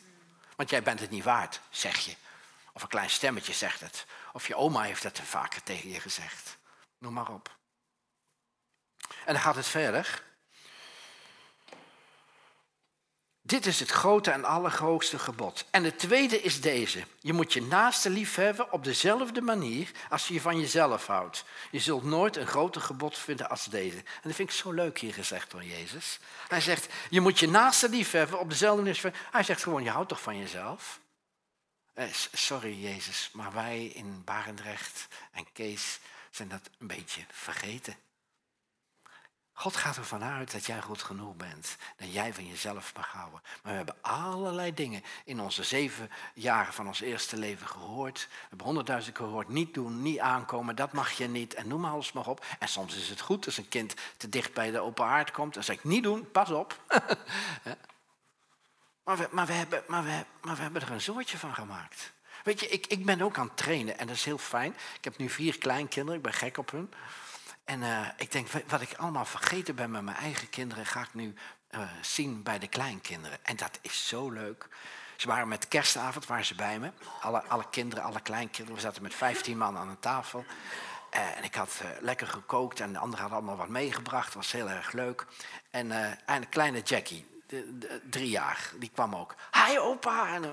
Want 0.55 0.69
jij 0.69 0.83
bent 0.83 0.99
het 0.99 1.09
niet 1.09 1.23
waard, 1.23 1.59
zeg 1.69 1.97
je. 1.97 2.15
Of 2.73 2.81
een 2.81 2.87
klein 2.87 3.09
stemmetje 3.09 3.53
zegt 3.53 3.79
het. 3.79 4.05
Of 4.37 4.47
je 4.47 4.55
oma 4.55 4.81
heeft 4.81 5.03
dat 5.03 5.19
vaker 5.23 5.63
tegen 5.63 5.89
je 5.89 5.99
gezegd. 5.99 6.57
Noem 6.97 7.13
maar 7.13 7.29
op. 7.29 7.57
En 9.25 9.33
dan 9.33 9.41
gaat 9.41 9.55
het 9.55 9.67
verder. 9.67 10.23
Dit 13.41 13.65
is 13.65 13.79
het 13.79 13.89
grote 13.89 14.31
en 14.31 14.43
allergrootste 14.43 15.19
gebod. 15.19 15.65
En 15.71 15.83
het 15.83 15.99
tweede 15.99 16.41
is 16.41 16.61
deze. 16.61 17.03
Je 17.19 17.33
moet 17.33 17.53
je 17.53 17.61
naaste 17.61 18.09
lief 18.09 18.35
hebben 18.35 18.71
op 18.71 18.83
dezelfde 18.83 19.41
manier 19.41 19.91
als 20.09 20.27
je 20.27 20.33
je 20.33 20.41
van 20.41 20.59
jezelf 20.59 21.07
houdt. 21.07 21.45
Je 21.71 21.79
zult 21.79 22.03
nooit 22.03 22.35
een 22.35 22.47
groter 22.47 22.81
gebod 22.81 23.17
vinden 23.17 23.49
als 23.49 23.65
deze. 23.65 23.97
En 23.97 24.21
dat 24.23 24.35
vind 24.35 24.49
ik 24.49 24.55
zo 24.55 24.71
leuk 24.71 24.99
hier 24.99 25.13
gezegd 25.13 25.51
door 25.51 25.63
Jezus. 25.63 26.19
Hij 26.47 26.61
zegt, 26.61 26.93
je 27.09 27.21
moet 27.21 27.39
je 27.39 27.49
naaste 27.49 27.89
lief 27.89 28.11
hebben 28.11 28.39
op 28.39 28.49
dezelfde 28.49 28.81
manier. 28.81 29.13
Hij 29.31 29.43
zegt 29.43 29.63
gewoon, 29.63 29.83
je 29.83 29.89
houdt 29.89 30.09
toch 30.09 30.21
van 30.21 30.37
jezelf? 30.37 30.99
Eh, 31.97 32.05
sorry 32.33 32.81
Jezus, 32.81 33.29
maar 33.33 33.53
wij 33.53 33.85
in 33.85 34.23
Barendrecht 34.23 35.07
en 35.31 35.45
Kees 35.53 35.99
zijn 36.31 36.47
dat 36.47 36.69
een 36.79 36.87
beetje 36.87 37.21
vergeten. 37.31 37.95
God 39.53 39.75
gaat 39.75 39.97
ervan 39.97 40.23
uit 40.23 40.51
dat 40.51 40.65
jij 40.65 40.81
goed 40.81 41.01
genoeg 41.01 41.35
bent. 41.35 41.75
Dat 41.95 42.13
jij 42.13 42.33
van 42.33 42.47
jezelf 42.47 42.93
mag 42.95 43.11
houden. 43.11 43.41
Maar 43.63 43.71
we 43.71 43.77
hebben 43.77 43.95
allerlei 44.01 44.73
dingen 44.73 45.03
in 45.25 45.39
onze 45.39 45.63
zeven 45.63 46.09
jaren 46.33 46.73
van 46.73 46.87
ons 46.87 47.01
eerste 47.01 47.37
leven 47.37 47.67
gehoord. 47.67 48.27
We 48.29 48.45
hebben 48.49 48.65
honderdduizend 48.65 49.15
keer 49.15 49.25
gehoord. 49.25 49.49
Niet 49.49 49.73
doen, 49.73 50.01
niet 50.01 50.19
aankomen, 50.19 50.75
dat 50.75 50.91
mag 50.91 51.11
je 51.11 51.27
niet. 51.27 51.53
En 51.53 51.67
noem 51.67 51.85
alles 51.85 52.11
maar 52.11 52.27
op. 52.27 52.45
En 52.59 52.67
soms 52.67 52.95
is 52.95 53.09
het 53.09 53.21
goed 53.21 53.45
als 53.45 53.57
een 53.57 53.69
kind 53.69 53.93
te 54.17 54.29
dicht 54.29 54.53
bij 54.53 54.71
de 54.71 54.79
open 54.79 55.05
haard 55.05 55.31
komt. 55.31 55.53
Dan 55.53 55.63
zeg 55.63 55.75
ik 55.75 55.83
niet 55.83 56.03
doen, 56.03 56.31
pas 56.31 56.49
op. 56.51 56.79
maar, 59.07 59.17
we, 59.17 59.27
maar, 59.31 59.45
we 59.45 59.53
hebben, 59.53 59.83
maar, 59.87 60.03
we, 60.03 60.61
hebben 60.61 60.81
er 60.81 60.91
een 60.91 61.01
soortje 61.01 61.37
van 61.37 61.53
gemaakt. 61.53 62.11
Weet 62.43 62.59
je, 62.59 62.67
ik, 62.67 62.87
ik 62.87 63.05
ben 63.05 63.21
ook 63.21 63.37
aan 63.37 63.47
het 63.47 63.57
trainen 63.57 63.97
en 63.97 64.07
dat 64.07 64.15
is 64.15 64.25
heel 64.25 64.37
fijn. 64.37 64.75
Ik 64.97 65.03
heb 65.03 65.17
nu 65.17 65.29
vier 65.29 65.57
kleinkinderen, 65.57 66.17
ik 66.17 66.21
ben 66.21 66.33
gek 66.33 66.57
op 66.57 66.71
hun. 66.71 66.93
En 67.65 67.81
uh, 67.81 68.07
ik 68.17 68.31
denk, 68.31 68.47
wat 68.67 68.81
ik 68.81 68.93
allemaal 68.93 69.25
vergeten 69.25 69.75
ben 69.75 69.91
met 69.91 70.01
mijn 70.01 70.17
eigen 70.17 70.49
kinderen, 70.49 70.85
ga 70.85 71.01
ik 71.01 71.13
nu 71.13 71.33
uh, 71.71 71.81
zien 72.01 72.43
bij 72.43 72.59
de 72.59 72.67
kleinkinderen. 72.67 73.45
En 73.45 73.55
dat 73.55 73.79
is 73.81 74.07
zo 74.07 74.29
leuk. 74.29 74.67
Ze 75.15 75.27
waren 75.27 75.47
met 75.47 75.67
kerstavond, 75.67 76.25
waren 76.25 76.45
ze 76.45 76.55
bij 76.55 76.79
me. 76.79 76.91
Alle, 77.21 77.43
alle 77.43 77.69
kinderen, 77.69 78.03
alle 78.03 78.21
kleinkinderen. 78.21 78.75
We 78.75 78.87
zaten 78.87 79.01
met 79.01 79.13
15 79.13 79.57
man 79.57 79.77
aan 79.77 79.89
een 79.89 79.99
tafel. 79.99 80.45
Uh, 81.13 81.37
en 81.37 81.43
ik 81.43 81.55
had 81.55 81.81
lekker 81.99 82.27
gekookt 82.27 82.79
en 82.79 82.93
de 82.93 82.99
anderen 82.99 83.19
hadden 83.19 83.37
allemaal 83.37 83.65
wat 83.65 83.73
meegebracht. 83.73 84.25
Het 84.25 84.35
was 84.35 84.51
heel 84.51 84.69
erg 84.69 84.91
leuk. 84.91 85.25
En, 85.69 85.91
en 85.91 86.17
een 86.25 86.49
kleine 86.49 86.81
Jackie, 86.81 87.36
de, 87.47 88.01
drie 88.09 88.29
jaar, 88.29 88.71
die 88.75 88.91
kwam 88.93 89.15
ook. 89.15 89.35
Hi 89.51 89.77
opa! 89.77 90.33
En, 90.33 90.43
uh, 90.43 90.51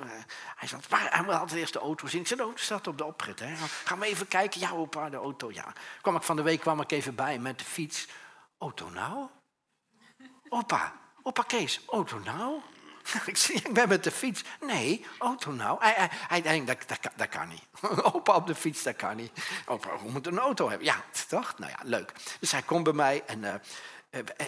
hij, 0.56 0.68
zat, 0.68 0.86
hij 0.88 1.58
eerst 1.58 1.72
de 1.72 1.78
auto 1.78 2.06
zien. 2.06 2.22
De 2.22 2.36
auto 2.36 2.56
staat 2.56 2.86
op 2.86 2.98
de 2.98 3.04
oprit. 3.04 3.40
Hè. 3.40 3.56
Gaan 3.84 3.98
we 3.98 4.06
even 4.06 4.28
kijken? 4.28 4.60
Ja 4.60 4.70
opa, 4.70 5.10
de 5.10 5.16
auto, 5.16 5.52
ja. 5.52 5.72
Kwam 6.00 6.16
ik 6.16 6.22
van 6.22 6.36
de 6.36 6.42
week 6.42 6.60
kwam 6.60 6.80
ik 6.80 6.92
even 6.92 7.14
bij 7.14 7.38
met 7.38 7.58
de 7.58 7.64
fiets. 7.64 8.08
Auto 8.58 8.88
nou? 8.88 9.28
Opa, 10.48 10.92
opa 11.22 11.42
Kees, 11.42 11.80
auto 11.86 12.18
nou? 12.18 12.60
ik 13.64 13.72
ben 13.72 13.88
met 13.88 14.04
de 14.04 14.10
fiets. 14.10 14.44
Nee, 14.60 15.06
auto 15.18 15.50
nou. 15.50 15.76
Hij, 15.80 16.10
hij, 16.28 16.42
denkt, 16.42 16.66
dat, 16.66 17.00
dat, 17.02 17.12
dat, 17.16 17.28
kan 17.28 17.48
niet. 17.48 17.64
opa 18.12 18.34
op 18.34 18.46
de 18.46 18.54
fiets, 18.54 18.82
dat 18.82 18.96
kan 18.96 19.16
niet. 19.16 19.32
Opa, 19.66 19.88
we 20.02 20.10
moeten 20.10 20.32
een 20.32 20.38
auto 20.38 20.68
hebben. 20.68 20.86
Ja, 20.86 21.04
toch? 21.28 21.58
Nou 21.58 21.70
ja, 21.70 21.78
leuk. 21.82 22.12
Dus 22.40 22.52
hij 22.52 22.62
komt 22.62 22.84
bij 22.84 22.92
mij 22.92 23.22
en... 23.26 23.44
Eh, 23.44 23.54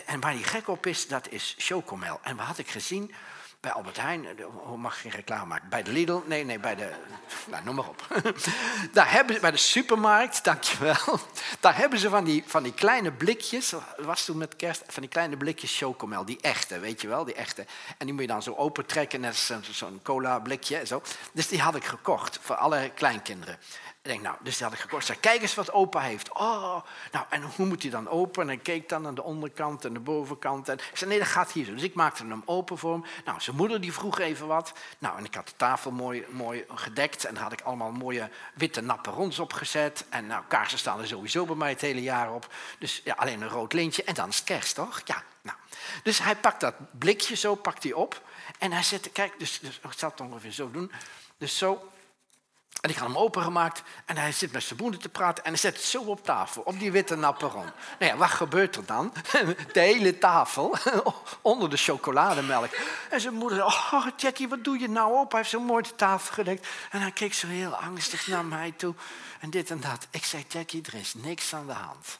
en 0.07 0.21
waar 0.21 0.33
hij 0.33 0.43
gek 0.43 0.69
op 0.69 0.87
is, 0.87 1.09
dat 1.09 1.29
is 1.31 1.55
chocomel. 1.59 2.21
En 2.23 2.37
wat 2.37 2.47
had 2.47 2.59
ik 2.59 2.69
gezien 2.69 3.15
bij 3.61 3.73
Albert 3.73 4.01
Heijn, 4.01 4.27
eh, 4.27 4.45
hoe 4.53 4.77
mag 4.77 4.95
ik 4.95 5.01
geen 5.01 5.11
reclame 5.11 5.47
maken? 5.47 5.69
Bij 5.69 5.83
de 5.83 5.93
Lidl? 5.93 6.21
Nee, 6.27 6.45
nee, 6.45 6.59
bij 6.59 6.75
de. 6.75 6.91
Nou, 7.51 7.65
noem 7.65 7.75
maar 7.75 7.89
op. 7.89 8.07
Daar 8.93 9.13
hebben 9.13 9.35
ze, 9.35 9.41
bij 9.41 9.51
de 9.51 9.57
supermarkt, 9.57 10.45
dankjewel. 10.45 11.19
Daar 11.61 11.77
hebben 11.77 11.99
ze 11.99 12.09
van 12.09 12.25
die, 12.25 12.45
van 12.47 12.63
die 12.63 12.73
kleine 12.73 13.13
blikjes, 13.13 13.75
was 13.97 14.25
toen 14.25 14.39
met 14.39 14.57
kerst, 14.57 14.83
van 14.87 15.03
die 15.03 15.11
kleine 15.11 15.37
blikjes 15.37 15.77
chocomel, 15.77 16.25
die 16.25 16.39
echte, 16.41 16.79
weet 16.79 17.01
je 17.01 17.09
wel, 17.09 17.25
die 17.25 17.35
echte. 17.35 17.67
En 17.99 18.07
die 18.07 18.13
moet 18.13 18.23
je 18.23 18.29
dan 18.29 18.43
zo 18.43 18.55
opentrekken, 18.55 19.21
net 19.21 19.37
zo'n 19.71 20.01
cola 20.03 20.39
blikje 20.39 20.87
zo. 20.87 21.03
Dus 21.33 21.49
die 21.49 21.61
had 21.61 21.75
ik 21.75 21.85
gekocht 21.85 22.39
voor 22.43 22.57
alle 22.57 22.91
kleinkinderen. 22.95 23.59
Ik 24.07 24.13
denk, 24.13 24.25
nou, 24.25 24.37
dus 24.41 24.57
die 24.57 24.67
had 24.67 24.75
ik 24.75 24.81
gekocht. 24.81 25.07
Zei, 25.07 25.19
kijk 25.21 25.43
eens 25.43 25.55
wat 25.55 25.73
opa 25.73 26.01
heeft. 26.01 26.33
Oh, 26.33 26.77
nou, 27.13 27.27
en 27.29 27.43
hoe 27.43 27.67
moet 27.67 27.83
hij 27.83 27.91
dan 27.91 28.09
open? 28.09 28.43
En 28.43 28.51
ik 28.51 28.63
keek 28.63 28.89
dan 28.89 29.07
aan 29.07 29.15
de 29.15 29.23
onderkant 29.23 29.85
en 29.85 29.93
de 29.93 30.01
bovenkant. 30.01 30.69
En 30.69 30.75
ik 30.75 30.91
zei, 30.97 31.11
nee, 31.11 31.19
dat 31.19 31.29
gaat 31.29 31.53
hier 31.53 31.65
zo. 31.65 31.73
Dus 31.73 31.83
ik 31.83 31.95
maakte 31.95 32.27
hem 32.27 32.43
open 32.45 32.79
voor 32.79 32.93
hem. 32.93 33.05
Nou, 33.25 33.41
zijn 33.41 33.57
moeder 33.57 33.81
die 33.81 33.93
vroeg 33.93 34.19
even 34.19 34.47
wat. 34.47 34.73
Nou, 34.99 35.19
en 35.19 35.25
ik 35.25 35.35
had 35.35 35.47
de 35.47 35.57
tafel 35.57 35.91
mooi, 35.91 36.25
mooi 36.31 36.65
gedekt. 36.75 37.25
En 37.25 37.35
daar 37.35 37.43
had 37.43 37.53
ik 37.53 37.61
allemaal 37.61 37.93
mooie 37.93 38.31
witte 38.55 38.81
napperons 38.81 39.39
opgezet. 39.39 40.05
En 40.09 40.27
nou, 40.27 40.45
kaarsen 40.49 40.79
staan 40.79 41.01
er 41.01 41.07
sowieso 41.07 41.45
bij 41.47 41.57
mij 41.57 41.71
het 41.71 41.81
hele 41.81 42.03
jaar 42.03 42.33
op. 42.33 42.55
Dus 42.79 43.01
ja, 43.05 43.15
alleen 43.15 43.43
een 43.43 43.49
rood 43.49 43.73
lintje. 43.73 44.05
En 44.05 44.15
dan 44.15 44.29
is 44.29 44.37
het 44.37 44.45
kerst, 44.45 44.75
toch? 44.75 45.01
Ja, 45.05 45.23
nou. 45.43 45.59
Dus 46.03 46.19
hij 46.19 46.37
pakt 46.37 46.61
dat 46.61 46.75
blikje 46.99 47.37
zo, 47.37 47.55
pakt 47.55 47.83
hij 47.83 47.93
op. 47.93 48.23
En 48.59 48.73
hij 48.73 48.83
zette, 48.83 49.11
kijk, 49.11 49.39
dus, 49.39 49.59
dus 49.61 49.81
ik 49.83 49.93
zal 49.97 50.11
het 50.11 50.21
ongeveer 50.21 50.53
zo 50.53 50.71
doen. 50.71 50.93
Dus 51.39 51.59
zo. 51.59 51.91
En 52.87 52.93
ik 52.93 52.99
had 52.99 53.09
hem 53.09 53.19
opengemaakt 53.19 53.83
en 54.05 54.17
hij 54.17 54.33
zit 54.33 54.53
met 54.53 54.63
zijn 54.63 54.79
moeder 54.83 55.01
te 55.01 55.09
praten 55.09 55.45
en 55.45 55.51
hij 55.51 55.59
zet 55.59 55.77
het 55.77 55.85
zo 55.85 56.03
op 56.03 56.25
tafel, 56.25 56.63
op 56.63 56.79
die 56.79 56.93
witte 56.93 57.17
napperon. 57.17 57.65
Nou 57.99 58.13
ja, 58.13 58.17
wat 58.17 58.29
gebeurt 58.29 58.77
er 58.77 58.85
dan? 58.85 59.13
De 59.73 59.81
hele 59.81 60.19
tafel 60.19 60.77
onder 61.43 61.71
de 61.71 61.77
chocolademelk. 61.77 62.71
En 63.11 63.21
zijn 63.21 63.35
moeder 63.35 63.59
zei, 63.59 63.69
oh 63.69 64.07
Jackie, 64.17 64.49
wat 64.49 64.65
doe 64.65 64.79
je 64.79 64.89
nou 64.89 65.19
op? 65.19 65.31
Hij 65.31 65.41
heeft 65.41 65.53
zo 65.53 65.61
mooi 65.61 65.83
de 65.83 65.95
tafel 65.95 66.35
gedekt. 66.35 66.67
En 66.91 67.01
hij 67.01 67.11
keek 67.13 67.35
zo 67.35 67.47
heel 67.47 67.75
angstig 67.75 68.27
naar 68.27 68.45
mij 68.45 68.73
toe 68.77 68.95
en 69.41 69.51
dit 69.51 69.71
en 69.71 69.81
dat. 69.81 70.07
Ik 70.11 70.25
zei, 70.25 70.45
Jackie, 70.49 70.83
er 70.87 70.95
is 70.95 71.15
niks 71.15 71.55
aan 71.55 71.67
de 71.67 71.73
hand. 71.73 72.19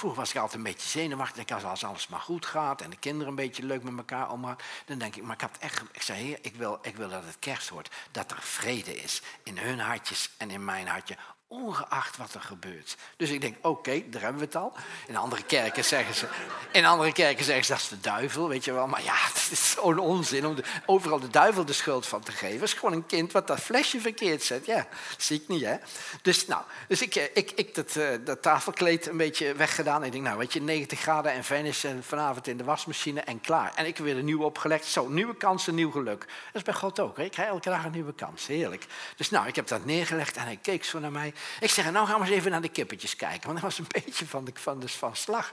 Vroeger 0.00 0.20
was 0.20 0.30
ik 0.30 0.36
altijd 0.36 0.56
een 0.56 0.62
beetje 0.62 0.88
zenuwachtig. 0.88 1.64
Als 1.64 1.84
alles 1.84 2.08
maar 2.08 2.20
goed 2.20 2.46
gaat 2.46 2.80
en 2.80 2.90
de 2.90 2.96
kinderen 2.96 3.28
een 3.28 3.34
beetje 3.34 3.62
leuk 3.62 3.82
met 3.82 3.96
elkaar 3.96 4.30
omgaan. 4.30 4.56
Dan 4.84 4.98
denk 4.98 5.16
ik, 5.16 5.22
maar 5.22 5.34
ik 5.34 5.40
had 5.40 5.56
echt. 5.58 5.82
Ik 5.92 6.02
zei, 6.02 6.22
heer, 6.22 6.38
ik 6.40 6.54
wil, 6.54 6.78
ik 6.82 6.96
wil 6.96 7.08
dat 7.08 7.24
het 7.24 7.38
kerst 7.38 7.68
wordt. 7.68 7.90
Dat 8.10 8.30
er 8.30 8.40
vrede 8.40 8.96
is 8.96 9.22
in 9.42 9.58
hun 9.58 9.78
hartjes 9.78 10.30
en 10.36 10.50
in 10.50 10.64
mijn 10.64 10.86
hartje 10.86 11.16
ongeacht 11.52 12.16
wat 12.16 12.34
er 12.34 12.40
gebeurt. 12.40 12.96
Dus 13.16 13.30
ik 13.30 13.40
denk, 13.40 13.56
oké, 13.60 14.02
daar 14.06 14.22
hebben 14.22 14.40
we 14.40 14.46
het 14.46 14.56
al. 14.56 14.72
In 15.06 15.16
andere 15.16 15.42
kerken 15.42 15.84
zeggen 15.84 16.14
ze, 16.14 16.26
in 16.72 16.84
andere 16.84 17.12
kerken 17.12 17.44
zeggen 17.44 17.64
ze 17.64 17.72
dat 17.72 17.80
is 17.80 17.88
de 17.88 18.00
duivel, 18.00 18.48
weet 18.48 18.64
je 18.64 18.72
wel. 18.72 18.86
Maar 18.86 19.02
ja, 19.02 19.14
het 19.28 19.48
is 19.50 19.70
zo'n 19.70 19.98
onzin 19.98 20.46
om 20.46 20.56
overal 20.86 21.20
de 21.20 21.28
duivel 21.28 21.64
de 21.64 21.72
schuld 21.72 22.06
van 22.06 22.20
te 22.20 22.32
geven. 22.32 22.60
Het 22.60 22.68
is 22.68 22.72
gewoon 22.72 22.92
een 22.94 23.06
kind 23.06 23.32
wat 23.32 23.46
dat 23.46 23.60
flesje 23.60 24.00
verkeerd 24.00 24.42
zet. 24.42 24.66
Ja, 24.66 24.86
zie 25.18 25.40
ik 25.40 25.48
niet, 25.48 25.64
hè. 25.64 25.76
Dus, 26.22 26.46
nou, 26.46 26.62
dus 26.88 27.02
ik, 27.02 27.14
eh, 27.14 27.24
ik, 27.34 27.50
ik 27.50 27.74
dat, 27.74 27.96
uh, 27.96 28.08
dat 28.24 28.42
tafelkleed 28.42 29.06
een 29.06 29.16
beetje 29.16 29.54
weggedaan. 29.54 30.04
Ik 30.04 30.12
denk, 30.12 30.24
nou, 30.24 30.38
weet 30.38 30.52
je, 30.52 30.60
90 30.60 31.00
graden 31.00 31.32
en 31.32 31.44
Venice 31.44 31.88
en 31.88 32.04
vanavond 32.04 32.46
in 32.46 32.56
de 32.56 32.64
wasmachine 32.64 33.20
en 33.20 33.40
klaar. 33.40 33.72
En 33.74 33.86
ik 33.86 33.96
weer 33.96 34.16
een 34.16 34.24
nieuwe 34.24 34.44
opgelegd. 34.44 34.84
Zo, 34.84 35.08
nieuwe 35.08 35.36
kansen, 35.36 35.74
nieuw 35.74 35.90
geluk. 35.90 36.20
Dat 36.20 36.28
is 36.52 36.62
bij 36.62 36.74
God 36.74 37.00
ook, 37.00 37.16
hè. 37.16 37.24
Ik 37.24 37.30
krijg 37.30 37.48
elke 37.48 37.68
dag 37.68 37.84
een 37.84 37.92
nieuwe 37.92 38.14
kans. 38.14 38.46
Heerlijk. 38.46 38.86
Dus 39.16 39.30
nou, 39.30 39.46
ik 39.46 39.56
heb 39.56 39.66
dat 39.66 39.84
neergelegd 39.84 40.36
en 40.36 40.44
hij 40.44 40.58
keek 40.62 40.84
zo 40.84 40.98
naar 40.98 41.12
mij. 41.12 41.34
Ik 41.60 41.70
zeg, 41.70 41.90
nou 41.90 42.06
gaan 42.06 42.20
we 42.20 42.26
eens 42.26 42.34
even 42.34 42.50
naar 42.50 42.60
de 42.60 42.68
kippetjes 42.68 43.16
kijken. 43.16 43.42
Want 43.42 43.60
dat 43.60 43.62
was 43.62 43.78
een 43.78 43.86
beetje 44.04 44.26
van, 44.26 44.44
de, 44.44 44.52
van, 44.54 44.80
dus 44.80 44.94
van 44.94 45.16
slag. 45.16 45.50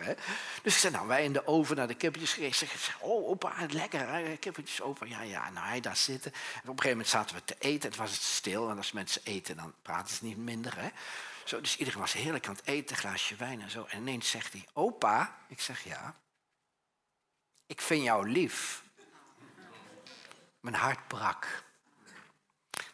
Dus 0.61 0.73
ik 0.73 0.79
zei, 0.79 0.93
nou 0.93 1.07
wij 1.07 1.23
in 1.23 1.33
de 1.33 1.47
oven 1.47 1.75
naar 1.75 1.87
de 1.87 1.93
kippetjes 1.93 2.33
gekeken. 2.33 2.61
Ik 2.61 2.79
zeg, 2.79 2.97
oh 2.99 3.29
opa, 3.29 3.53
lekker, 3.69 4.37
kippetjes 4.37 4.81
opa. 4.81 5.05
Ja, 5.05 5.21
ja, 5.21 5.49
nou 5.49 5.67
hij 5.67 5.79
daar 5.79 5.97
zitten. 5.97 6.31
En 6.33 6.39
op 6.39 6.53
een 6.53 6.69
gegeven 6.69 6.89
moment 6.89 7.07
zaten 7.07 7.35
we 7.35 7.43
te 7.43 7.55
eten. 7.59 7.89
Het 7.89 7.97
was 7.97 8.11
het 8.11 8.21
stil. 8.21 8.69
En 8.69 8.77
als 8.77 8.91
mensen 8.91 9.21
eten, 9.23 9.55
dan 9.55 9.73
praten 9.81 10.15
ze 10.15 10.25
niet 10.25 10.37
minder. 10.37 10.77
Hè? 10.77 10.89
Zo, 11.43 11.61
dus 11.61 11.77
iedereen 11.77 11.99
was 11.99 12.13
heerlijk 12.13 12.47
aan 12.47 12.55
het 12.55 12.67
eten, 12.67 12.95
een 12.95 13.01
glaasje 13.01 13.35
wijn 13.35 13.61
en 13.61 13.71
zo. 13.71 13.85
En 13.89 13.99
ineens 13.99 14.29
zegt 14.29 14.53
hij, 14.53 14.67
opa. 14.73 15.37
Ik 15.47 15.61
zeg, 15.61 15.83
ja. 15.83 16.15
Ik 17.65 17.81
vind 17.81 18.03
jou 18.03 18.29
lief. 18.29 18.83
Mijn 20.59 20.75
hart 20.75 21.07
brak. 21.07 21.65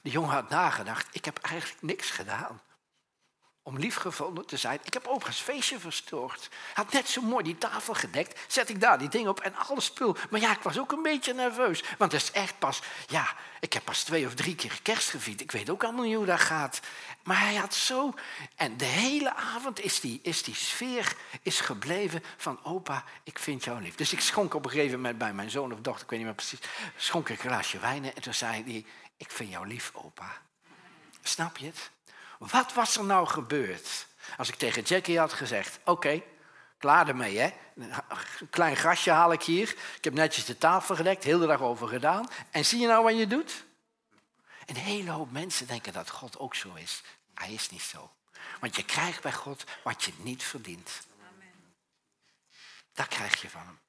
De 0.01 0.09
jongen 0.09 0.29
had 0.29 0.49
nagedacht, 0.49 1.07
ik 1.11 1.25
heb 1.25 1.37
eigenlijk 1.37 1.81
niks 1.81 2.11
gedaan 2.11 2.61
om 3.63 3.77
liefgevonden 3.77 4.45
te 4.45 4.57
zijn. 4.57 4.79
Ik 4.83 4.93
heb 4.93 5.07
overigens 5.07 5.39
feestje 5.39 5.79
verstoord. 5.79 6.49
Had 6.73 6.91
net 6.91 7.09
zo 7.09 7.21
mooi 7.21 7.43
die 7.43 7.57
tafel 7.57 7.93
gedekt. 7.93 8.39
Zet 8.47 8.69
ik 8.69 8.81
daar 8.81 8.99
die 8.99 9.09
ding 9.09 9.27
op 9.27 9.39
en 9.39 9.55
alles 9.55 9.85
spul. 9.85 10.15
Maar 10.29 10.39
ja, 10.39 10.51
ik 10.51 10.61
was 10.61 10.79
ook 10.79 10.91
een 10.91 11.01
beetje 11.01 11.33
nerveus. 11.33 11.83
Want 11.97 12.11
het 12.11 12.21
is 12.21 12.31
echt 12.31 12.59
pas, 12.59 12.81
ja, 13.07 13.35
ik 13.59 13.73
heb 13.73 13.83
pas 13.83 14.03
twee 14.03 14.25
of 14.25 14.33
drie 14.33 14.55
keer 14.55 14.79
kerst 14.81 15.09
gevierd. 15.09 15.41
Ik 15.41 15.51
weet 15.51 15.69
ook 15.69 15.83
allemaal 15.83 16.05
niet 16.05 16.15
hoe 16.15 16.25
dat 16.25 16.39
gaat. 16.39 16.79
Maar 17.23 17.39
hij 17.39 17.55
had 17.55 17.73
zo... 17.73 18.13
En 18.55 18.77
de 18.77 18.85
hele 18.85 19.35
avond 19.35 19.79
is 19.79 19.99
die, 19.99 20.19
is 20.23 20.43
die 20.43 20.55
sfeer 20.55 21.15
is 21.41 21.59
gebleven 21.59 22.23
van 22.37 22.59
opa, 22.63 23.03
ik 23.23 23.39
vind 23.39 23.63
jou 23.63 23.81
lief. 23.81 23.95
Dus 23.95 24.13
ik 24.13 24.19
schonk 24.19 24.53
op 24.53 24.65
een 24.65 24.71
gegeven 24.71 24.95
moment 24.95 25.17
bij 25.17 25.33
mijn 25.33 25.49
zoon 25.49 25.73
of 25.73 25.79
dochter, 25.79 26.03
ik 26.03 26.09
weet 26.09 26.19
niet 26.19 26.27
meer 26.27 26.37
precies, 26.37 26.59
schonk 26.95 27.29
ik 27.29 27.43
een 27.43 27.49
glaasje 27.49 27.79
wijn 27.79 28.13
en 28.13 28.21
toen 28.21 28.33
zei 28.33 28.63
hij, 28.63 28.85
ik 29.17 29.31
vind 29.31 29.49
jou 29.51 29.67
lief 29.67 29.91
opa. 29.93 30.41
Snap 31.21 31.57
je 31.57 31.65
het? 31.65 31.91
Wat 32.51 32.73
was 32.73 32.97
er 32.97 33.03
nou 33.03 33.27
gebeurd? 33.27 34.07
Als 34.37 34.49
ik 34.49 34.55
tegen 34.55 34.83
Jackie 34.83 35.19
had 35.19 35.33
gezegd: 35.33 35.79
Oké, 35.85 36.21
klaar 36.77 37.07
ermee, 37.07 37.37
hè? 37.37 37.53
Een 37.75 38.49
klein 38.49 38.75
grasje 38.75 39.11
haal 39.11 39.31
ik 39.31 39.43
hier. 39.43 39.69
Ik 39.69 40.03
heb 40.03 40.13
netjes 40.13 40.45
de 40.45 40.57
tafel 40.57 40.95
gedekt, 40.95 41.23
heel 41.23 41.39
de 41.39 41.45
dag 41.45 41.61
over 41.61 41.87
gedaan. 41.87 42.29
En 42.51 42.65
zie 42.65 42.79
je 42.79 42.87
nou 42.87 43.03
wat 43.03 43.17
je 43.17 43.27
doet? 43.27 43.63
Een 44.65 44.75
hele 44.75 45.11
hoop 45.11 45.31
mensen 45.31 45.67
denken 45.67 45.93
dat 45.93 46.09
God 46.09 46.39
ook 46.39 46.55
zo 46.55 46.73
is. 46.73 47.03
Hij 47.33 47.53
is 47.53 47.69
niet 47.69 47.81
zo. 47.81 48.11
Want 48.59 48.75
je 48.75 48.83
krijgt 48.83 49.21
bij 49.21 49.33
God 49.33 49.63
wat 49.83 50.03
je 50.03 50.11
niet 50.17 50.43
verdient. 50.43 51.01
Dat 52.93 53.07
krijg 53.07 53.41
je 53.41 53.49
van 53.49 53.65
hem. 53.65 53.79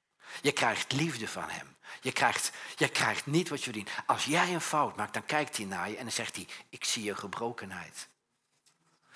Je 0.43 0.53
krijgt 0.53 0.93
liefde 0.93 1.29
van 1.29 1.49
hem. 1.49 1.77
Je 2.01 2.13
krijgt, 2.13 2.53
je 2.77 2.89
krijgt 2.89 3.27
niet 3.27 3.49
wat 3.49 3.59
je 3.59 3.65
verdient. 3.65 3.91
Als 4.07 4.25
jij 4.25 4.55
een 4.55 4.61
fout 4.61 4.97
maakt, 4.97 5.13
dan 5.13 5.25
kijkt 5.25 5.57
hij 5.57 5.67
naar 5.67 5.91
je 5.91 5.97
en 5.97 6.03
dan 6.03 6.13
zegt 6.13 6.37
hij: 6.37 6.49
Ik 6.69 6.85
zie 6.85 7.03
je 7.03 7.17
gebrokenheid. 7.17 8.09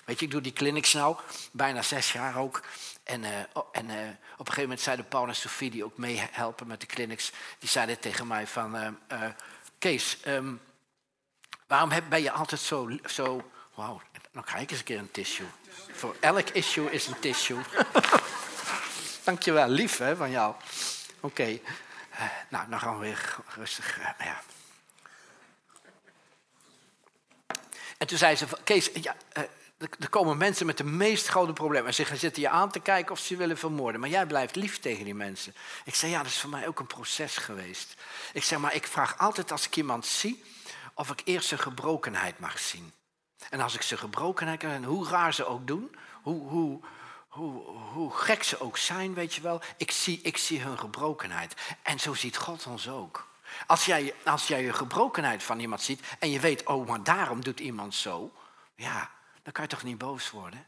Weet 0.09 0.19
je, 0.19 0.25
ik 0.25 0.31
doe 0.31 0.41
die 0.41 0.53
clinics 0.53 0.93
nou, 0.93 1.17
bijna 1.51 1.81
zes 1.81 2.11
jaar 2.11 2.37
ook. 2.37 2.61
En, 3.03 3.23
uh, 3.23 3.39
en 3.71 3.89
uh, 3.89 3.95
op 4.33 4.39
een 4.39 4.45
gegeven 4.45 4.61
moment 4.61 4.81
zeiden 4.81 5.07
Paul 5.07 5.27
en 5.27 5.35
Sophie, 5.35 5.69
die 5.69 5.83
ook 5.83 5.97
meehelpen 5.97 6.67
met 6.67 6.81
de 6.81 6.85
clinics, 6.85 7.31
die 7.59 7.69
zeiden 7.69 7.99
tegen 7.99 8.27
mij 8.27 8.47
van, 8.47 8.75
uh, 8.75 8.89
Kees, 9.79 10.17
um, 10.27 10.61
waarom 11.67 11.91
ben 12.09 12.21
je 12.21 12.31
altijd 12.31 12.61
zo, 12.61 12.89
zo 13.05 13.51
wauw, 13.73 14.01
dan 14.31 14.43
krijg 14.43 14.63
ik 14.63 14.69
eens 14.69 14.79
een 14.79 14.85
keer 14.85 14.99
een 14.99 15.11
tissue. 15.11 15.47
Voor 15.91 16.15
elk 16.19 16.49
issue 16.49 16.91
is 16.91 17.07
een 17.07 17.19
tissue. 17.19 17.61
Dankjewel, 19.23 19.67
lief 19.67 19.97
hè, 19.97 20.15
van 20.15 20.31
jou. 20.31 20.55
Oké, 21.19 21.59
nou, 22.49 22.69
dan 22.69 22.79
gaan 22.79 22.99
we 22.99 23.05
weer 23.05 23.35
rustig, 23.55 23.99
ja. 24.19 24.41
En 27.97 28.07
toen 28.07 28.17
zei 28.17 28.35
ze, 28.35 28.45
Kees, 28.63 28.89
ja, 28.93 29.15
er 29.79 30.09
komen 30.09 30.37
mensen 30.37 30.65
met 30.65 30.77
de 30.77 30.83
meest 30.83 31.27
grote 31.27 31.53
problemen. 31.53 31.87
En 31.87 31.93
ze 31.93 32.15
zitten 32.15 32.41
je 32.41 32.49
aan 32.49 32.71
te 32.71 32.79
kijken 32.79 33.11
of 33.11 33.19
ze 33.19 33.35
willen 33.35 33.57
vermoorden. 33.57 34.01
Maar 34.01 34.09
jij 34.09 34.25
blijft 34.25 34.55
lief 34.55 34.79
tegen 34.79 35.05
die 35.05 35.15
mensen. 35.15 35.55
Ik 35.85 35.95
zeg, 35.95 36.09
ja, 36.09 36.17
dat 36.17 36.31
is 36.31 36.39
voor 36.39 36.49
mij 36.49 36.67
ook 36.67 36.79
een 36.79 36.87
proces 36.87 37.37
geweest. 37.37 37.93
Ik 38.33 38.43
zeg, 38.43 38.59
maar 38.59 38.75
ik 38.75 38.87
vraag 38.87 39.17
altijd 39.17 39.51
als 39.51 39.65
ik 39.65 39.75
iemand 39.75 40.05
zie... 40.05 40.43
of 40.93 41.09
ik 41.09 41.21
eerst 41.23 41.47
zijn 41.47 41.59
gebrokenheid 41.59 42.39
mag 42.39 42.59
zien. 42.59 42.93
En 43.49 43.59
als 43.59 43.75
ik 43.75 43.81
zijn 43.81 43.99
gebrokenheid 43.99 44.59
kan 44.59 44.83
hoe 44.83 45.07
raar 45.07 45.33
ze 45.33 45.45
ook 45.45 45.67
doen... 45.67 45.95
hoe, 46.21 46.49
hoe, 46.49 46.81
hoe, 47.27 47.63
hoe 47.93 48.11
gek 48.11 48.43
ze 48.43 48.59
ook 48.59 48.77
zijn, 48.77 49.13
weet 49.13 49.35
je 49.35 49.41
wel... 49.41 49.61
Ik 49.77 49.91
zie, 49.91 50.19
ik 50.23 50.37
zie 50.37 50.61
hun 50.61 50.79
gebrokenheid. 50.79 51.55
En 51.83 51.99
zo 51.99 52.13
ziet 52.13 52.37
God 52.37 52.65
ons 52.65 52.89
ook. 52.89 53.27
Als 53.67 53.85
jij, 53.85 54.13
als 54.25 54.47
jij 54.47 54.63
je 54.63 54.73
gebrokenheid 54.73 55.43
van 55.43 55.59
iemand 55.59 55.81
ziet... 55.81 56.01
en 56.19 56.31
je 56.31 56.39
weet, 56.39 56.65
oh, 56.65 56.87
maar 56.87 57.03
daarom 57.03 57.43
doet 57.43 57.59
iemand 57.59 57.95
zo... 57.95 58.33
ja, 58.75 59.09
dan 59.49 59.57
kan 59.57 59.69
je 59.69 59.75
toch 59.75 59.89
niet 59.89 59.97
boos 59.97 60.29
worden? 60.29 60.67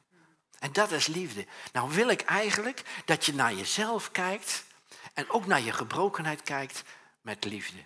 En 0.60 0.74
dat 0.74 0.92
is 0.92 1.08
liefde. 1.08 1.48
Nou 1.74 1.92
wil 1.92 2.10
ik 2.10 2.22
eigenlijk 2.22 2.84
dat 3.06 3.26
je 3.26 3.34
naar 3.34 3.54
jezelf 3.54 4.12
kijkt 4.12 4.64
en 5.14 5.30
ook 5.30 5.46
naar 5.46 5.62
je 5.62 5.72
gebrokenheid 5.72 6.42
kijkt 6.42 6.84
met 7.22 7.44
liefde. 7.44 7.84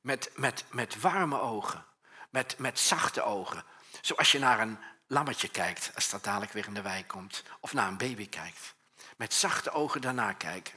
Met, 0.00 0.30
met, 0.34 0.64
met 0.70 1.00
warme 1.00 1.40
ogen, 1.40 1.84
met, 2.30 2.58
met 2.58 2.78
zachte 2.78 3.22
ogen. 3.22 3.64
Zoals 4.00 4.32
je 4.32 4.38
naar 4.38 4.60
een 4.60 4.78
lammetje 5.06 5.48
kijkt 5.48 5.90
als 5.94 6.10
dat 6.10 6.24
dadelijk 6.24 6.52
weer 6.52 6.66
in 6.66 6.74
de 6.74 6.82
wei 6.82 7.06
komt. 7.06 7.42
Of 7.60 7.72
naar 7.72 7.88
een 7.88 7.96
baby 7.96 8.28
kijkt. 8.28 8.74
Met 9.16 9.34
zachte 9.34 9.70
ogen 9.70 10.00
daarna 10.00 10.32
kijken. 10.32 10.74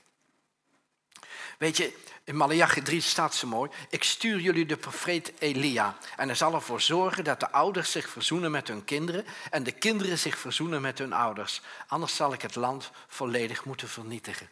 Weet 1.57 1.77
je, 1.77 1.93
in 2.23 2.35
Malachi 2.35 2.81
3 2.81 3.01
staat 3.01 3.35
zo 3.35 3.47
mooi. 3.47 3.71
Ik 3.89 4.03
stuur 4.03 4.39
jullie 4.39 4.65
de 4.65 4.77
profeet 4.77 5.33
Elia. 5.39 5.97
En 6.15 6.27
hij 6.27 6.35
zal 6.35 6.53
ervoor 6.53 6.81
zorgen 6.81 7.23
dat 7.23 7.39
de 7.39 7.51
ouders 7.51 7.91
zich 7.91 8.09
verzoenen 8.09 8.51
met 8.51 8.67
hun 8.67 8.83
kinderen. 8.83 9.25
En 9.49 9.63
de 9.63 9.71
kinderen 9.71 10.17
zich 10.17 10.37
verzoenen 10.37 10.81
met 10.81 10.97
hun 10.97 11.13
ouders. 11.13 11.61
Anders 11.87 12.15
zal 12.15 12.33
ik 12.33 12.41
het 12.41 12.55
land 12.55 12.91
volledig 13.07 13.65
moeten 13.65 13.89
vernietigen. 13.89 14.49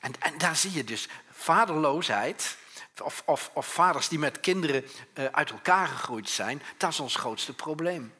En, 0.00 0.12
en 0.20 0.38
daar 0.38 0.56
zie 0.56 0.72
je 0.72 0.84
dus 0.84 1.08
vaderloosheid. 1.30 2.56
Of, 3.02 3.22
of, 3.26 3.50
of 3.54 3.66
vaders 3.66 4.08
die 4.08 4.18
met 4.18 4.40
kinderen 4.40 4.84
uh, 5.14 5.24
uit 5.24 5.50
elkaar 5.50 5.86
gegroeid 5.86 6.28
zijn. 6.28 6.62
Dat 6.76 6.90
is 6.90 7.00
ons 7.00 7.16
grootste 7.16 7.54
probleem. 7.54 8.14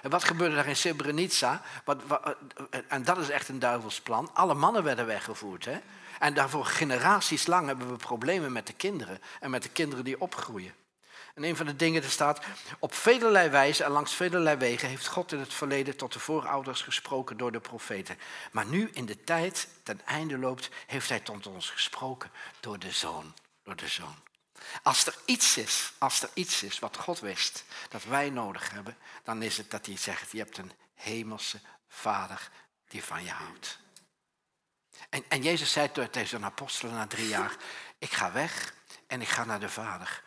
En 0.00 0.10
wat 0.10 0.24
gebeurde 0.24 0.54
daar 0.54 0.66
in 0.66 0.76
Srebrenica? 0.76 1.62
Wat, 1.84 2.02
en 2.88 3.04
dat 3.04 3.18
is 3.18 3.28
echt 3.28 3.48
een 3.48 3.58
duivelsplan. 3.58 4.30
Alle 4.32 4.54
mannen 4.54 4.82
werden 4.82 5.06
weggevoerd. 5.06 5.64
Hè? 5.64 5.80
En 6.24 6.34
daarvoor 6.34 6.64
generaties 6.64 7.46
lang 7.46 7.66
hebben 7.66 7.90
we 7.90 7.96
problemen 7.96 8.52
met 8.52 8.66
de 8.66 8.72
kinderen 8.72 9.20
en 9.40 9.50
met 9.50 9.62
de 9.62 9.68
kinderen 9.68 10.04
die 10.04 10.20
opgroeien. 10.20 10.74
En 11.34 11.44
een 11.44 11.56
van 11.56 11.66
de 11.66 11.76
dingen, 11.76 12.02
er 12.02 12.10
staat, 12.10 12.44
op 12.78 12.94
velelei 12.94 13.48
wijze 13.48 13.84
en 13.84 13.90
langs 13.90 14.14
velelei 14.14 14.56
wegen 14.56 14.88
heeft 14.88 15.06
God 15.06 15.32
in 15.32 15.38
het 15.38 15.54
verleden 15.54 15.96
tot 15.96 16.12
de 16.12 16.18
voorouders 16.18 16.80
gesproken 16.82 17.36
door 17.36 17.52
de 17.52 17.60
profeten. 17.60 18.18
Maar 18.52 18.66
nu 18.66 18.90
in 18.92 19.06
de 19.06 19.24
tijd 19.24 19.68
ten 19.82 20.00
einde 20.06 20.38
loopt, 20.38 20.68
heeft 20.86 21.08
hij 21.08 21.20
tot 21.20 21.46
ons 21.46 21.70
gesproken 21.70 22.30
door 22.60 22.78
de 22.78 22.90
Zoon. 22.90 23.34
Door 23.62 23.76
de 23.76 23.88
Zoon. 23.88 24.16
Als 24.82 25.06
er 25.06 25.16
iets 25.24 25.56
is, 25.56 25.92
als 25.98 26.22
er 26.22 26.30
iets 26.34 26.62
is 26.62 26.78
wat 26.78 26.96
God 26.96 27.20
wist 27.20 27.64
dat 27.88 28.04
wij 28.04 28.30
nodig 28.30 28.70
hebben, 28.70 28.96
dan 29.24 29.42
is 29.42 29.56
het 29.56 29.70
dat 29.70 29.86
hij 29.86 29.96
zegt, 29.96 30.32
je 30.32 30.38
hebt 30.38 30.58
een 30.58 30.72
hemelse 30.94 31.60
vader 31.88 32.50
die 32.88 33.04
van 33.04 33.24
je 33.24 33.30
houdt. 33.30 33.82
En, 35.14 35.24
en 35.28 35.42
Jezus 35.42 35.72
zei 35.72 35.90
tegen 35.92 36.26
zijn 36.26 36.44
apostelen 36.44 36.94
na 36.94 37.06
drie 37.06 37.28
jaar, 37.28 37.56
ik 37.98 38.12
ga 38.12 38.32
weg 38.32 38.74
en 39.06 39.20
ik 39.20 39.28
ga 39.28 39.44
naar 39.44 39.60
de 39.60 39.68
vader. 39.68 40.22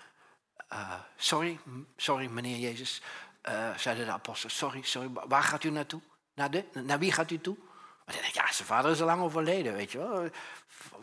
Uh, 0.74 0.94
sorry, 1.16 1.60
sorry 1.98 2.28
meneer 2.28 2.58
Jezus, 2.58 3.02
uh, 3.50 3.78
zeiden 3.78 4.06
de 4.06 4.12
apostelen, 4.12 4.56
sorry, 4.56 4.82
sorry, 4.82 5.10
waar 5.28 5.44
gaat 5.44 5.64
u 5.64 5.70
naartoe? 5.70 6.02
Naar, 6.34 6.52
de, 6.52 6.98
wie 7.00 7.12
gaat 7.12 7.32
u 7.32 7.42
toe? 7.42 7.58
Maar 8.06 8.16
dan 8.16 8.22
denk 8.22 8.34
ja, 8.34 8.52
zijn 8.52 8.68
vader 8.68 8.92
is 8.92 9.00
al 9.00 9.06
lang 9.06 9.22
overleden, 9.22 9.74
weet 9.74 9.92
je 9.92 9.98
wel. 9.98 10.30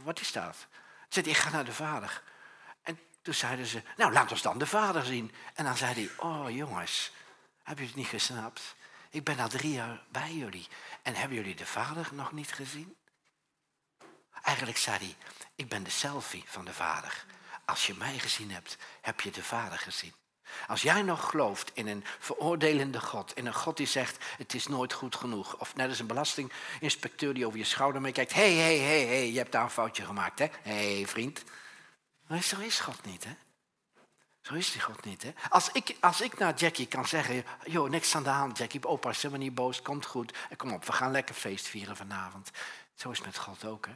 Wat 0.02 0.20
is 0.20 0.32
dat? 0.32 0.66
Zei 1.08 1.26
ik 1.26 1.36
ga 1.36 1.50
naar 1.50 1.64
de 1.64 1.72
vader. 1.72 2.22
En 2.82 2.98
toen 3.22 3.34
zeiden 3.34 3.66
ze, 3.66 3.82
nou 3.96 4.12
laat 4.12 4.30
ons 4.30 4.42
dan 4.42 4.58
de 4.58 4.66
vader 4.66 5.04
zien. 5.04 5.32
En 5.54 5.64
dan 5.64 5.76
zei 5.76 5.94
hij, 5.94 6.10
oh 6.28 6.50
jongens, 6.50 7.12
heb 7.62 7.78
je 7.78 7.86
het 7.86 7.94
niet 7.94 8.06
gesnapt? 8.06 8.74
Ik 9.10 9.24
ben 9.24 9.38
al 9.38 9.48
drie 9.48 9.72
jaar 9.72 10.02
bij 10.08 10.32
jullie. 10.32 10.68
En 11.02 11.14
hebben 11.14 11.36
jullie 11.36 11.54
de 11.54 11.66
vader 11.66 12.08
nog 12.12 12.32
niet 12.32 12.52
gezien? 12.52 12.96
Eigenlijk 14.44 14.78
zei 14.78 14.96
hij, 14.98 15.16
ik 15.54 15.68
ben 15.68 15.82
de 15.82 15.90
selfie 15.90 16.44
van 16.46 16.64
de 16.64 16.72
vader. 16.72 17.24
Als 17.64 17.86
je 17.86 17.94
mij 17.94 18.18
gezien 18.18 18.50
hebt, 18.50 18.76
heb 19.00 19.20
je 19.20 19.30
de 19.30 19.42
vader 19.42 19.78
gezien. 19.78 20.14
Als 20.66 20.82
jij 20.82 21.02
nog 21.02 21.30
gelooft 21.30 21.70
in 21.74 21.86
een 21.86 22.04
veroordelende 22.18 23.00
God, 23.00 23.36
in 23.36 23.46
een 23.46 23.54
God 23.54 23.76
die 23.76 23.86
zegt 23.86 24.24
het 24.36 24.54
is 24.54 24.66
nooit 24.66 24.92
goed 24.92 25.16
genoeg, 25.16 25.56
of 25.58 25.74
net 25.76 25.88
als 25.88 25.98
een 25.98 26.06
belastinginspecteur 26.06 27.34
die 27.34 27.46
over 27.46 27.58
je 27.58 27.64
schouder 27.64 28.00
meekijkt, 28.00 28.32
hé, 28.32 28.56
hé, 28.56 28.78
hé, 28.78 29.06
hé, 29.06 29.22
je 29.32 29.38
hebt 29.38 29.52
daar 29.52 29.62
een 29.62 29.70
foutje 29.70 30.04
gemaakt, 30.04 30.38
hè? 30.38 30.46
Hé, 30.62 30.94
hey, 30.96 31.06
vriend. 31.06 31.42
Zo 32.42 32.58
is 32.58 32.80
God 32.80 33.04
niet, 33.04 33.24
hè? 33.24 33.32
Zo 34.40 34.54
is 34.54 34.72
die 34.72 34.80
God 34.80 35.04
niet, 35.04 35.22
hè? 35.22 35.32
Als 35.48 35.68
ik, 35.72 35.96
als 36.00 36.20
ik 36.20 36.38
naar 36.38 36.54
Jackie 36.54 36.86
kan 36.86 37.06
zeggen, 37.06 37.44
joh, 37.64 37.90
niks 37.90 38.14
aan 38.14 38.22
de 38.22 38.28
hand, 38.28 38.58
Jackie, 38.58 38.86
opa 38.86 39.10
is 39.10 39.22
helemaal 39.22 39.44
niet 39.44 39.54
boos, 39.54 39.82
komt 39.82 40.06
goed. 40.06 40.36
Kom 40.56 40.72
op, 40.72 40.84
we 40.84 40.92
gaan 40.92 41.10
lekker 41.10 41.34
feest 41.34 41.66
vieren 41.66 41.96
vanavond. 41.96 42.50
Zo 42.94 43.10
is 43.10 43.16
het 43.16 43.26
met 43.26 43.38
God 43.38 43.64
ook, 43.64 43.86
hè? 43.86 43.92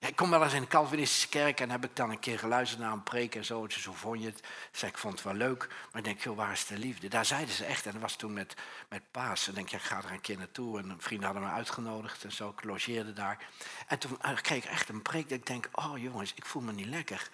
Ik 0.00 0.16
kom 0.16 0.30
wel 0.30 0.44
eens 0.44 0.52
in 0.52 0.60
de 0.60 0.66
Calvinistische 0.66 1.28
kerk 1.28 1.60
en 1.60 1.70
heb 1.70 1.84
ik 1.84 1.96
dan 1.96 2.10
een 2.10 2.18
keer 2.18 2.38
geluisterd 2.38 2.80
naar 2.80 2.92
een 2.92 3.02
preek 3.02 3.34
en 3.34 3.44
zo. 3.44 3.68
Zo 3.68 3.92
vond 3.92 4.20
je 4.20 4.26
het. 4.26 4.40
Zei, 4.72 4.90
ik 4.90 4.98
vond 4.98 5.14
het 5.14 5.22
wel 5.22 5.34
leuk, 5.34 5.68
maar 5.68 5.98
ik 6.00 6.04
denk, 6.04 6.20
joh, 6.20 6.36
waar 6.36 6.52
is 6.52 6.66
de 6.66 6.78
liefde? 6.78 7.08
Daar 7.08 7.24
zeiden 7.24 7.54
ze 7.54 7.64
echt, 7.64 7.86
en 7.86 7.92
dat 7.92 8.00
was 8.00 8.16
toen 8.16 8.32
met, 8.32 8.54
met 8.88 9.02
Paas. 9.10 9.48
En 9.48 9.54
denk, 9.54 9.68
ja, 9.68 9.76
ik 9.76 9.84
ga 9.84 9.96
er 9.96 10.10
een 10.10 10.20
keer 10.20 10.38
naartoe. 10.38 10.78
En 10.78 10.90
een 10.90 11.00
vriend 11.00 11.24
hadden 11.24 11.42
me 11.42 11.48
uitgenodigd 11.48 12.24
en 12.24 12.32
zo, 12.32 12.48
ik 12.48 12.64
logeerde 12.64 13.12
daar. 13.12 13.38
En 13.86 13.98
toen 13.98 14.20
eh, 14.20 14.34
kreeg 14.34 14.64
ik 14.64 14.70
echt 14.70 14.88
een 14.88 15.02
preek 15.02 15.28
dat 15.28 15.38
ik 15.38 15.46
denk, 15.46 15.68
oh 15.72 15.98
jongens, 15.98 16.34
ik 16.34 16.44
voel 16.44 16.62
me 16.62 16.72
niet 16.72 16.86
lekker. 16.86 17.28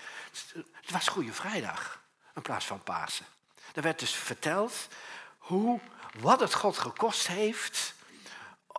Het 0.73 0.91
was 0.91 1.09
Goede 1.09 1.33
Vrijdag, 1.33 2.03
in 2.35 2.43
plaats 2.43 2.67
van 2.67 2.83
Pasen. 2.83 3.27
Er 3.75 3.83
werd 3.83 3.99
dus 3.99 4.13
verteld 4.13 4.89
hoe, 5.39 5.81
wat 6.19 6.41
het 6.41 6.55
God 6.55 6.79
gekost 6.79 7.27
heeft 7.27 7.95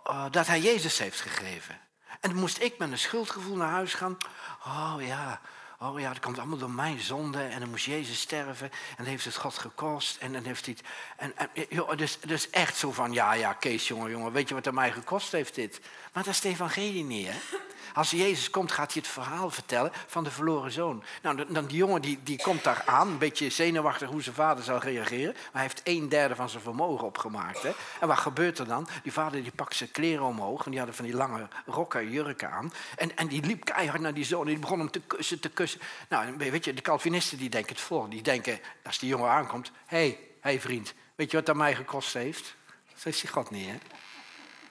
uh, 0.08 0.26
dat 0.32 0.48
hij 0.48 0.60
Jezus 0.60 0.98
heeft 0.98 1.22
gegeven. 1.22 1.87
En 2.20 2.30
dan 2.30 2.40
moest 2.40 2.62
ik 2.62 2.78
met 2.78 2.92
een 2.92 2.98
schuldgevoel 2.98 3.56
naar 3.56 3.70
huis 3.70 3.94
gaan. 3.94 4.18
Oh 4.66 4.96
ja, 5.00 5.42
oh 5.80 6.00
ja, 6.00 6.10
dat 6.10 6.20
komt 6.20 6.38
allemaal 6.38 6.58
door 6.58 6.72
mijn 6.72 7.00
zonde. 7.00 7.42
En 7.44 7.60
dan 7.60 7.70
moest 7.70 7.86
Jezus 7.86 8.22
sterven. 8.22 8.72
En 8.72 8.96
dan 8.98 9.06
heeft 9.06 9.26
het 9.26 9.36
God 9.36 9.58
gekost. 9.58 10.18
En 10.18 10.34
dan 10.34 10.44
heeft 10.44 10.66
hij 10.66 10.76
het... 10.78 10.88
En, 11.18 11.54
en, 11.54 11.66
joh, 11.70 11.98
dus, 11.98 12.20
dus 12.20 12.50
echt 12.50 12.78
zo 12.78 12.92
van, 12.92 13.14
ja, 13.14 13.34
ja, 13.34 13.54
Kees, 13.54 13.88
jongen, 13.88 14.10
jongen. 14.10 14.32
Weet 14.32 14.48
je 14.48 14.54
wat 14.54 14.66
het 14.66 14.74
mij 14.74 14.92
gekost 14.92 15.32
heeft 15.32 15.56
dit? 15.56 15.80
Maar 16.14 16.24
dat 16.24 16.34
is 16.34 16.42
de 16.42 16.50
evangelie 16.50 17.04
niet, 17.04 17.28
hè? 17.28 17.58
Als 17.94 18.12
Jezus 18.12 18.50
komt, 18.50 18.72
gaat 18.72 18.94
hij 18.94 19.02
het 19.02 19.12
verhaal 19.12 19.50
vertellen 19.50 19.92
van 20.08 20.24
de 20.24 20.32
verloren 20.32 20.72
zoon. 20.72 21.04
Nou, 21.22 21.46
dan 21.48 21.66
die 21.66 21.78
jongen 21.78 22.02
die, 22.02 22.20
die 22.24 22.42
komt 22.42 22.64
daar 22.64 22.84
aan, 22.86 23.08
een 23.08 23.18
beetje 23.18 23.50
zenuwachtig 23.50 24.10
hoe 24.10 24.22
zijn 24.22 24.36
vader 24.36 24.64
zal 24.64 24.80
reageren. 24.80 25.34
Maar 25.34 25.52
hij 25.52 25.62
heeft 25.62 25.82
een 25.84 26.10
derde 26.10 26.36
van 26.36 26.50
zijn 26.50 26.64
vermogen 26.64 27.06
opgemaakt. 27.06 27.64
Hè? 27.64 27.72
En 28.00 28.08
wat 28.08 28.18
gebeurt 28.18 28.60
er 28.60 28.68
dan? 28.68 28.88
Die 29.04 29.14
vader 29.14 29.44
die 29.44 29.52
pakt 29.52 29.76
zijn 29.76 29.92
kleren 29.92 30.26
omhoog 30.26 30.66
en 30.66 30.70
die 30.70 30.80
hadden 30.80 30.98
van 30.98 31.06
die 31.06 31.16
lange 31.16 31.48
rokken, 31.66 32.10
jurken 32.10 32.52
aan. 32.52 32.74
En, 32.96 33.18
en 33.18 33.28
die 33.28 33.46
liep 33.46 33.66
keihard 33.66 34.02
naar 34.02 34.14
die 34.14 34.26
zoon 34.26 34.42
en 34.42 34.48
die 34.48 34.60
begon 34.60 34.80
hem 34.80 34.92
te 34.92 35.00
kussen, 35.00 35.40
te 35.40 35.50
kussen. 35.50 35.82
Nou, 36.10 36.38
weet 36.38 36.66
je, 36.66 36.74
de 36.74 36.82
Calvinisten 36.82 37.38
die 37.38 37.50
denken 37.50 37.72
het 37.72 37.82
voor. 37.82 38.10
Die 38.10 38.22
denken, 38.22 38.60
als 38.86 39.00
die 39.00 39.10
jongen 39.10 39.30
aankomt, 39.30 39.72
hé, 39.86 39.98
hey, 39.98 40.20
hey 40.42 40.62
vriend, 40.62 40.94
weet 41.16 41.32
je 41.32 41.38
wat 41.38 41.46
dat 41.46 41.56
mij 41.56 41.76
gekost 41.76 42.14
heeft? 42.14 42.56
Zo 42.96 43.10
is 43.10 43.22
God 43.22 43.50
niet, 43.50 43.68
hè? 43.68 43.78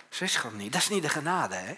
Zo 0.09 0.25
is 0.25 0.37
God 0.37 0.57
niet. 0.57 0.73
Dat 0.73 0.81
is 0.81 0.89
niet 0.89 1.03
de 1.03 1.09
genade, 1.09 1.55
hè? 1.55 1.75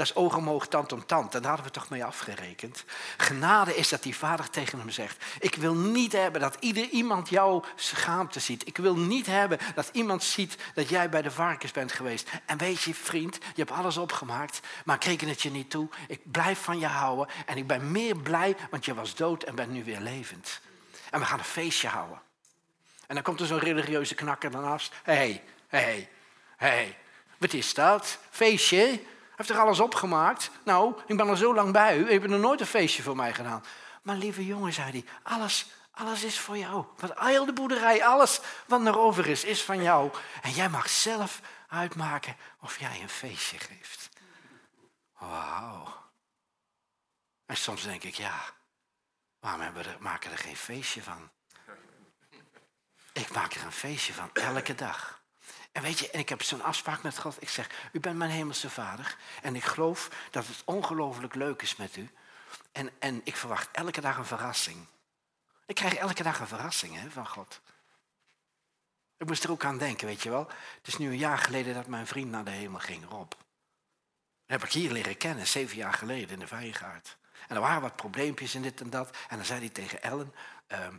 Dat 0.00 0.08
is 0.08 0.14
oog 0.14 0.36
om 0.36 0.50
oog, 0.50 0.66
tand 0.66 0.92
om 0.92 1.06
tand. 1.06 1.34
En 1.34 1.40
daar 1.40 1.50
hadden 1.50 1.66
we 1.66 1.72
toch 1.72 1.88
mee 1.88 2.04
afgerekend. 2.04 2.84
Genade 3.16 3.76
is 3.76 3.88
dat 3.88 4.02
die 4.02 4.16
vader 4.16 4.50
tegen 4.50 4.78
hem 4.78 4.90
zegt: 4.90 5.24
Ik 5.38 5.54
wil 5.54 5.74
niet 5.74 6.12
hebben 6.12 6.40
dat 6.40 6.56
ieder 6.60 6.88
iemand 6.88 7.28
jouw 7.28 7.64
schaamte 7.74 8.40
ziet. 8.40 8.66
Ik 8.66 8.76
wil 8.76 8.96
niet 8.96 9.26
hebben 9.26 9.58
dat 9.74 9.88
iemand 9.92 10.22
ziet 10.22 10.56
dat 10.74 10.88
jij 10.88 11.08
bij 11.08 11.22
de 11.22 11.30
varkens 11.30 11.72
bent 11.72 11.92
geweest. 11.92 12.28
En 12.46 12.58
weet 12.58 12.82
je, 12.82 12.94
vriend, 12.94 13.34
je 13.34 13.62
hebt 13.62 13.70
alles 13.70 13.96
opgemaakt, 13.96 14.60
maar 14.84 14.96
ik 14.96 15.04
reken 15.04 15.28
het 15.28 15.42
je 15.42 15.50
niet 15.50 15.70
toe. 15.70 15.88
Ik 16.08 16.30
blijf 16.30 16.58
van 16.62 16.78
je 16.78 16.86
houden 16.86 17.28
en 17.46 17.56
ik 17.56 17.66
ben 17.66 17.90
meer 17.90 18.16
blij, 18.16 18.56
want 18.70 18.84
je 18.84 18.94
was 18.94 19.14
dood 19.14 19.42
en 19.42 19.54
bent 19.54 19.70
nu 19.70 19.84
weer 19.84 20.00
levend. 20.00 20.60
En 21.10 21.20
we 21.20 21.26
gaan 21.26 21.38
een 21.38 21.44
feestje 21.44 21.88
houden. 21.88 22.20
En 23.06 23.14
dan 23.14 23.24
komt 23.24 23.40
er 23.40 23.46
zo'n 23.46 23.58
religieuze 23.58 24.14
knakker 24.14 24.50
daarnaast. 24.50 24.92
Hé, 25.02 25.42
hé, 25.68 26.08
hé, 26.56 26.96
wat 27.38 27.52
is 27.52 27.74
dat? 27.74 28.18
Feestje? 28.30 29.00
Heeft 29.40 29.58
er 29.58 29.64
alles 29.64 29.80
opgemaakt? 29.80 30.50
Nou, 30.64 31.00
ik 31.06 31.16
ben 31.16 31.28
al 31.28 31.36
zo 31.36 31.54
lang 31.54 31.72
bij 31.72 31.98
u, 31.98 32.06
u 32.06 32.12
hebt 32.12 32.30
er 32.30 32.38
nooit 32.38 32.60
een 32.60 32.66
feestje 32.66 33.02
voor 33.02 33.16
mij 33.16 33.34
gedaan. 33.34 33.64
Maar 34.02 34.16
lieve 34.16 34.46
jongen, 34.46 34.72
zei 34.72 34.90
hij, 34.90 35.04
alles, 35.22 35.70
alles 35.90 36.22
is 36.22 36.38
voor 36.38 36.58
jou. 36.58 36.84
Wat 36.96 37.18
heel 37.18 37.44
de 37.44 37.52
boerderij, 37.52 38.04
alles 38.04 38.40
wat 38.66 38.86
er 38.86 38.98
over 38.98 39.26
is, 39.26 39.44
is 39.44 39.62
van 39.62 39.82
jou. 39.82 40.10
En 40.42 40.50
jij 40.50 40.68
mag 40.68 40.88
zelf 40.88 41.40
uitmaken 41.68 42.36
of 42.60 42.78
jij 42.78 43.00
een 43.02 43.08
feestje 43.08 43.58
geeft. 43.58 44.08
Wauw. 45.18 45.94
En 47.46 47.56
soms 47.56 47.82
denk 47.82 48.02
ik, 48.02 48.14
ja, 48.14 48.40
waarom 49.38 49.60
hebben 49.60 49.82
we 49.82 49.96
maken 49.98 50.30
we 50.30 50.36
er 50.36 50.42
geen 50.42 50.56
feestje 50.56 51.02
van? 51.02 51.30
Ik 53.12 53.32
maak 53.34 53.54
er 53.54 53.64
een 53.64 53.72
feestje 53.72 54.12
van, 54.12 54.30
elke 54.32 54.74
dag. 54.74 55.19
En 55.72 55.82
weet 55.82 55.98
je, 55.98 56.10
en 56.10 56.18
ik 56.18 56.28
heb 56.28 56.42
zo'n 56.42 56.62
afspraak 56.62 57.02
met 57.02 57.18
God. 57.18 57.42
Ik 57.42 57.48
zeg, 57.48 57.70
u 57.92 58.00
bent 58.00 58.16
mijn 58.16 58.30
hemelse 58.30 58.70
vader. 58.70 59.16
En 59.42 59.56
ik 59.56 59.64
geloof 59.64 60.08
dat 60.30 60.46
het 60.46 60.62
ongelooflijk 60.64 61.34
leuk 61.34 61.62
is 61.62 61.76
met 61.76 61.96
u. 61.96 62.10
En, 62.72 62.90
en 62.98 63.20
ik 63.24 63.36
verwacht 63.36 63.68
elke 63.72 64.00
dag 64.00 64.16
een 64.16 64.24
verrassing. 64.24 64.86
Ik 65.66 65.74
krijg 65.74 65.94
elke 65.94 66.22
dag 66.22 66.40
een 66.40 66.46
verrassing 66.46 66.94
hè, 66.96 67.10
van 67.10 67.28
God. 67.28 67.60
Ik 69.16 69.26
moest 69.26 69.44
er 69.44 69.50
ook 69.50 69.64
aan 69.64 69.78
denken, 69.78 70.06
weet 70.06 70.22
je 70.22 70.30
wel. 70.30 70.48
Het 70.76 70.86
is 70.86 70.96
nu 70.96 71.06
een 71.06 71.18
jaar 71.18 71.38
geleden 71.38 71.74
dat 71.74 71.86
mijn 71.86 72.06
vriend 72.06 72.30
naar 72.30 72.44
de 72.44 72.50
hemel 72.50 72.80
ging, 72.80 73.08
Rob. 73.08 73.30
Dat 73.30 74.60
heb 74.60 74.64
ik 74.64 74.72
hier 74.72 74.92
leren 74.92 75.16
kennen, 75.16 75.46
zeven 75.46 75.76
jaar 75.76 75.92
geleden 75.92 76.30
in 76.30 76.38
de 76.38 76.46
Vijgaard. 76.46 77.16
En 77.48 77.56
er 77.56 77.62
waren 77.62 77.82
wat 77.82 77.96
probleempjes 77.96 78.54
in 78.54 78.62
dit 78.62 78.80
en 78.80 78.90
dat. 78.90 79.16
En 79.28 79.36
dan 79.36 79.46
zei 79.46 79.60
hij 79.60 79.68
tegen 79.68 80.02
Ellen, 80.02 80.34
ehm, 80.66 80.94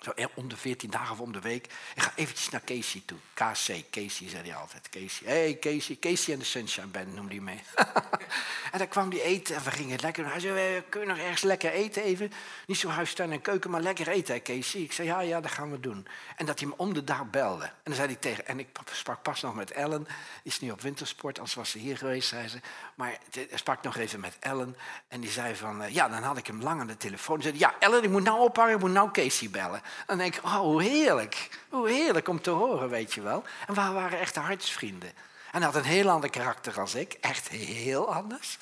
zo 0.00 0.12
om 0.34 0.48
de 0.48 0.56
14 0.56 0.90
dagen 0.90 1.12
of 1.12 1.20
om 1.20 1.32
de 1.32 1.40
week. 1.40 1.66
Ik 1.94 2.02
ga 2.02 2.12
eventjes 2.14 2.48
naar 2.48 2.64
Casey 2.64 3.02
toe. 3.04 3.18
KC, 3.34 3.90
Casey 3.90 4.28
zei 4.28 4.48
hij 4.48 4.54
altijd. 4.54 4.88
Casey. 4.88 5.26
Hey 5.26 5.58
Casey, 5.58 5.96
Casey 6.00 6.32
en 6.32 6.38
de 6.38 6.44
Sunshine 6.44 6.86
Band 6.86 7.14
noemde 7.14 7.34
hij 7.34 7.42
mee. 7.42 7.62
en 8.72 8.78
dan 8.78 8.88
kwam 8.88 9.10
hij 9.10 9.22
eten 9.22 9.56
en 9.56 9.62
we 9.62 9.70
gingen 9.70 9.98
lekker. 10.00 10.30
Hij 10.30 10.40
zei, 10.40 10.82
kun 10.88 11.00
je 11.00 11.06
nog 11.06 11.18
ergens 11.18 11.42
lekker 11.42 11.70
eten 11.70 12.02
even? 12.02 12.32
Niet 12.66 12.78
zo 12.78 12.88
huistuin 12.88 13.32
en 13.32 13.40
keuken, 13.40 13.70
maar 13.70 13.80
lekker 13.80 14.08
eten 14.08 14.34
hè 14.34 14.42
Casey. 14.42 14.80
Ik 14.80 14.92
zei, 14.92 15.08
ja, 15.08 15.20
ja, 15.20 15.40
dat 15.40 15.50
gaan 15.50 15.70
we 15.70 15.80
doen. 15.80 16.06
En 16.36 16.46
dat 16.46 16.58
hij 16.58 16.68
me 16.68 16.74
om 16.76 16.94
de 16.94 17.04
dag 17.04 17.30
belde. 17.30 17.64
En 17.64 17.72
dan 17.82 17.94
zei 17.94 18.06
hij 18.06 18.16
tegen, 18.16 18.46
en 18.46 18.58
ik 18.58 18.68
sprak 18.92 19.22
pas 19.22 19.40
nog 19.40 19.54
met 19.54 19.70
Ellen. 19.70 20.04
Die 20.04 20.52
is 20.52 20.60
nu 20.60 20.70
op 20.70 20.80
wintersport, 20.80 21.38
anders 21.38 21.56
was 21.56 21.70
ze 21.70 21.78
hier 21.78 21.96
geweest, 21.96 22.28
zei 22.28 22.48
ze. 22.48 22.60
Maar 22.94 23.18
ik 23.30 23.50
sprak 23.54 23.82
nog 23.82 23.96
even 23.96 24.20
met 24.20 24.36
Ellen. 24.40 24.76
En 25.08 25.20
die 25.20 25.30
zei 25.30 25.56
van, 25.56 25.82
eh, 25.82 25.94
ja, 25.94 26.08
dan 26.08 26.22
had 26.22 26.36
ik 26.36 26.46
hem 26.46 26.62
lang 26.62 26.80
aan 26.80 26.86
de 26.86 26.96
telefoon. 26.96 27.42
Zei, 27.42 27.58
ja, 27.58 27.74
Ellen, 27.78 28.02
ik 28.02 28.10
moet 28.10 28.22
nou 28.22 28.40
ophangen, 28.40 28.74
ik 28.74 28.80
moet 28.80 28.90
nou 28.90 29.10
Casey 29.10 29.50
bellen. 29.50 29.82
Dan 30.06 30.18
denk 30.18 30.36
ik, 30.36 30.44
oh, 30.44 30.56
hoe 30.56 30.82
heerlijk. 30.82 31.58
Hoe 31.68 31.88
heerlijk 31.88 32.28
om 32.28 32.40
te 32.40 32.50
horen, 32.50 32.88
weet 32.88 33.14
je 33.14 33.20
wel. 33.20 33.44
En 33.66 33.74
we 33.74 33.80
waren 33.80 34.18
echt 34.18 34.36
hartsvrienden. 34.36 35.12
En 35.50 35.62
hij 35.62 35.62
had 35.62 35.74
een 35.74 35.82
heel 35.82 36.10
ander 36.10 36.30
karakter 36.30 36.80
als 36.80 36.94
ik. 36.94 37.12
Echt 37.12 37.48
heel 37.48 38.14
anders. 38.14 38.58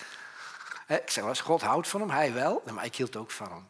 Ik 0.87 1.11
zeg 1.11 1.15
wel 1.15 1.29
eens, 1.29 1.41
God 1.41 1.63
houdt 1.63 1.89
van 1.89 2.01
hem, 2.01 2.11
hij 2.11 2.33
wel. 2.33 2.63
Maar 2.73 2.85
ik 2.85 2.97
hield 2.97 3.17
ook 3.17 3.31
van 3.31 3.51
hem. 3.51 3.69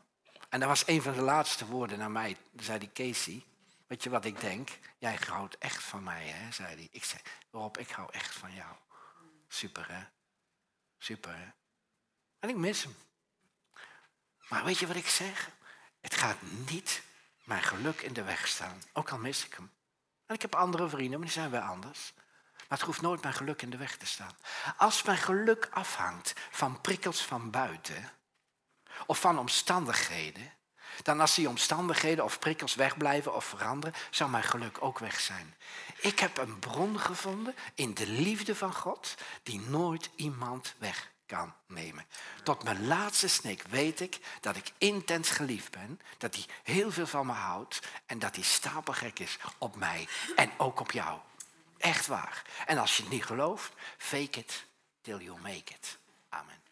En 0.48 0.60
dat 0.60 0.68
was 0.68 0.86
een 0.86 1.02
van 1.02 1.12
de 1.12 1.20
laatste 1.20 1.66
woorden 1.66 1.98
naar 1.98 2.10
mij. 2.10 2.36
Zei 2.56 2.78
hij, 2.78 2.90
Casey, 2.92 3.44
weet 3.86 4.02
je 4.02 4.10
wat 4.10 4.24
ik 4.24 4.40
denk? 4.40 4.68
Jij 4.98 5.18
houdt 5.28 5.58
echt 5.58 5.82
van 5.82 6.02
mij, 6.02 6.26
hè, 6.26 6.52
zei 6.52 6.74
hij. 6.74 6.88
Ik 6.90 7.04
zei, 7.04 7.22
Rob, 7.50 7.76
ik 7.76 7.90
hou 7.90 8.08
echt 8.12 8.34
van 8.34 8.54
jou. 8.54 8.72
Super, 9.48 9.86
hè? 9.88 10.02
Super, 10.98 11.36
hè? 11.36 11.46
En 12.38 12.48
ik 12.48 12.56
mis 12.56 12.82
hem. 12.82 12.96
Maar 14.48 14.64
weet 14.64 14.78
je 14.78 14.86
wat 14.86 14.96
ik 14.96 15.08
zeg? 15.08 15.50
Het 16.00 16.14
gaat 16.14 16.36
niet 16.42 17.02
mijn 17.46 17.62
geluk 17.62 18.00
in 18.00 18.12
de 18.12 18.22
weg 18.22 18.48
staan, 18.48 18.82
ook 18.92 19.10
al 19.10 19.18
mis 19.18 19.46
ik 19.46 19.54
hem. 19.54 19.70
En 20.26 20.34
ik 20.34 20.42
heb 20.42 20.54
andere 20.54 20.88
vrienden, 20.88 21.18
maar 21.18 21.28
die 21.28 21.38
zijn 21.38 21.50
wel 21.50 21.60
anders. 21.60 22.12
Maar 22.56 22.78
het 22.78 22.86
hoeft 22.86 23.00
nooit 23.00 23.22
mijn 23.22 23.34
geluk 23.34 23.62
in 23.62 23.70
de 23.70 23.76
weg 23.76 23.96
te 23.96 24.06
staan. 24.06 24.36
Als 24.76 25.02
mijn 25.02 25.18
geluk 25.18 25.68
afhangt 25.70 26.32
van 26.50 26.80
prikkels 26.80 27.22
van 27.24 27.50
buiten 27.50 28.12
of 29.06 29.20
van 29.20 29.38
omstandigheden, 29.38 30.52
dan 31.02 31.20
als 31.20 31.34
die 31.34 31.48
omstandigheden 31.48 32.24
of 32.24 32.38
prikkels 32.38 32.74
wegblijven 32.74 33.34
of 33.34 33.44
veranderen, 33.44 33.94
zou 34.10 34.30
mijn 34.30 34.44
geluk 34.44 34.82
ook 34.82 34.98
weg 34.98 35.20
zijn. 35.20 35.54
Ik 35.96 36.18
heb 36.18 36.38
een 36.38 36.58
bron 36.58 37.00
gevonden 37.00 37.54
in 37.74 37.94
de 37.94 38.06
liefde 38.06 38.54
van 38.54 38.74
God 38.74 39.14
die 39.42 39.60
nooit 39.60 40.10
iemand 40.14 40.74
weg 40.78 41.14
kan 41.26 41.54
nemen. 41.66 42.06
Tot 42.42 42.62
mijn 42.62 42.86
laatste 42.86 43.28
snik 43.28 43.62
weet 43.62 44.00
ik 44.00 44.18
dat 44.40 44.56
ik 44.56 44.72
intens 44.78 45.30
geliefd 45.30 45.70
ben, 45.70 46.00
dat 46.18 46.34
hij 46.34 46.44
heel 46.62 46.90
veel 46.90 47.06
van 47.06 47.26
me 47.26 47.32
houdt 47.32 47.80
en 48.06 48.18
dat 48.18 48.34
hij 48.34 48.44
stapelgek 48.44 49.18
is 49.18 49.38
op 49.58 49.76
mij 49.76 50.08
en 50.36 50.50
ook 50.56 50.80
op 50.80 50.92
jou. 50.92 51.18
Echt 51.78 52.06
waar. 52.06 52.42
En 52.66 52.78
als 52.78 52.96
je 52.96 53.02
het 53.02 53.12
niet 53.12 53.24
gelooft, 53.24 53.72
fake 53.98 54.38
it 54.38 54.66
till 55.00 55.18
you 55.18 55.40
make 55.40 55.72
it. 55.74 55.98
Amen. 56.28 56.65